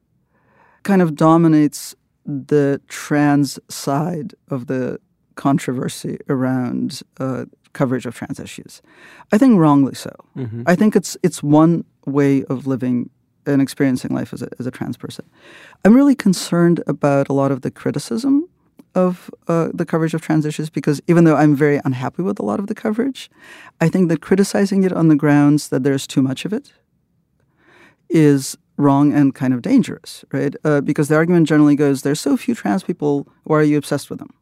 kind 0.82 1.02
of 1.02 1.14
dominates 1.14 1.94
the 2.24 2.80
trans 2.88 3.58
side 3.68 4.34
of 4.48 4.66
the 4.66 4.98
controversy 5.34 6.18
around 6.28 7.02
uh, 7.18 7.44
coverage 7.72 8.06
of 8.06 8.14
trans 8.14 8.38
issues. 8.40 8.82
I 9.32 9.38
think 9.38 9.58
wrongly 9.58 9.94
so. 9.94 10.10
Mhm. 10.36 10.64
I 10.66 10.74
think 10.76 10.96
it's 10.96 11.16
it's 11.22 11.42
one 11.42 11.84
way 12.06 12.44
of 12.44 12.66
living 12.66 13.10
and 13.46 13.62
experiencing 13.62 14.14
life 14.14 14.32
as 14.34 14.42
a, 14.42 14.48
as 14.58 14.66
a 14.66 14.70
trans 14.70 14.96
person. 14.96 15.24
I'm 15.84 15.94
really 15.94 16.14
concerned 16.14 16.82
about 16.86 17.28
a 17.28 17.32
lot 17.32 17.50
of 17.52 17.60
the 17.62 17.70
criticism 17.70 18.46
of 18.94 19.30
uh, 19.48 19.68
the 19.72 19.86
coverage 19.86 20.14
of 20.14 20.20
trans 20.20 20.44
issues 20.44 20.68
because 20.68 21.00
even 21.06 21.24
though 21.24 21.36
I'm 21.36 21.54
very 21.54 21.80
unhappy 21.84 22.22
with 22.22 22.38
a 22.40 22.44
lot 22.44 22.58
of 22.58 22.66
the 22.66 22.74
coverage, 22.74 23.30
I 23.80 23.88
think 23.88 24.08
that 24.08 24.20
criticizing 24.20 24.82
it 24.82 24.92
on 24.92 25.08
the 25.08 25.16
grounds 25.16 25.68
that 25.68 25.84
there's 25.84 26.06
too 26.06 26.22
much 26.22 26.44
of 26.44 26.52
it 26.52 26.72
is 28.08 28.56
wrong 28.80 29.12
and 29.12 29.34
kind 29.34 29.54
of 29.54 29.62
dangerous, 29.62 30.24
right? 30.32 30.54
Uh, 30.64 30.80
because 30.80 31.08
the 31.08 31.14
argument 31.14 31.46
generally 31.46 31.76
goes, 31.76 32.02
there's 32.02 32.20
so 32.20 32.36
few 32.36 32.54
trans 32.54 32.82
people, 32.82 33.28
why 33.44 33.58
are 33.58 33.62
you 33.62 33.78
obsessed 33.78 34.10
with 34.10 34.18
them? 34.18 34.32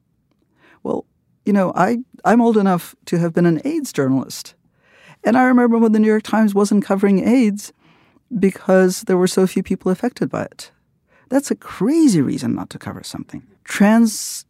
Well, 0.82 1.04
you 1.44 1.52
know, 1.52 1.72
I, 1.74 1.98
I'm 2.24 2.40
old 2.40 2.56
enough 2.56 2.94
to 3.06 3.18
have 3.18 3.34
been 3.34 3.46
an 3.46 3.60
AIDS 3.64 3.92
journalist. 3.92 4.54
And 5.24 5.36
I 5.36 5.44
remember 5.44 5.78
when 5.78 5.92
the 5.92 5.98
New 5.98 6.06
York 6.06 6.22
Times 6.22 6.54
wasn't 6.54 6.84
covering 6.84 7.26
AIDS 7.26 7.72
because 8.38 9.02
there 9.02 9.16
were 9.16 9.26
so 9.26 9.46
few 9.46 9.62
people 9.62 9.90
affected 9.90 10.30
by 10.30 10.44
it. 10.44 10.70
That's 11.28 11.50
a 11.50 11.56
crazy 11.56 12.22
reason 12.22 12.54
not 12.54 12.70
to 12.70 12.78
cover 12.78 13.02
something. 13.02 13.46
Trans 13.64 14.46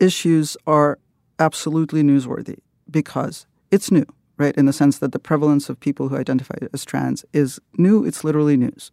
issues 0.00 0.56
are 0.66 0.98
absolutely 1.38 2.02
newsworthy 2.02 2.58
because 2.90 3.46
it's 3.70 3.90
new, 3.90 4.06
right? 4.36 4.54
In 4.56 4.66
the 4.66 4.72
sense 4.72 4.98
that 4.98 5.12
the 5.12 5.18
prevalence 5.18 5.68
of 5.68 5.80
people 5.80 6.08
who 6.08 6.16
identify 6.16 6.54
as 6.72 6.84
trans 6.84 7.24
is 7.32 7.60
new, 7.76 8.04
it's 8.04 8.24
literally 8.24 8.56
news. 8.56 8.92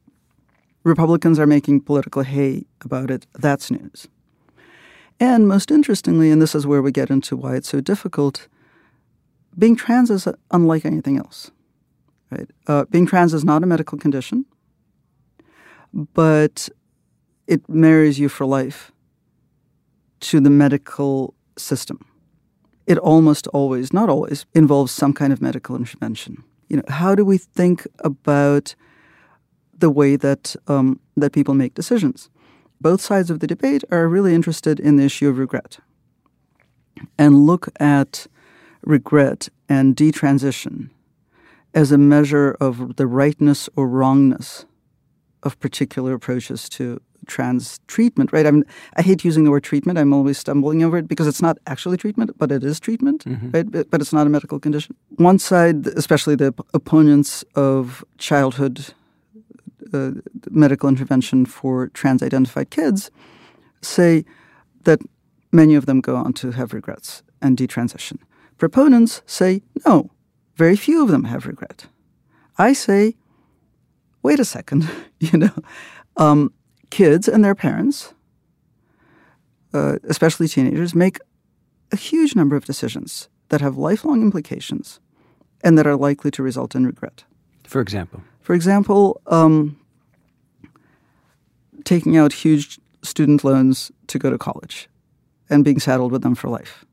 Republicans 0.90 1.40
are 1.40 1.48
making 1.48 1.82
political 1.82 2.24
hay 2.24 2.66
about 2.82 3.12
it, 3.12 3.26
that's 3.34 3.72
news. 3.72 4.08
And 5.20 5.48
most 5.48 5.72
interestingly, 5.72 6.32
and 6.32 6.42
this 6.42 6.56
is 6.56 6.66
where 6.66 6.82
we 6.82 6.92
get 6.92 7.10
into 7.10 7.36
why 7.36 7.56
it's 7.56 7.70
so 7.70 7.82
difficult, 7.82 8.48
being 9.58 9.76
trans 9.76 10.10
is 10.10 10.28
unlike 10.52 10.86
anything 10.86 11.18
else. 11.18 11.52
Right? 12.32 12.50
Uh, 12.68 12.86
being 12.86 13.06
trans 13.06 13.34
is 13.34 13.44
not 13.44 13.64
a 13.64 13.66
medical 13.66 13.98
condition, 13.98 14.46
but 15.94 16.70
it 17.48 17.68
marries 17.68 18.20
you 18.20 18.30
for 18.30 18.46
life 18.46 18.92
to 20.20 20.40
the 20.40 20.50
medical 20.50 21.34
system. 21.58 22.06
It 22.86 22.98
almost 22.98 23.48
always, 23.48 23.92
not 23.92 24.10
always, 24.10 24.46
involves 24.54 24.92
some 24.92 25.14
kind 25.14 25.34
of 25.34 25.42
medical 25.42 25.76
intervention. 25.76 26.44
You 26.70 26.78
know, 26.78 26.84
how 26.88 27.16
do 27.16 27.26
we 27.26 27.38
think 27.38 27.88
about 28.00 28.76
the 29.80 29.90
way 29.90 30.16
that 30.16 30.56
um, 30.68 31.00
that 31.16 31.32
people 31.32 31.54
make 31.54 31.74
decisions? 31.74 32.30
Both 32.82 33.02
sides 33.02 33.30
of 33.30 33.40
the 33.40 33.48
debate 33.48 33.84
are 33.92 34.08
really 34.08 34.34
interested 34.34 34.80
in 34.80 34.96
the 34.96 35.04
issue 35.04 35.30
of 35.30 35.38
regret, 35.38 35.80
and 37.18 37.46
look 37.46 37.68
at 37.80 38.28
regret 38.82 39.50
and 39.68 39.96
detransition 39.96 40.90
as 41.74 41.92
a 41.92 41.98
measure 41.98 42.56
of 42.60 42.96
the 42.96 43.06
rightness 43.06 43.70
or 43.76 43.88
wrongness 43.88 44.66
of 45.44 45.60
particular 45.60 46.14
approaches 46.14 46.70
to 46.70 47.00
trans 47.28 47.80
treatment, 47.88 48.34
right? 48.34 48.48
I 48.48 48.52
mean, 48.52 48.64
I 48.98 49.02
hate 49.04 49.24
using 49.24 49.44
the 49.44 49.52
word 49.52 49.64
treatment. 49.64 50.00
I'm 50.00 50.14
always 50.14 50.38
stumbling 50.38 50.84
over 50.84 50.98
it 50.98 51.08
because 51.08 51.28
it's 51.28 51.42
not 51.42 51.58
actually 51.68 51.98
treatment, 51.98 52.32
but 52.38 52.52
it 52.52 52.64
is 52.64 52.80
treatment, 52.80 53.24
right? 53.54 53.70
But, 53.70 53.92
but 53.92 54.02
it's 54.02 54.12
not 54.12 54.26
a 54.26 54.30
medical 54.30 54.60
condition. 54.60 54.96
One 55.18 55.38
side, 55.38 55.86
especially 55.88 56.36
the 56.36 56.54
opponents 56.74 57.44
of 57.56 58.04
childhood 58.18 58.94
uh, 59.94 60.12
medical 60.50 60.90
intervention 60.90 61.46
for 61.46 61.88
trans 61.90 62.24
identified 62.24 62.70
kids, 62.70 63.12
say 63.82 64.26
that 64.84 65.00
many 65.52 65.76
of 65.76 65.86
them 65.86 66.02
go 66.02 66.16
on 66.16 66.34
to 66.34 66.52
have 66.52 66.74
regrets 66.74 67.24
and 67.42 67.58
detransition. 67.58 68.18
Proponents 68.58 69.22
say 69.26 69.62
no, 69.86 70.12
very 70.56 70.76
few 70.76 71.02
of 71.02 71.10
them 71.10 71.24
have 71.24 71.46
regret. 71.46 71.88
I 72.58 72.74
say, 72.74 73.16
wait 74.22 74.40
a 74.40 74.46
second, 74.46 74.90
you 75.20 75.38
know, 75.38 75.56
um, 76.18 76.52
kids 76.90 77.28
and 77.28 77.44
their 77.44 77.56
parents, 77.56 78.14
uh, 79.74 79.98
especially 80.04 80.48
teenagers, 80.48 80.94
make 80.94 81.20
a 81.92 81.96
huge 81.96 82.36
number 82.36 82.56
of 82.56 82.66
decisions 82.66 83.30
that 83.50 83.62
have 83.62 83.78
lifelong 83.78 84.22
implications 84.22 85.00
and 85.64 85.78
that 85.78 85.88
are 85.88 85.96
likely 85.96 86.32
to 86.32 86.44
result 86.44 86.76
in 86.76 86.86
regret. 86.86 87.24
For 87.64 87.82
example, 87.82 88.24
For 88.42 88.56
example, 88.56 89.22
um, 89.28 89.79
taking 91.86 92.18
out 92.18 92.34
huge 92.34 92.80
student 93.04 93.44
loans 93.44 93.92
to 94.08 94.20
go 94.20 94.30
to 94.30 94.38
college 94.38 94.90
and 95.50 95.64
being 95.64 95.80
saddled 95.80 96.12
with 96.12 96.22
them 96.22 96.36
for 96.36 96.50
life. 96.50 96.86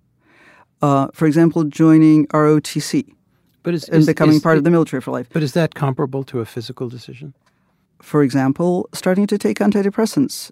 Uh, 0.82 1.08
for 1.12 1.26
example, 1.26 1.64
joining 1.64 2.26
ROTC 2.28 3.14
but 3.62 3.74
is, 3.74 3.88
and 3.88 3.98
is- 4.00 4.06
becoming 4.06 4.36
is- 4.36 4.42
part 4.42 4.58
of 4.58 4.64
the 4.64 4.70
military 4.70 5.00
for 5.00 5.10
life. 5.10 5.28
But 5.32 5.42
is 5.42 5.52
that 5.52 5.74
comparable 5.74 6.24
to 6.24 6.40
a 6.40 6.44
physical 6.44 6.88
decision? 6.88 7.34
For 8.02 8.22
example, 8.22 8.88
starting 8.92 9.26
to 9.28 9.38
take 9.38 9.58
antidepressants 9.58 10.50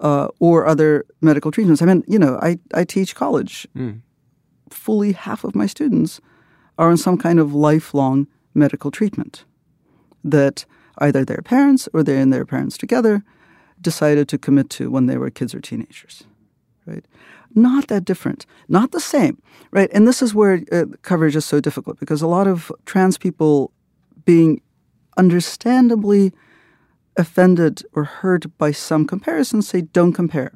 uh, 0.00 0.28
or 0.40 0.66
other 0.66 1.04
medical 1.20 1.50
treatments. 1.50 1.82
I 1.82 1.84
mean, 1.84 2.02
you 2.08 2.18
know, 2.18 2.38
I, 2.42 2.58
I 2.74 2.84
teach 2.84 3.14
college. 3.14 3.68
Mm. 3.76 4.00
Fully 4.70 5.12
half 5.12 5.44
of 5.44 5.54
my 5.54 5.66
students 5.66 6.20
are 6.78 6.90
on 6.90 6.96
some 6.96 7.18
kind 7.18 7.38
of 7.38 7.54
lifelong 7.54 8.26
medical 8.54 8.90
treatment 8.90 9.44
that 10.24 10.64
either 10.98 11.24
their 11.24 11.42
parents 11.44 11.88
or 11.92 12.02
they 12.02 12.18
and 12.20 12.32
their 12.32 12.46
parents 12.46 12.76
together 12.78 13.22
decided 13.82 14.28
to 14.28 14.38
commit 14.38 14.70
to 14.70 14.90
when 14.90 15.06
they 15.06 15.16
were 15.16 15.30
kids 15.30 15.54
or 15.54 15.60
teenagers, 15.60 16.24
right? 16.86 17.04
Not 17.54 17.88
that 17.88 18.04
different, 18.04 18.46
not 18.68 18.92
the 18.92 19.00
same, 19.00 19.42
right? 19.72 19.90
And 19.92 20.08
this 20.08 20.22
is 20.22 20.34
where 20.34 20.62
uh, 20.72 20.84
coverage 21.02 21.36
is 21.36 21.44
so 21.44 21.60
difficult 21.60 22.00
because 22.00 22.22
a 22.22 22.26
lot 22.26 22.46
of 22.46 22.72
trans 22.86 23.18
people 23.18 23.72
being 24.24 24.62
understandably 25.18 26.32
offended 27.16 27.82
or 27.92 28.04
hurt 28.04 28.56
by 28.56 28.72
some 28.72 29.06
comparisons 29.06 29.68
say 29.68 29.82
don't 29.82 30.14
compare. 30.14 30.52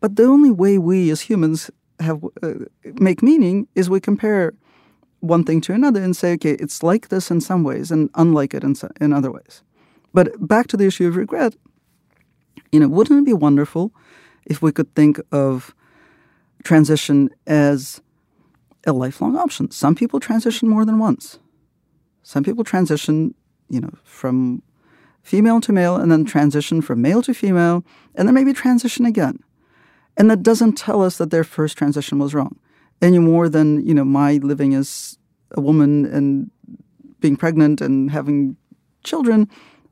But 0.00 0.16
the 0.16 0.24
only 0.24 0.50
way 0.50 0.78
we 0.78 1.10
as 1.10 1.22
humans 1.22 1.70
have 1.98 2.24
uh, 2.42 2.54
make 2.94 3.22
meaning 3.22 3.68
is 3.74 3.90
we 3.90 4.00
compare 4.00 4.54
one 5.20 5.44
thing 5.44 5.60
to 5.60 5.74
another 5.74 6.02
and 6.02 6.16
say, 6.16 6.32
okay, 6.32 6.52
it's 6.52 6.82
like 6.82 7.08
this 7.08 7.30
in 7.30 7.42
some 7.42 7.62
ways 7.62 7.90
and 7.90 8.08
unlike 8.14 8.54
it 8.54 8.64
in, 8.64 8.74
in 9.00 9.12
other 9.12 9.30
ways. 9.30 9.62
But 10.14 10.48
back 10.48 10.66
to 10.68 10.76
the 10.76 10.86
issue 10.86 11.06
of 11.06 11.16
regret, 11.16 11.54
you 12.72 12.80
know, 12.80 12.88
wouldn't 12.88 13.20
it 13.20 13.24
be 13.24 13.32
wonderful 13.32 13.92
if 14.46 14.62
we 14.62 14.72
could 14.72 14.94
think 14.94 15.20
of 15.32 15.74
transition 16.62 17.30
as 17.46 18.00
a 18.86 18.92
lifelong 18.92 19.36
option? 19.36 19.70
Some 19.70 19.94
people 19.94 20.20
transition 20.20 20.68
more 20.68 20.84
than 20.84 20.98
once. 20.98 21.38
Some 22.22 22.44
people 22.44 22.64
transition, 22.64 23.34
you 23.68 23.80
know, 23.80 23.92
from 24.04 24.62
female 25.22 25.60
to 25.60 25.72
male 25.72 25.96
and 25.96 26.10
then 26.10 26.24
transition 26.24 26.80
from 26.80 27.02
male 27.02 27.22
to 27.22 27.34
female 27.34 27.84
and 28.14 28.26
then 28.26 28.34
maybe 28.34 28.52
transition 28.52 29.04
again. 29.04 29.42
And 30.16 30.30
that 30.30 30.42
doesn't 30.42 30.74
tell 30.74 31.02
us 31.02 31.18
that 31.18 31.30
their 31.30 31.44
first 31.44 31.76
transition 31.76 32.18
was 32.18 32.34
wrong 32.34 32.58
any 33.02 33.18
more 33.18 33.48
than, 33.48 33.86
you 33.86 33.94
know, 33.94 34.04
my 34.04 34.34
living 34.34 34.74
as 34.74 35.18
a 35.52 35.60
woman 35.60 36.04
and 36.06 36.50
being 37.20 37.36
pregnant 37.36 37.80
and 37.80 38.10
having 38.10 38.56
children 39.04 39.48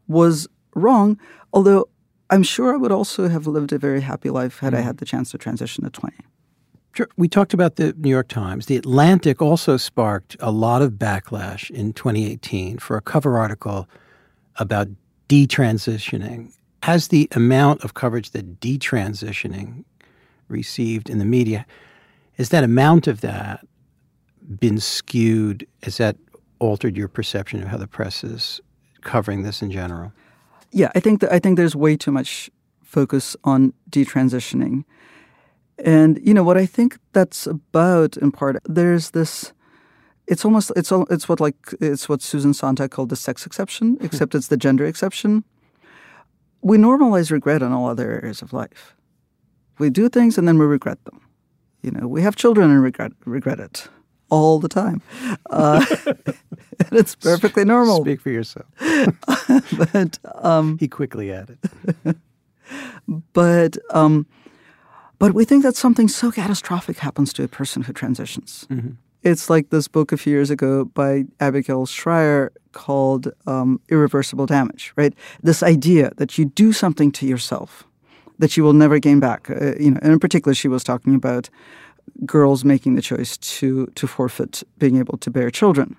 was 0.07 0.49
wrong. 0.75 1.19
Although 1.53 1.89
I'm 2.31 2.43
sure 2.43 2.75
I 2.75 2.77
would 2.77 2.93
also 2.93 3.29
have 3.29 3.47
lived 3.47 3.73
a 3.73 3.79
very 3.79 4.03
happy 4.03 4.31
life 4.31 4.59
had 4.59 4.75
I 4.75 4.79
mm-hmm. 4.79 4.87
had 4.87 4.99
the 4.99 5.05
chance 5.05 5.31
to 5.31 5.39
transition 5.39 5.85
at 5.85 5.93
20. 5.93 6.17
Sure. 6.93 7.09
We 7.17 7.29
talked 7.29 7.55
about 7.55 7.77
the 7.77 7.95
New 7.97 8.11
York 8.11 8.29
Times. 8.29 8.67
The 8.67 8.77
Atlantic 8.77 9.41
also 9.41 9.77
sparked 9.77 10.37
a 10.41 10.51
lot 10.51 10.83
of 10.83 10.93
backlash 10.93 11.71
in 11.71 11.93
2018 11.93 12.79
for 12.79 12.97
a 12.97 13.01
cover 13.01 13.39
article 13.39 13.89
about 14.57 14.89
detransitioning. 15.29 16.53
Has 16.83 17.09
the 17.09 17.29
amount 17.33 17.85
of 17.85 17.95
coverage 17.95 18.31
that 18.31 18.61
detransitioning 18.61 19.85
received 20.49 21.09
in 21.09 21.19
the 21.19 21.25
media, 21.25 21.67
has 22.37 22.49
that 22.51 22.65
amount 22.65 23.07
of 23.07 23.21
that 23.21 23.67
been 24.59 24.79
skewed? 24.79 25.67
Has 25.83 25.99
that 25.99 26.17
altered 26.59 26.97
your 26.97 27.09
perception 27.09 27.63
of 27.63 27.69
how 27.69 27.77
the 27.77 27.87
press 27.87 28.25
is 28.25 28.61
covering 29.03 29.43
this 29.43 29.63
in 29.63 29.71
general? 29.71 30.13
Yeah, 30.71 30.91
I 30.95 31.01
think 31.01 31.21
that 31.21 31.33
I 31.33 31.39
think 31.39 31.57
there's 31.57 31.77
way 31.77 31.97
too 31.97 32.13
much 32.13 32.51
focus 32.83 33.37
on 33.45 33.73
detransitioning. 33.91 34.85
And 35.85 36.19
you 36.23 36.35
know 36.35 36.43
what 36.43 36.57
I 36.57 36.67
think 36.67 36.99
that's 37.13 37.47
about 37.47 38.17
in 38.17 38.33
part 38.33 38.57
there's 38.65 39.11
this 39.11 39.53
it's 40.27 40.45
almost 40.45 40.73
it's 40.77 40.93
all 40.93 41.07
it's 41.11 41.29
what 41.29 41.41
like 41.41 41.57
it's 41.81 42.09
what 42.09 42.23
Susan 42.23 42.53
Sontag 42.53 42.91
called 42.91 43.09
the 43.09 43.17
sex 43.17 43.47
exception, 43.47 43.95
hmm. 43.95 44.05
except 44.05 44.35
it's 44.35 44.49
the 44.49 44.57
gender 44.57 44.85
exception. 44.85 45.45
We 46.61 46.77
normalize 46.77 47.31
regret 47.31 47.63
in 47.63 47.73
all 47.73 47.89
other 47.89 48.11
areas 48.11 48.43
of 48.43 48.53
life. 48.53 48.95
We 49.79 49.91
do 49.91 50.09
things 50.09 50.37
and 50.39 50.49
then 50.49 50.59
we 50.59 50.67
regret 50.67 51.05
them. 51.05 51.21
You 51.83 51.93
know, 51.93 52.09
we 52.09 52.23
have 52.23 52.35
children 52.35 52.71
and 52.71 52.83
regret 52.83 53.13
regret 53.25 53.61
it 53.61 53.89
all 54.31 54.59
the 54.59 54.69
time. 54.69 55.03
Uh, 55.51 55.85
and 56.07 56.93
it's 56.93 57.15
perfectly 57.15 57.65
normal. 57.65 58.03
Speak 58.03 58.21
for 58.21 58.31
yourself. 58.31 58.67
but 59.93 60.19
um, 60.37 60.79
he 60.79 60.89
quickly 60.89 61.33
added. 61.33 61.59
but 63.33 63.77
um, 63.91 64.27
but 65.19 65.35
we 65.35 65.45
think 65.45 65.63
that 65.65 65.77
something 65.77 66.09
so 66.09 66.31
catastrophic 66.31 66.99
happens 66.99 67.33
to 67.35 67.43
a 67.43 67.49
person 67.49 67.83
who 67.83 67.93
transitions. 67.93 68.67
Mm-hmm. 68.71 68.93
It's 69.25 69.51
like 69.51 69.71
this 69.71 69.89
book 69.89 70.13
a 70.13 70.17
few 70.17 70.33
years 70.33 70.51
ago 70.51 70.85
by 70.85 71.25
Abigail 71.41 71.87
Shrier 71.87 72.53
called 72.73 73.33
um, 73.47 73.81
Irreversible 73.89 74.47
Damage, 74.47 74.93
right? 74.95 75.13
This 75.43 75.63
idea 75.63 76.13
that 76.19 76.39
you 76.39 76.45
do 76.45 76.73
something 76.73 77.11
to 77.13 77.27
yourself 77.27 77.85
that 78.39 78.57
you 78.57 78.63
will 78.63 78.73
never 78.73 78.99
gain 78.99 79.21
back. 79.21 79.51
Uh, 79.51 79.75
you 79.79 79.91
know, 79.91 79.99
and 80.03 80.13
in 80.13 80.19
particular, 80.21 80.55
she 80.55 80.69
was 80.69 80.85
talking 80.85 81.15
about 81.15 81.51
girls 82.25 82.65
making 82.65 82.95
the 82.95 83.03
choice 83.03 83.37
to 83.37 83.87
to 83.95 84.07
forfeit 84.07 84.63
being 84.79 84.97
able 84.97 85.19
to 85.19 85.31
bear 85.31 85.51
children, 85.51 85.97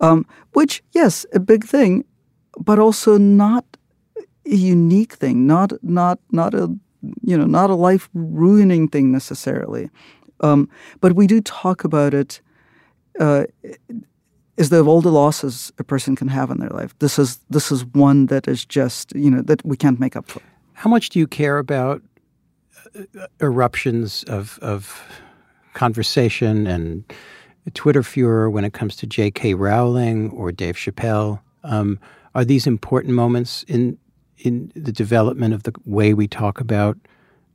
um, 0.00 0.26
which 0.52 0.82
yes, 0.92 1.26
a 1.32 1.40
big 1.40 1.64
thing, 1.64 2.04
but 2.58 2.78
also 2.78 3.18
not 3.18 3.64
a 4.46 4.54
unique 4.54 5.14
thing, 5.14 5.46
not 5.46 5.72
not 5.82 6.18
not 6.30 6.54
a 6.54 6.68
you 7.22 7.36
know 7.36 7.46
not 7.46 7.70
a 7.70 7.74
life 7.74 8.08
ruining 8.14 8.88
thing 8.88 9.12
necessarily. 9.12 9.90
Um, 10.40 10.68
but 11.00 11.14
we 11.14 11.26
do 11.26 11.40
talk 11.40 11.84
about 11.84 12.14
it 12.14 12.40
uh, 13.18 13.44
as 14.58 14.70
though 14.70 14.80
of 14.80 14.88
all 14.88 15.00
the 15.00 15.12
losses 15.12 15.72
a 15.78 15.84
person 15.84 16.16
can 16.16 16.28
have 16.28 16.50
in 16.50 16.58
their 16.58 16.70
life, 16.70 16.98
this 16.98 17.18
is 17.18 17.38
this 17.48 17.70
is 17.70 17.84
one 17.86 18.26
that 18.26 18.48
is 18.48 18.64
just 18.64 19.14
you 19.14 19.30
know 19.30 19.42
that 19.42 19.64
we 19.64 19.76
can't 19.76 20.00
make 20.00 20.16
up 20.16 20.28
for. 20.28 20.42
How 20.72 20.90
much 20.90 21.08
do 21.10 21.18
you 21.18 21.26
care 21.26 21.58
about 21.58 22.02
eruptions 23.40 24.24
of 24.24 24.58
of 24.62 25.02
conversation 25.74 26.66
and 26.66 27.04
Twitter 27.74 28.02
furor 28.02 28.50
when 28.50 28.64
it 28.64 28.72
comes 28.72 28.96
to 28.96 29.06
J.K. 29.06 29.54
Rowling 29.54 30.30
or 30.30 30.50
Dave 30.50 30.76
Chappelle? 30.76 31.40
Um, 31.64 31.98
are 32.34 32.44
these 32.44 32.66
important 32.66 33.14
moments 33.14 33.64
in 33.64 33.98
in 34.38 34.72
the 34.74 34.92
development 34.92 35.54
of 35.54 35.64
the 35.64 35.74
way 35.84 36.14
we 36.14 36.28
talk 36.28 36.60
about 36.60 36.96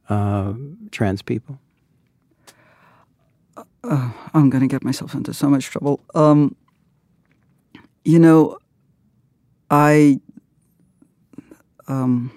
uh, 0.10 0.54
trans 0.92 1.22
people? 1.22 1.60
uh, 3.84 4.12
I'm 4.34 4.50
going 4.50 4.62
to 4.62 4.68
get 4.68 4.84
myself 4.84 5.14
into 5.14 5.34
so 5.34 5.50
much 5.50 5.66
trouble. 5.66 6.00
Um, 6.16 6.56
you 8.06 8.20
know, 8.20 8.58
I, 9.70 10.20
um, 11.88 12.32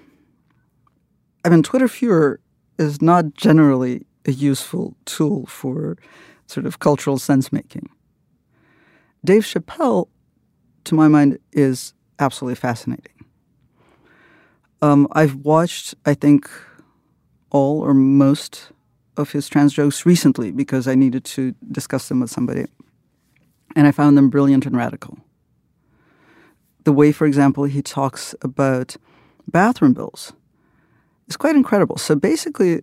I 1.43 1.49
mean, 1.49 1.63
Twitter 1.63 1.87
furor 1.87 2.39
is 2.77 3.01
not 3.01 3.33
generally 3.33 4.05
a 4.25 4.31
useful 4.31 4.95
tool 5.05 5.45
for 5.45 5.97
sort 6.47 6.65
of 6.65 6.79
cultural 6.79 7.17
sense 7.17 7.51
making. 7.51 7.89
Dave 9.23 9.43
Chappelle, 9.43 10.07
to 10.83 10.95
my 10.95 11.07
mind, 11.07 11.39
is 11.51 11.93
absolutely 12.19 12.55
fascinating. 12.55 13.13
Um, 14.81 15.07
I've 15.11 15.35
watched, 15.35 15.95
I 16.05 16.13
think, 16.13 16.49
all 17.49 17.81
or 17.81 17.93
most 17.93 18.71
of 19.15 19.31
his 19.31 19.49
trans 19.49 19.73
jokes 19.73 20.05
recently 20.05 20.51
because 20.51 20.87
I 20.87 20.95
needed 20.95 21.23
to 21.25 21.55
discuss 21.71 22.07
them 22.07 22.19
with 22.19 22.29
somebody. 22.29 22.65
And 23.75 23.87
I 23.87 23.91
found 23.91 24.17
them 24.17 24.29
brilliant 24.29 24.65
and 24.65 24.77
radical. 24.77 25.17
The 26.83 26.93
way, 26.93 27.11
for 27.11 27.25
example, 27.25 27.65
he 27.65 27.81
talks 27.81 28.35
about 28.41 28.95
bathroom 29.47 29.93
bills 29.93 30.33
is 31.27 31.37
quite 31.37 31.55
incredible. 31.55 31.97
So 31.97 32.15
basically, 32.15 32.81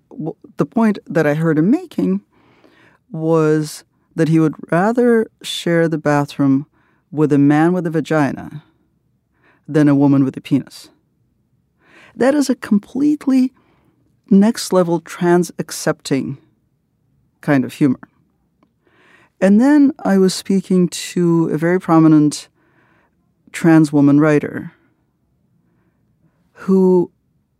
the 0.56 0.66
point 0.66 0.98
that 1.06 1.26
I 1.26 1.34
heard 1.34 1.58
him 1.58 1.70
making 1.70 2.22
was 3.10 3.84
that 4.16 4.28
he 4.28 4.38
would 4.38 4.54
rather 4.70 5.26
share 5.42 5.88
the 5.88 5.98
bathroom 5.98 6.66
with 7.10 7.32
a 7.32 7.38
man 7.38 7.72
with 7.72 7.86
a 7.86 7.90
vagina 7.90 8.64
than 9.66 9.88
a 9.88 9.94
woman 9.94 10.24
with 10.24 10.36
a 10.36 10.40
penis. 10.40 10.90
That 12.16 12.34
is 12.34 12.50
a 12.50 12.54
completely 12.54 13.52
next 14.30 14.72
level 14.72 15.00
trans 15.00 15.50
accepting 15.58 16.38
kind 17.40 17.64
of 17.64 17.74
humor. 17.74 18.00
And 19.40 19.60
then 19.60 19.92
I 20.04 20.18
was 20.18 20.32
speaking 20.32 20.88
to 20.88 21.48
a 21.48 21.58
very 21.58 21.80
prominent 21.80 22.48
trans 23.52 23.92
woman 23.92 24.18
writer 24.18 24.72
who 26.52 27.10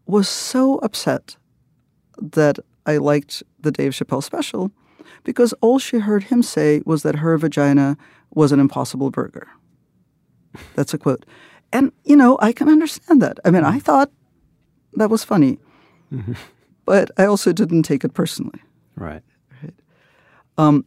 was 0.07 0.29
so 0.29 0.77
upset 0.79 1.37
that 2.19 2.59
I 2.87 2.99
liked 2.99 3.43
the 3.59 3.73
Dave 3.73 3.93
Chappelle 3.93 4.23
special 4.23 4.71
because 5.23 5.53
all 5.61 5.79
she 5.79 5.99
heard 5.99 6.25
him 6.25 6.43
say 6.43 6.83
was 6.85 7.03
that 7.03 7.17
her 7.17 7.37
vagina 7.39 7.97
was 8.35 8.53
an 8.53 8.61
impossible 8.61 9.11
burger. 9.11 9.49
That's 10.75 10.95
a 10.95 10.99
quote. 10.99 11.25
And, 11.73 11.93
you 12.05 12.17
know, 12.17 12.39
I 12.41 12.53
can 12.53 12.69
understand 12.69 13.21
that. 13.23 13.39
I 13.45 13.51
mean, 13.51 13.65
I 13.65 13.79
thought 13.79 14.11
that 14.95 15.11
was 15.11 15.25
funny. 15.25 15.59
Mm-hmm. 16.13 16.35
But 16.85 17.11
I 17.17 17.25
also 17.25 17.53
didn't 17.53 17.83
take 17.83 18.05
it 18.05 18.13
personally. 18.15 18.61
Right. 18.97 19.23
Right. 19.63 19.75
Um, 20.59 20.85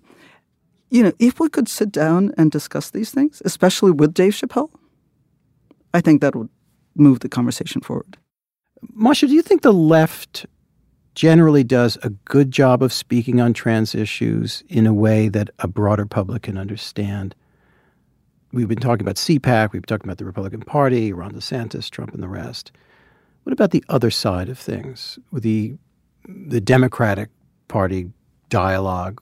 you 0.89 1.03
know, 1.03 1.11
if 1.19 1.39
we 1.39 1.49
could 1.49 1.67
sit 1.67 1.91
down 1.91 2.33
and 2.37 2.51
discuss 2.51 2.91
these 2.91 3.11
things, 3.11 3.41
especially 3.43 3.91
with 3.91 4.13
Dave 4.13 4.33
Chappelle, 4.33 4.69
I 5.93 6.01
think 6.01 6.21
that 6.21 6.35
would 6.35 6.49
move 6.95 7.19
the 7.19 7.29
conversation 7.29 7.81
forward. 7.81 8.17
Masha, 8.93 9.27
do 9.27 9.33
you 9.33 9.41
think 9.41 9.61
the 9.61 9.73
left 9.73 10.45
generally 11.17 11.63
does 11.63 11.97
a 12.03 12.11
good 12.25 12.51
job 12.51 12.83
of 12.83 12.93
speaking 12.93 13.41
on 13.41 13.51
trans 13.51 13.95
issues 13.95 14.63
in 14.69 14.85
a 14.85 14.93
way 14.93 15.27
that 15.27 15.49
a 15.57 15.67
broader 15.67 16.05
public 16.05 16.43
can 16.43 16.59
understand. 16.59 17.33
We've 18.53 18.67
been 18.67 18.77
talking 18.77 19.01
about 19.01 19.15
CPAC, 19.15 19.73
we've 19.73 19.81
been 19.81 19.87
talking 19.87 20.07
about 20.07 20.19
the 20.19 20.25
Republican 20.25 20.61
Party, 20.61 21.11
Ron 21.11 21.31
DeSantis, 21.31 21.89
Trump, 21.89 22.13
and 22.13 22.21
the 22.21 22.27
rest. 22.27 22.71
What 23.43 23.51
about 23.51 23.71
the 23.71 23.83
other 23.89 24.11
side 24.11 24.47
of 24.47 24.59
things, 24.59 25.17
the 25.33 25.75
the 26.27 26.61
Democratic 26.61 27.29
Party 27.67 28.11
dialogue, 28.49 29.19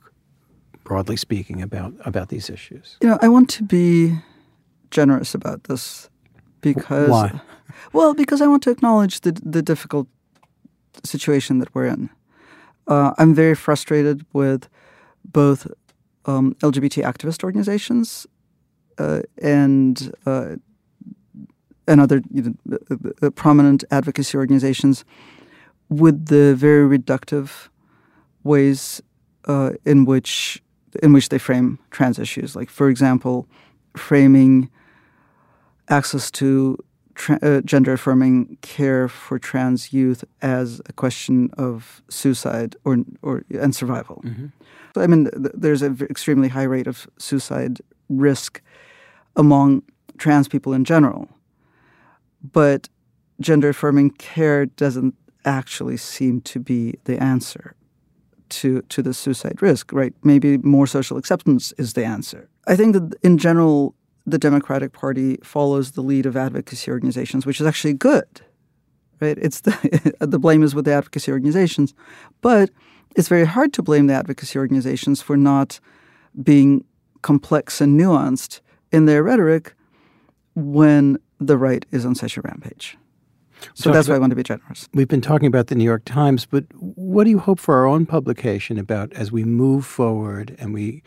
broadly 0.84 1.16
speaking, 1.16 1.62
about 1.62 1.94
about 2.02 2.28
these 2.28 2.50
issues? 2.50 2.98
You 3.02 3.08
know, 3.08 3.20
I 3.22 3.30
want 3.30 3.50
to 3.52 3.64
be 3.64 4.18
generous 4.92 5.34
about 5.34 5.64
this 5.66 6.10
because 6.60 7.10
Why? 7.10 7.40
Well, 7.94 8.14
because 8.14 8.42
I 8.42 8.48
want 8.48 8.64
to 8.64 8.72
acknowledge 8.72 9.22
the 9.22 9.32
the 9.32 9.62
difficult 9.62 10.08
situation 11.04 11.60
that 11.60 11.74
we're 11.74 11.88
in. 11.88 12.10
Uh, 12.88 13.14
I'm 13.18 13.34
very 13.34 13.56
frustrated 13.56 14.26
with 14.34 14.70
both 15.24 15.68
um, 16.26 16.56
LGBT 16.62 17.04
activist 17.04 17.44
organizations 17.44 18.28
uh, 18.98 19.22
and 19.42 20.12
uh, 20.26 20.56
and 21.88 22.02
other 22.02 22.22
you 22.32 22.56
know, 22.66 22.78
uh, 22.90 23.28
uh, 23.28 23.30
prominent 23.32 23.84
advocacy 23.92 24.38
organizations 24.38 25.06
with 25.90 26.28
the 26.28 26.56
very 26.56 26.98
reductive 26.98 27.70
ways 28.44 29.02
uh, 29.46 29.72
in 29.86 30.06
which 30.06 30.62
in 31.04 31.14
which 31.14 31.30
they 31.30 31.38
frame 31.38 31.78
trans 31.92 32.18
issues. 32.20 32.56
Like, 32.56 32.70
for 32.70 32.90
example, 32.90 33.48
framing 33.98 34.70
access 35.90 36.32
to 36.32 36.78
tra- 37.16 37.40
uh, 37.42 37.62
gender 37.62 37.94
affirming 37.94 38.58
care 38.62 39.08
for 39.08 39.40
trans 39.40 39.92
youth 39.92 40.24
as 40.42 40.82
a 40.86 40.94
question 40.94 41.50
of 41.58 42.02
suicide 42.10 42.76
or 42.84 42.98
or 43.22 43.44
and 43.50 43.76
survival. 43.76 44.22
Mm-hmm. 44.24 44.48
So, 44.94 45.02
I 45.02 45.08
mean, 45.08 45.30
th- 45.32 45.54
there's 45.54 45.82
an 45.82 45.98
extremely 46.10 46.50
high 46.50 46.64
rate 46.64 46.88
of 46.88 47.08
suicide 47.18 47.80
risk 48.10 48.62
among 49.36 49.84
trans 50.18 50.48
people 50.48 50.74
in 50.74 50.86
general, 50.86 51.28
but 52.42 52.90
gender 53.42 53.70
affirming 53.70 54.12
care 54.12 54.66
doesn't 54.66 55.16
actually 55.44 55.98
seem 55.98 56.42
to 56.42 56.60
be 56.60 56.96
the 57.06 57.22
answer 57.22 57.76
to 58.50 58.82
to 58.84 59.02
the 59.02 59.14
suicide 59.14 59.62
risk. 59.62 59.92
Right? 59.92 60.14
Maybe 60.24 60.58
more 60.58 60.88
social 60.88 61.18
acceptance 61.18 61.74
is 61.78 61.94
the 61.94 62.06
answer. 62.06 62.50
I 62.68 62.76
think 62.76 62.94
that 62.94 63.16
in 63.22 63.38
general 63.38 63.96
the 64.26 64.38
Democratic 64.38 64.92
Party 64.92 65.38
follows 65.44 65.92
the 65.92 66.02
lead 66.02 66.26
of 66.26 66.36
advocacy 66.36 66.92
organizations, 66.92 67.46
which 67.46 67.62
is 67.62 67.68
actually 67.68 67.94
good. 67.94 68.42
Right? 69.20 69.38
It's 69.38 69.62
the 69.62 70.16
the 70.20 70.40
blame 70.40 70.64
is 70.64 70.76
with 70.76 70.86
the 70.86 70.94
advocacy 70.94 71.32
organizations, 71.32 71.94
but 72.42 72.70
it's 73.16 73.28
very 73.28 73.46
hard 73.46 73.72
to 73.74 73.84
blame 73.84 74.08
the 74.08 74.14
advocacy 74.14 74.60
organizations 74.60 75.22
for 75.22 75.38
not 75.38 75.80
being 76.44 76.84
complex 77.22 77.80
and 77.80 78.00
nuanced 78.00 78.60
in 78.92 79.06
their 79.06 79.24
rhetoric 79.24 79.74
when 80.54 81.18
the 81.40 81.58
right 81.58 81.86
is 81.92 82.06
on 82.06 82.16
such 82.16 82.38
a 82.38 82.42
rampage. 82.42 82.98
So 83.74 83.92
that's 83.92 84.08
why 84.08 84.16
I 84.16 84.20
want 84.20 84.32
to 84.32 84.36
be 84.36 84.44
generous. 84.44 84.88
We've 84.94 85.08
been 85.08 85.22
talking 85.22 85.48
about 85.48 85.68
the 85.68 85.76
New 85.76 85.84
York 85.84 86.04
Times, 86.06 86.46
but 86.46 86.66
what 86.74 87.24
do 87.24 87.30
you 87.30 87.40
hope 87.40 87.60
for 87.60 87.76
our 87.76 87.86
own 87.86 88.06
publication 88.06 88.78
about 88.78 89.12
as 89.14 89.32
we 89.32 89.44
move 89.44 89.86
forward 89.86 90.56
and 90.60 90.74
we 90.74 91.04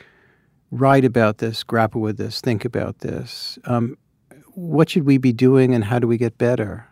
write 0.70 1.04
about 1.04 1.38
this, 1.38 1.62
grapple 1.62 2.00
with 2.00 2.16
this, 2.18 2.40
think 2.40 2.64
about 2.64 2.98
this? 2.98 3.58
Um, 3.64 3.96
what 4.54 4.90
should 4.90 5.04
we 5.04 5.18
be 5.18 5.32
doing 5.32 5.74
and 5.74 5.84
how 5.84 5.98
do 5.98 6.06
we 6.06 6.16
get 6.16 6.36
better? 6.38 6.86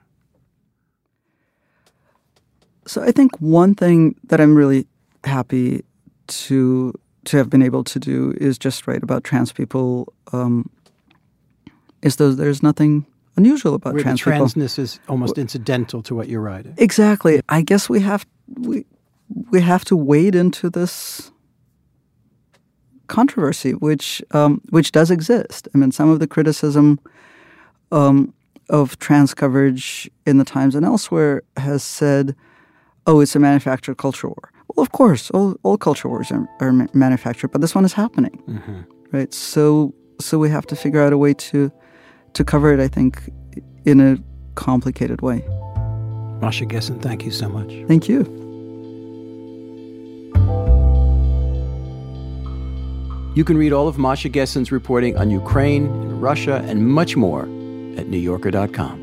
So 2.87 3.03
I 3.03 3.11
think 3.11 3.37
one 3.41 3.75
thing 3.75 4.15
that 4.25 4.41
I'm 4.41 4.55
really 4.55 4.87
happy 5.25 5.85
to 6.29 6.95
to 7.25 7.37
have 7.37 7.51
been 7.51 7.63
able 7.63 7.83
to 7.83 7.99
do 7.99 8.33
is 8.41 8.57
just 8.57 8.87
write 8.87 9.03
about 9.03 9.25
trans 9.25 9.53
people. 9.53 10.13
Um, 10.33 10.71
is 12.03 12.17
though 12.17 12.33
there's 12.33 12.63
nothing 12.63 13.05
unusual 13.37 13.75
about 13.75 13.95
Where 13.95 14.03
trans 14.03 14.23
the 14.23 14.31
people. 14.31 14.47
transness 14.47 14.79
is 14.79 15.01
almost 15.09 15.37
incidental 15.37 16.03
to 16.05 16.15
what 16.15 16.29
you're 16.29 16.41
writing. 16.41 16.75
Exactly. 16.79 17.41
I 17.49 17.63
guess 17.63 17.89
we 17.89 18.01
have 18.01 18.25
we 18.55 18.87
we 19.51 19.61
have 19.61 19.85
to 19.87 19.97
wade 19.97 20.37
into 20.37 20.71
this 20.71 21.33
controversy, 23.09 23.73
which 23.73 24.23
um, 24.33 24.61
which 24.71 24.93
does 24.93 25.11
exist. 25.11 25.69
I 25.75 25.79
mean, 25.79 25.93
some 25.93 26.09
of 26.11 26.19
the 26.21 26.27
criticism 26.27 26.99
um, 27.93 28.33
of 28.69 28.99
trans 28.99 29.35
coverage 29.35 30.11
in 30.27 30.39
the 30.39 30.45
Times 30.45 30.75
and 30.75 30.85
elsewhere 30.85 31.43
has 31.57 31.83
said, 31.83 32.35
"Oh, 33.07 33.21
it's 33.21 33.37
a 33.37 33.39
manufactured 33.39 33.97
culture 33.97 34.29
war." 34.29 34.51
Well, 34.75 34.83
of 34.83 34.91
course, 34.93 35.31
all, 35.31 35.55
all 35.63 35.79
culture 35.79 36.09
wars 36.09 36.31
are, 36.33 36.47
are 36.61 36.73
manufactured, 36.93 37.49
but 37.53 37.61
this 37.61 37.75
one 37.75 37.85
is 37.85 37.93
happening, 37.95 38.43
Mm-hmm. 38.49 38.81
right? 39.13 39.33
So 39.35 39.95
so 40.21 40.39
we 40.39 40.51
have 40.51 40.67
to 40.67 40.77
figure 40.77 41.03
out 41.03 41.13
a 41.13 41.19
way 41.19 41.35
to 41.35 41.71
to 42.35 42.45
cover 42.45 42.73
it. 42.75 42.81
I 42.81 42.89
think 42.89 43.21
in 43.85 44.01
a 44.01 44.19
complicated 44.55 45.21
way. 45.23 45.43
Masha 46.41 46.67
Gessen, 46.67 47.01
thank 47.01 47.25
you 47.25 47.31
so 47.31 47.49
much. 47.49 47.73
Thank 47.89 48.09
you. 48.09 48.46
You 53.37 53.45
can 53.45 53.59
read 53.59 53.73
all 53.75 53.87
of 53.87 53.99
Masha 53.99 54.31
Gessen's 54.31 54.73
reporting 54.73 55.19
on 55.19 55.31
Ukraine 55.31 55.89
and 55.89 56.23
Russia 56.23 56.65
and 56.67 56.89
much 56.89 57.17
more 57.17 57.43
at 57.43 58.07
NewYorker.com. 58.07 59.03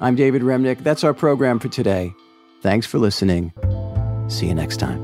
I'm 0.00 0.14
David 0.14 0.42
Remnick. 0.42 0.84
That's 0.84 1.02
our 1.02 1.12
program 1.12 1.58
for 1.58 1.66
today. 1.66 2.14
Thanks 2.60 2.86
for 2.86 3.00
listening. 3.00 3.52
See 4.28 4.46
you 4.46 4.54
next 4.54 4.76
time. 4.76 5.00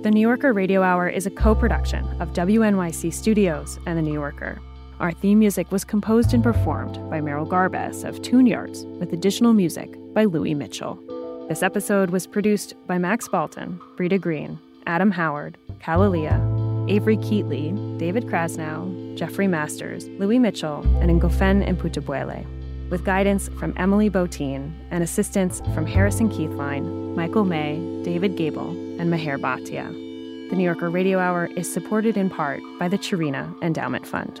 The 0.00 0.10
New 0.10 0.22
Yorker 0.22 0.54
Radio 0.54 0.82
Hour 0.82 1.06
is 1.10 1.26
a 1.26 1.30
co 1.30 1.54
production 1.54 2.06
of 2.18 2.32
WNYC 2.32 3.12
Studios 3.12 3.78
and 3.84 3.98
The 3.98 4.02
New 4.02 4.14
Yorker. 4.14 4.58
Our 5.00 5.12
theme 5.12 5.38
music 5.38 5.70
was 5.70 5.84
composed 5.84 6.32
and 6.32 6.42
performed 6.42 6.94
by 7.10 7.20
Merrill 7.20 7.46
Garbus 7.46 8.08
of 8.08 8.22
Tune 8.22 8.46
Yards, 8.46 8.86
with 8.98 9.12
additional 9.12 9.52
music 9.52 9.98
by 10.14 10.24
Louis 10.24 10.54
Mitchell. 10.54 10.98
This 11.46 11.62
episode 11.62 12.08
was 12.08 12.26
produced 12.26 12.72
by 12.86 12.96
Max 12.96 13.28
Balton, 13.28 13.78
Brita 13.98 14.18
Green, 14.18 14.58
Adam 14.86 15.10
Howard, 15.10 15.58
Kalalea, 15.78 16.90
Avery 16.90 17.16
Keatley, 17.16 17.98
David 17.98 18.24
Krasnow, 18.26 19.16
Jeffrey 19.16 19.46
Masters, 19.46 20.08
Louis 20.18 20.38
Mitchell, 20.38 20.82
and 21.00 21.10
Ngofeen 21.20 21.66
and 21.66 21.78
Mputubwele, 21.78 22.44
with 22.90 23.04
guidance 23.04 23.48
from 23.58 23.72
Emily 23.76 24.10
Botein 24.10 24.72
and 24.90 25.02
assistance 25.02 25.60
from 25.74 25.86
Harrison 25.86 26.28
Keithline, 26.28 27.14
Michael 27.14 27.44
May, 27.44 28.02
David 28.02 28.36
Gebel, 28.36 28.70
and 29.00 29.12
Meher 29.12 29.38
Bhatia. 29.38 29.88
The 30.50 30.56
New 30.56 30.64
Yorker 30.64 30.90
Radio 30.90 31.18
Hour 31.18 31.46
is 31.56 31.72
supported 31.72 32.16
in 32.16 32.28
part 32.28 32.60
by 32.78 32.88
the 32.88 32.98
Cherena 32.98 33.54
Endowment 33.62 34.06
Fund. 34.06 34.40